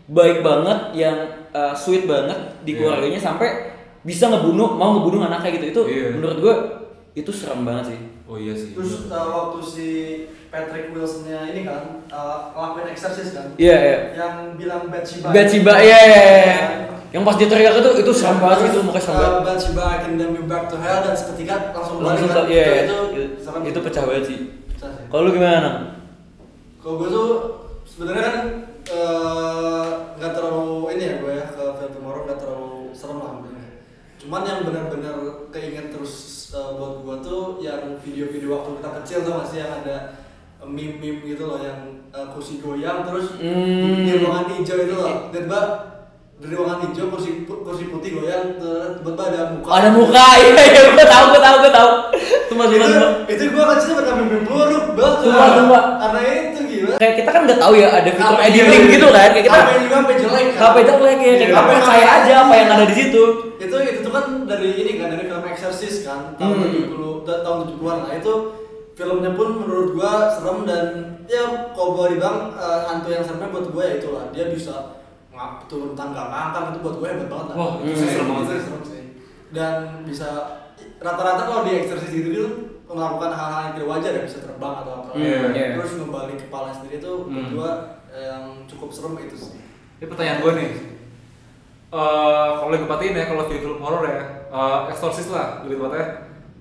baik 0.08 0.39
banget, 0.39 0.95
yang 0.95 1.17
eh, 1.51 1.73
sweet 1.75 2.08
banget 2.08 2.39
di 2.63 2.71
Iya. 2.71 2.77
keluarganya 2.80 3.19
sampai 3.19 3.49
bisa 4.01 4.32
ngebunuh, 4.32 4.80
mau 4.80 4.95
ngebunuh 4.95 5.27
anaknya 5.27 5.60
gitu. 5.60 5.65
Itu 5.67 5.82
Iya. 5.86 6.15
menurut 6.15 6.38
gua 6.39 6.56
itu 7.12 7.27
serem 7.30 7.67
banget 7.67 7.91
sih. 7.91 7.99
Oh 8.31 8.39
iya 8.39 8.55
sih. 8.55 8.71
Terus 8.71 9.11
eh, 9.11 9.27
waktu 9.27 9.59
si 9.59 9.89
Patrick 10.47 10.95
Wilson-nya 10.95 11.51
ini 11.51 11.67
kan 11.67 12.07
eh, 12.07 12.39
ngelakuin 12.55 12.87
eksersis 12.95 13.35
kan? 13.35 13.51
Iya, 13.59 13.75
iya. 13.75 13.97
Yang 14.15 14.35
bilang 14.55 14.87
Bathsheba. 14.87 15.35
Bathsheba, 15.35 15.73
iya, 15.83 15.99
iya, 16.07 16.21
iya. 16.23 16.59
Yang 17.11 17.23
pas 17.27 17.35
dia 17.35 17.51
teriak 17.51 17.75
itu 17.83 17.91
itu 18.07 18.11
serem 18.15 18.39
banget 18.39 18.71
itu 18.71 18.79
mukanya 18.87 19.03
serem 19.03 19.19
eh, 19.19 19.23
banget. 19.27 19.43
Bathsheba 19.51 19.83
I 19.83 19.97
can 19.99 20.13
damn 20.15 20.31
you 20.31 20.47
back 20.47 20.71
to 20.71 20.79
hell 20.79 20.99
dan 21.03 21.11
seketika 21.11 21.75
langsung 21.75 21.99
kembali 21.99 22.07
Langsung 22.07 22.29
kan? 22.31 22.43
iya, 22.47 22.63
iya. 22.63 22.81
itu, 22.87 22.97
Itu, 23.11 23.23
serem. 23.43 23.61
itu 23.67 23.79
pecah 23.83 24.03
banget 24.07 24.23
sih. 24.23 24.39
Kalau 25.11 25.21
lu 25.27 25.31
gimana? 25.35 25.69
Kalau 26.79 26.95
gue 27.03 27.09
tuh 27.11 27.29
sebenarnya 27.83 28.23
kan 28.23 28.35
eh, 28.87 29.87
nggak 30.15 30.31
terlalu 30.31 30.95
ini 30.95 31.03
ya 31.03 31.15
gue 31.19 31.31
ya 31.35 31.45
ke 31.51 31.63
film 31.83 32.03
horror 32.07 32.23
nggak 32.31 32.39
terlalu 32.39 32.95
serem 32.95 33.19
lah. 33.19 33.43
Cuman 34.21 34.45
yang 34.45 34.61
benar-benar 34.61 35.17
keinget 35.49 35.89
terus 35.93 36.13
eh, 36.53 36.69
buat 36.77 37.01
gue 37.05 37.15
tuh 37.25 37.43
yang 37.59 37.97
video-video 37.99 38.40
waktu 38.51 38.69
kita 38.77 38.89
kecil 38.99 39.17
tuh 39.23 39.33
masih 39.39 39.57
yang 39.63 39.71
ada 39.79 39.95
meme-meme 40.61 41.25
gitu 41.25 41.47
loh 41.47 41.57
yang 41.57 41.79
eh, 42.11 42.27
kursi 42.29 42.59
goyang 42.59 43.01
terus 43.01 43.33
Hmm. 43.39 44.03
di 44.03 44.13
ruangan 44.19 44.51
hijau 44.53 44.77
itu 44.77 44.93
loh. 44.93 45.31
Tiba-tiba 45.31 45.59
dari 46.37 46.53
ruangan 46.53 46.79
hijau 46.85 47.05
kursi 47.07 47.29
kursi 47.47 47.85
putih 47.87 48.11
goyang 48.15 48.59
terus 48.59 48.99
tiba-tiba 48.99 49.23
ada 49.25 49.41
muka. 49.51 49.69
Ada 49.71 49.89
muka, 49.89 50.25
iya, 50.41 50.51
iya, 50.53 50.81
gua 50.91 51.05
tahu, 51.07 51.25
gua 51.31 51.41
tahu, 51.41 51.55
gua 51.59 51.71
tahu. 51.71 51.89
Itu, 52.45 52.53
sumpah. 52.83 53.31
itu 53.31 53.43
gue 53.47 53.63
kecil 53.73 53.91
pernah 53.95 54.13
mimpi 54.19 54.37
buruk 54.43 54.85
banget. 54.93 55.23
Karena 55.97 56.19
itu 56.21 56.59
gila. 56.81 56.95
Kayak 56.97 57.13
kita 57.15 57.29
kan 57.29 57.41
nggak 57.43 57.59
tahu 57.59 57.73
ya 57.75 57.87
ada 57.91 58.09
fitur 58.09 58.33
Apa 58.33 58.43
editing 58.43 58.83
gitu 58.89 59.07
kan. 59.07 59.29
Kayak 59.29 59.45
kita 59.45 59.55
apa 59.55 59.69
yang 59.69 59.81
juga 59.81 59.95
sampai 59.95 60.15
jelek 60.15 60.45
kan? 60.47 60.61
HP 60.63 60.77
jelek 60.81 60.97
ya, 60.97 61.15
kayak 61.15 61.31
Iya, 61.31 61.37
kita 61.43 61.55
apa 61.55 61.71
percaya 61.71 62.05
aja 62.11 62.33
apa 62.39 62.53
yang 62.55 62.69
ada 62.71 62.85
di 62.85 62.95
situ. 62.95 63.23
Itu 63.55 63.75
itu 63.79 63.99
tuh 64.01 64.11
kan 64.11 64.25
dari 64.43 64.69
ini 64.75 64.91
kan 64.95 65.07
dari 65.09 65.23
film 65.23 65.43
Exorcist 65.43 65.97
kan 66.01 66.19
tahun 66.35 66.55
Hmm. 66.57 66.73
70 66.89 67.21
ta- 67.21 67.41
tahun 67.41 67.59
70-an 67.67 67.97
lah 68.01 68.13
itu 68.13 68.33
filmnya 68.91 69.31
pun 69.31 69.47
menurut 69.55 69.93
gua 69.93 70.11
serem 70.29 70.57
dan 70.63 70.83
ya 71.25 71.43
kalau 71.71 71.93
gua 71.93 72.05
dibilang 72.07 72.37
eh, 72.51 72.79
hantu 72.83 73.07
yang 73.09 73.21
seremnya 73.21 73.49
buat 73.49 73.67
gua 73.67 73.83
ya 73.83 73.93
itulah 73.95 74.25
dia 74.29 74.45
bisa 74.47 74.75
ngap 75.31 75.63
turun 75.65 75.93
tangga 75.93 76.27
ngangkang 76.27 76.65
itu 76.69 76.79
buat 76.79 76.95
gua 76.97 77.07
hebat 77.09 77.27
banget 77.27 77.47
lah. 77.47 77.55
Wah, 77.55 77.71
itu 77.79 77.97
serem 77.99 78.27
banget 78.27 78.59
serem 78.59 78.83
sih. 78.83 79.03
Dan 79.49 79.73
bisa 80.03 80.29
rata-rata 81.01 81.41
kalau 81.45 81.61
di 81.65 81.71
Exorcist 81.81 82.13
itu 82.13 82.29
dia 82.31 82.45
melakukan 82.91 83.31
hal-hal 83.31 83.59
yang 83.65 83.73
tidak 83.79 83.87
wajar 83.87 84.11
ya 84.11 84.21
bisa 84.27 84.37
terbang 84.43 84.73
atau 84.83 84.91
apa. 84.99 85.09
Hmm, 85.15 85.55
iya. 85.55 85.67
Terus 85.79 85.91
membalik 85.95 86.37
kepala 86.43 86.69
sendiri 86.75 86.99
itu 86.99 87.13
Hmm. 87.27 87.55
gua 87.55 87.71
eh, 88.11 88.27
yang 88.27 88.67
cukup 88.67 88.91
serem 88.91 89.15
itu 89.23 89.35
sih. 89.39 89.55
Ini 90.01 90.05
pertanyaan 90.11 90.43
gue 90.43 90.51
nih. 90.59 90.71
Eh 91.91 92.49
kalau 92.59 92.71
gue 92.71 92.87
perhatiin 92.87 93.15
ya 93.19 93.25
kalau 93.27 93.43
film 93.47 93.79
horor 93.83 94.03
ya, 94.07 94.23
eh, 94.51 94.79
Exorcist 94.91 95.31
lah 95.31 95.63
lebih 95.63 95.79
tepatnya. 95.79 96.07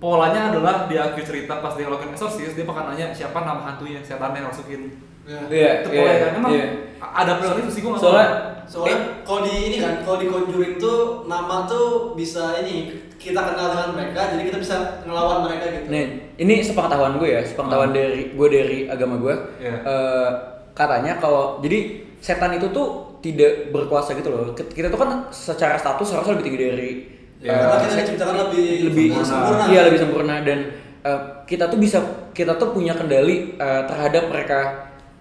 Polanya 0.00 0.48
adalah 0.48 0.88
di 0.88 0.96
akhir 0.96 1.22
cerita 1.22 1.60
pas 1.60 1.76
dia 1.76 1.84
ngelakuin 1.86 2.14
Exorcist 2.14 2.54
dia 2.56 2.64
bakal 2.64 2.88
nanya 2.90 3.12
siapa 3.14 3.42
nama 3.42 3.62
hantunya, 3.66 4.00
setan 4.02 4.32
yang 4.34 4.48
masukin. 4.48 4.90
Ya. 5.28 5.40
Iya, 5.46 5.70
Itu 5.84 5.88
iya, 5.92 5.98
polanya 6.00 6.18
kan 6.22 6.32
emang 6.40 6.52
iya. 6.56 6.66
ada 6.98 7.32
peluang 7.38 7.58
itu 7.62 7.70
sih 7.70 7.80
gue 7.84 7.90
nggak 7.92 8.02
Soalnya. 8.02 8.28
Soalnya 8.70 8.98
kalau 9.26 9.40
di 9.42 9.54
ini 9.66 9.76
kan, 9.82 9.94
kalau 10.06 10.18
di 10.22 10.26
Conjuring 10.30 10.74
tuh 10.78 10.98
nama 11.26 11.66
tuh 11.66 12.14
bisa 12.14 12.58
ini 12.62 13.09
kita 13.20 13.36
kenal 13.36 13.66
dengan 13.68 13.90
mereka, 13.92 14.32
jadi 14.32 14.42
kita 14.48 14.58
bisa 14.58 14.76
ngelawan 15.04 15.44
mereka 15.44 15.64
gitu. 15.68 15.86
Nih, 15.86 16.04
ini 16.36 16.54
sepengetahuan 16.64 17.20
gue 17.20 17.28
ya, 17.28 17.44
sepengetahuan 17.44 17.92
dari 17.92 18.32
gue 18.32 18.48
dari 18.48 18.78
agama 18.88 19.20
gue. 19.20 19.34
Iya. 19.60 19.74
Eh, 19.84 20.28
katanya 20.72 21.20
kalau 21.20 21.60
jadi 21.60 21.78
setan 22.16 22.56
itu 22.56 22.72
tuh 22.72 23.20
tidak 23.20 23.68
berkuasa 23.68 24.16
gitu 24.16 24.32
loh. 24.32 24.56
Kita 24.56 24.88
tuh 24.88 24.96
kan 24.96 25.28
secara 25.28 25.76
status 25.76 26.08
harusnya 26.10 26.40
lebih 26.40 26.46
tinggi 26.48 26.60
dari 26.64 26.90
eh, 27.38 27.52
Karena 27.52 27.76
kita 27.78 27.94
diciptakan 28.00 28.36
lebih 28.48 28.66
lebih 28.88 29.06
sempurna. 29.12 29.28
sempurna. 29.28 29.64
Iya, 29.68 29.80
lebih 29.84 30.00
sempurna 30.00 30.34
dan 30.40 30.58
eh, 31.04 31.20
kita 31.44 31.64
tuh 31.68 31.76
bisa 31.76 31.98
kita 32.32 32.56
tuh 32.56 32.72
punya 32.72 32.96
kendali 32.96 33.52
eh, 33.54 33.82
terhadap 33.84 34.32
mereka. 34.32 34.60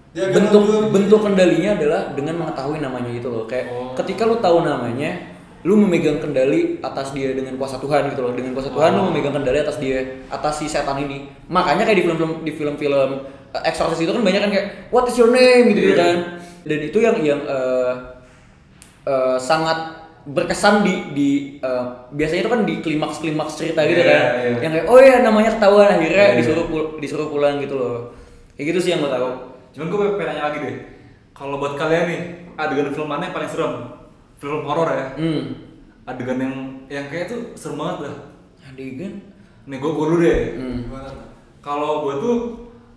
Agak 0.09 0.33
bentuk 0.33 0.63
bentuk 0.89 1.19
kendalinya 1.21 1.77
adalah 1.77 2.01
dengan 2.15 2.35
mengetahui 2.41 2.79
namanya 2.79 3.11
gitu 3.11 3.27
loh. 3.29 3.43
Kayak 3.45 3.67
Oh. 3.69 3.93
ketika 3.93 4.23
lu 4.25 4.39
tahu 4.39 4.63
namanya, 4.63 5.11
lu 5.61 5.75
memegang 5.75 6.17
kendali 6.17 6.79
atas 6.79 7.11
dia 7.11 7.31
dengan 7.31 7.55
kuasa 7.55 7.75
Tuhan 7.77 8.07
gitu 8.09 8.21
loh. 8.21 8.31
Dengan 8.31 8.51
kuasa 8.53 8.69
Tuhan 8.69 8.91
lu 8.91 9.01
Oh. 9.01 9.05
memegang 9.07 9.33
kendali 9.33 9.59
atas 9.59 9.75
dia, 9.75 9.99
atas 10.27 10.53
si 10.55 10.65
setan 10.65 10.95
ini. 10.97 11.27
Makanya 11.45 11.83
kayak 11.83 11.97
di 11.97 12.03
film-film 12.03 12.31
di 12.41 12.51
film-film 12.51 13.09
uh, 13.49 13.61
Exorcist 13.63 13.99
itu 13.99 14.09
kan 14.09 14.21
banyak 14.21 14.39
kan 14.39 14.49
kayak 14.49 14.67
what 14.87 15.03
is 15.05 15.15
your 15.15 15.29
name 15.29 15.67
gitu, 15.69 15.91
Iya. 15.91 15.97
kan. 15.97 16.17
Dan 16.61 16.79
itu 16.81 16.97
yang 16.97 17.15
yang 17.19 17.39
uh, 17.43 17.91
uh, 19.03 19.35
sangat 19.35 19.99
berkesan 20.21 20.79
di 20.81 20.93
di 21.11 21.29
uh, 21.59 22.05
biasanya 22.09 22.41
itu 22.45 22.51
kan 22.51 22.61
di 22.61 22.73
klimaks 22.79 23.17
klimaks 23.17 23.55
cerita 23.55 23.81
gitu 23.83 23.97
Iya, 23.97 24.05
kan 24.05 24.21
iya. 24.37 24.51
yang 24.59 24.71
kayak 24.75 24.85
oh 24.85 24.99
ya 24.99 25.15
namanya 25.19 25.55
ketahuan 25.55 25.89
akhirnya 25.89 26.25
Iya. 26.29 26.37
disuruh 26.37 26.65
pul- 26.67 26.91
disuruh 26.99 27.27
pulang 27.27 27.57
gitu 27.57 27.73
loh 27.73 28.13
kayak 28.53 28.75
gitu 28.75 28.79
sih 28.79 28.89
yang 28.93 29.01
gue 29.01 29.09
tahu 29.09 29.29
Cuman 29.69 29.85
gue 29.87 29.97
pengen 30.13 30.27
nanya 30.27 30.43
lagi 30.45 30.57
deh. 30.59 30.75
Kalau 31.31 31.55
buat 31.55 31.77
kalian 31.77 32.03
nih, 32.03 32.21
adegan 32.57 32.89
film 32.89 33.05
mana 33.05 33.23
yang 33.23 33.33
paling 33.33 33.47
serem? 33.47 33.73
Film 34.39 34.63
horor 34.63 34.87
ya. 34.89 35.07
hmm 35.19 35.43
Adegan 36.07 36.39
yang 36.41 36.55
yang 36.89 37.05
kayak 37.11 37.29
tuh 37.29 37.41
serem 37.53 37.77
banget 37.77 38.09
dah. 38.09 38.15
adegan 38.65 39.13
Nih 39.69 39.77
gue 39.77 39.91
dulu 39.93 40.17
deh. 40.17 40.39
hmm. 40.57 40.89
Kalau 41.61 42.07
gue 42.07 42.15
tuh 42.17 42.37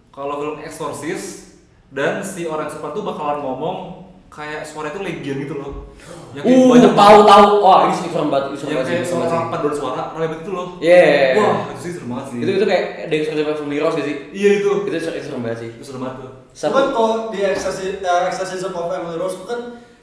kalau 0.09 0.35
film 0.41 0.57
Exorcist 0.65 1.59
dan 1.93 2.25
si 2.25 2.49
orang 2.49 2.71
suka 2.73 2.95
tuh 2.97 3.05
bakalan 3.05 3.45
ngomong 3.45 4.09
kayak 4.33 4.65
suara 4.65 4.89
itu 4.89 5.05
legion 5.05 5.45
gitu 5.45 5.61
loh. 5.61 5.93
Yang 6.33 6.45
Uh, 6.49 6.65
banyak 6.73 6.93
tahu 6.97 7.19
tahu. 7.29 7.47
Wah, 7.61 7.79
ini 7.85 7.95
sih 8.01 8.09
serem 8.09 8.33
banget, 8.33 8.57
serem 8.57 8.73
Yang 8.73 8.85
kayak 8.89 9.05
serem 9.05 9.21
suara 9.21 9.29
banget 9.29 9.53
paduan 9.53 9.75
suara, 9.77 10.03
banget 10.17 10.41
itu 10.41 10.51
loh. 10.57 10.67
Yeah. 10.81 11.37
Wah, 11.37 11.57
itu 11.69 11.81
sih 11.85 11.93
serem 11.93 12.09
banget 12.09 12.27
sih. 12.33 12.39
Itu 12.41 12.51
itu 12.57 12.65
kayak 12.65 12.85
ada 13.05 13.13
yang 13.13 13.25
serem 13.29 13.57
Family 13.61 13.79
Rose 13.85 13.97
gak 14.01 14.07
sih? 14.09 14.17
Iya 14.33 14.51
itu. 14.65 14.71
Itu 14.89 14.97
ser- 14.97 15.17
itu 15.21 15.27
serem 15.29 15.43
banget 15.45 15.59
sih. 15.61 15.71
Itu 15.77 15.85
serem 15.85 16.01
banget 16.01 16.17
tuh. 16.25 16.31
Satu. 16.57 16.73
Cuman 16.73 16.87
kalau 16.97 17.13
di 17.29 17.39
Exorcism, 17.45 18.01
uh, 18.01 18.23
Exorcism 18.33 18.71
of 18.73 18.89
Emily 18.89 19.17
Rose 19.21 19.37
kan 19.45 19.61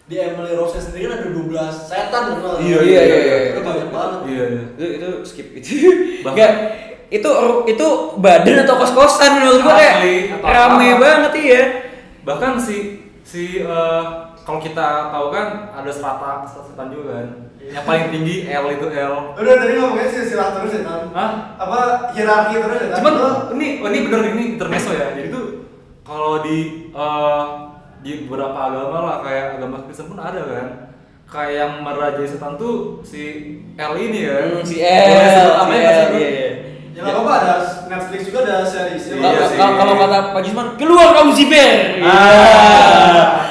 di 0.09 0.17
Emily 0.17 0.57
Rose 0.57 0.81
sendiri 0.81 1.05
kan 1.05 1.21
ada 1.21 1.29
12 1.29 1.53
setan 1.85 2.23
kan? 2.33 2.57
Iya, 2.57 2.79
iya, 2.81 3.01
iya, 3.05 3.17
iya. 3.21 3.37
Itu 3.53 3.61
banyak 3.61 3.89
banget. 3.93 4.19
Iya, 4.25 4.43
iya. 4.49 4.63
Itu 4.73 4.85
itu 4.97 5.07
skip 5.21 5.47
itu. 5.61 5.69
Bahkan- 6.25 6.33
Enggak. 6.33 6.53
Itu 7.09 7.29
itu 7.65 7.87
badan 8.17 8.65
atau 8.65 8.75
kos-kosan 8.77 9.41
menurut 9.41 9.65
gua 9.65 9.77
kayak 9.77 9.97
rame 10.41 10.87
apa. 10.93 10.97
banget 10.97 11.33
iya. 11.41 11.61
Bahkan 12.21 12.57
si 12.57 13.05
si 13.21 13.61
eh, 13.61 14.03
kalau 14.41 14.57
kita 14.57 15.09
tahu 15.09 15.29
kan 15.29 15.73
ada 15.73 15.89
strata 15.89 16.41
setan 16.45 16.89
juga 16.89 17.21
kan. 17.21 17.29
Yang 17.59 17.85
paling 17.85 18.05
tinggi 18.09 18.35
L 18.49 18.65
itu 18.65 18.87
L. 18.89 19.13
Udah 19.37 19.53
tadi 19.57 19.73
ngomongnya 19.77 20.09
silsilah 20.09 20.57
terus 20.57 20.73
ya 20.73 20.81
kan? 20.85 21.01
Hah? 21.13 21.31
Apa 21.57 21.79
hierarki 22.13 22.57
terus 22.57 22.77
ya 22.81 22.87
kan? 22.93 22.97
Cuman 22.97 23.13
ini 23.53 23.67
oh, 23.77 23.87
ini 23.89 23.97
bener 24.09 24.21
ini 24.33 24.43
intermezzo 24.57 24.89
ya. 24.93 25.13
Jadi 25.13 25.29
tuh 25.29 25.45
kalau 26.01 26.41
di 26.41 26.89
eh, 26.89 27.43
di 27.99 28.25
beberapa 28.25 28.55
agama 28.55 28.97
lah 29.01 29.17
kayak 29.21 29.45
agama 29.57 29.83
Kristen 29.83 30.07
pun 30.07 30.17
ada 30.17 30.39
kan. 30.39 30.67
Kayak 31.29 31.53
yang 31.53 31.73
merajai 31.81 32.25
setan 32.25 32.57
tuh 32.57 32.99
si 33.01 33.21
L 33.75 33.93
ini 33.95 34.25
kan. 34.25 34.45
Hmm, 34.49 34.65
si 34.65 34.81
L, 34.81 35.05
si 35.05 35.39
L, 35.45 35.49
sih? 35.61 35.77
iya, 35.77 35.93
iya. 36.17 36.49
Ya 36.89 36.99
nggak 36.99 37.15
apa-apa 37.15 37.33
ada 37.37 37.53
Netflix 37.85 38.21
juga 38.25 38.39
ada 38.43 38.55
series. 38.63 39.03
Iya 39.07 39.15
Kalau- 39.21 39.45
sih. 39.45 39.57
kalau- 39.57 39.77
Kalau 39.77 39.93
kata 39.95 40.17
Pak 40.33 40.41
Jusman, 40.41 40.67
keluar 40.75 41.07
kamu 41.13 41.31
ziber. 41.31 41.69
Ah. 42.01 43.45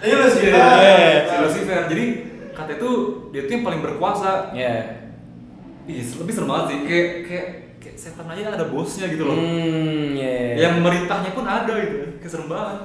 Ini 0.00 0.14
lu 0.16 0.26
sih. 0.26 0.42
Iya, 0.48 0.56
Pak. 0.56 1.28
si 1.28 1.34
Lucifer. 1.38 1.80
Jadi 1.86 2.04
kata 2.50 2.70
itu 2.74 2.90
dia 3.30 3.40
tuh 3.44 3.52
yang 3.52 3.64
paling 3.64 3.80
berkuasa. 3.80 4.50
Ya. 4.50 5.04
Ih, 5.84 6.00
lebih 6.16 6.32
serem 6.32 6.48
banget 6.48 6.64
sih. 6.66 6.78
Kayak 6.82 7.08
kayak 7.28 7.46
kayak 7.78 7.96
setan 7.96 8.26
aja 8.26 8.56
ada 8.56 8.64
bosnya 8.66 9.06
gitu 9.06 9.28
loh. 9.28 9.36
Hmm, 9.36 10.16
ya. 10.16 10.56
Yang 10.58 10.72
memerintahnya 10.80 11.30
pun 11.30 11.44
ada 11.44 11.72
gitu. 11.76 12.16
Kayak 12.16 12.32
serem 12.32 12.48
banget. 12.48 12.78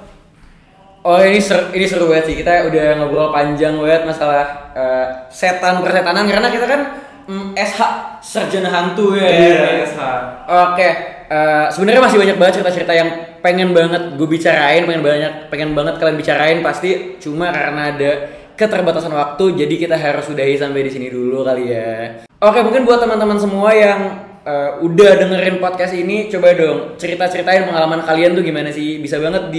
Oh 1.05 1.21
ini 1.21 1.37
seru, 1.37 1.69
ini 1.69 1.85
seru 1.85 2.09
banget 2.09 2.33
sih 2.33 2.35
kita 2.41 2.65
udah 2.65 2.97
ngobrol 2.97 3.29
panjang 3.29 3.77
banget 3.77 4.09
masalah 4.09 4.73
eh, 4.73 5.29
setan 5.29 5.85
persetanan 5.85 6.25
karena 6.25 6.49
kita 6.49 6.65
kan 6.65 6.81
mm, 7.29 7.53
SH 7.53 7.81
sarjana 8.25 8.73
hantu 8.73 9.13
ya. 9.13 9.29
Iya, 9.29 9.85
SH. 9.85 10.01
Oke, 10.49 10.89
eh, 11.29 11.65
sebenarnya 11.69 12.01
masih 12.09 12.17
banyak 12.17 12.37
banget 12.41 12.53
cerita-cerita 12.57 12.93
yang 12.97 13.09
pengen 13.45 13.77
banget 13.77 14.17
gue 14.17 14.25
bicarain, 14.25 14.81
pengen 14.89 15.05
banyak, 15.05 15.31
pengen 15.53 15.77
banget 15.77 16.01
kalian 16.01 16.17
bicarain 16.17 16.59
pasti. 16.65 17.21
Cuma 17.21 17.53
karena 17.53 17.93
ada 17.93 18.11
keterbatasan 18.57 19.13
waktu, 19.13 19.61
jadi 19.61 19.75
kita 19.77 19.95
harus 20.01 20.25
sudahi 20.25 20.57
sampai 20.57 20.89
di 20.89 20.89
sini 20.89 21.13
dulu 21.13 21.45
kali 21.45 21.69
ya. 21.69 22.17
Oke, 22.41 22.65
mungkin 22.65 22.81
buat 22.81 22.97
teman-teman 22.97 23.37
semua 23.37 23.69
yang 23.77 24.25
eh, 24.41 24.81
udah 24.81 25.21
dengerin 25.21 25.61
podcast 25.61 25.93
ini, 25.93 26.33
coba 26.33 26.57
dong 26.57 26.97
cerita-ceritain 26.97 27.69
pengalaman 27.69 28.01
kalian 28.01 28.33
tuh 28.33 28.41
gimana 28.41 28.73
sih? 28.73 28.97
Bisa 28.97 29.21
banget 29.21 29.53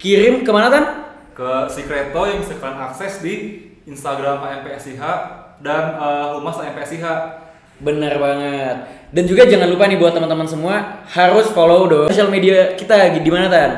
dikirim 0.00 0.40
ke 0.40 0.48
mana 0.48 0.72
kan? 0.72 0.84
Ke 1.36 1.68
Secreto 1.68 2.24
yang 2.24 2.40
bisa 2.40 2.56
kalian 2.56 2.80
akses 2.88 3.20
di 3.20 3.34
Instagram 3.84 4.40
HMPSIH 4.40 5.02
dan 5.60 6.00
eh, 6.00 6.26
Humas 6.40 6.56
HMPSIH. 6.56 7.04
Bener 7.84 8.16
banget. 8.16 8.76
Dan 9.12 9.24
juga 9.28 9.44
jangan 9.44 9.68
lupa 9.68 9.84
nih 9.84 10.00
buat 10.00 10.16
teman-teman 10.16 10.48
semua 10.48 11.04
harus 11.04 11.52
follow 11.52 11.84
dong 11.84 12.08
sosial 12.08 12.32
media 12.32 12.72
kita 12.80 13.12
di 13.20 13.28
mana 13.28 13.52
tan? 13.52 13.70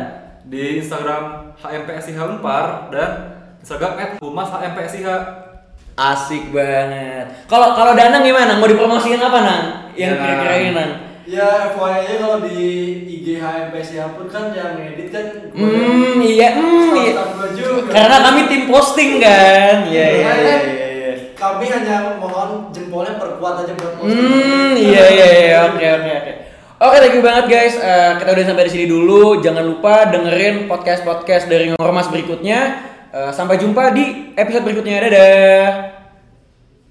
Di 0.47 0.79
Instagram 0.79 1.59
HMPSIH 1.59 2.19
Unpar 2.23 2.87
dan 2.95 3.11
Instagram 3.59 4.23
@humas 4.23 4.47
HMPSIH. 4.47 5.11
Asik 5.99 6.55
banget. 6.55 7.51
Kalau 7.51 7.75
kalau 7.75 7.99
Danang 7.99 8.23
gimana? 8.23 8.63
Mau 8.63 8.71
dipromosikan 8.71 9.19
apa 9.19 9.39
nang? 9.43 9.65
Yang 9.99 10.15
Ya. 10.15 10.23
kira-kira 10.23 10.55
ini 10.55 10.71
nang? 10.71 10.91
Ya 11.23 11.71
FYI 11.71 12.03
aja 12.03 12.15
kalau 12.19 12.39
di 12.43 12.59
IG 13.07 13.39
HMPSIH 13.39 14.19
pun 14.19 14.27
kan 14.27 14.51
yang 14.51 14.75
edit 14.75 15.15
kan 15.15 15.27
Hmm, 15.55 16.19
iya, 16.19 16.59
hmm, 16.59 16.91
iya. 16.99 17.13
Juga. 17.55 17.91
Karena 17.95 18.17
kami 18.27 18.41
tim 18.51 18.63
posting 18.67 19.23
kan. 19.23 19.87
Iya, 19.87 20.07
iya, 20.19 20.25
Makanya 20.27 20.43
iya, 20.43 20.57
iya, 20.67 20.89
iya. 20.91 21.13
Kami 21.39 21.65
hanya 21.71 22.19
mohon 22.19 22.75
jempolnya 22.75 23.23
perkuat 23.23 23.63
aja 23.63 23.73
buat 23.79 24.03
posting. 24.03 24.19
Hmm, 24.19 24.73
iya, 24.75 25.05
iya, 25.15 25.27
iya. 25.31 25.59
Oke, 25.71 25.87
oke, 25.87 26.11
oke. 26.11 26.33
Oke, 26.83 26.97
thank 26.99 27.15
you 27.15 27.23
banget 27.23 27.47
guys. 27.47 27.75
Eh, 27.79 28.13
kita 28.19 28.31
udah 28.35 28.47
sampai 28.51 28.67
di 28.67 28.73
sini 28.75 28.87
dulu. 28.91 29.39
Jangan 29.39 29.63
lupa 29.63 30.11
dengerin 30.11 30.67
podcast-podcast 30.67 31.47
dari 31.47 31.71
Ormas 31.79 32.11
berikutnya. 32.11 32.91
Eh, 33.15 33.31
sampai 33.31 33.63
jumpa 33.63 33.95
di 33.95 34.35
episode 34.35 34.67
berikutnya. 34.67 34.99
Dadah. 35.07 35.92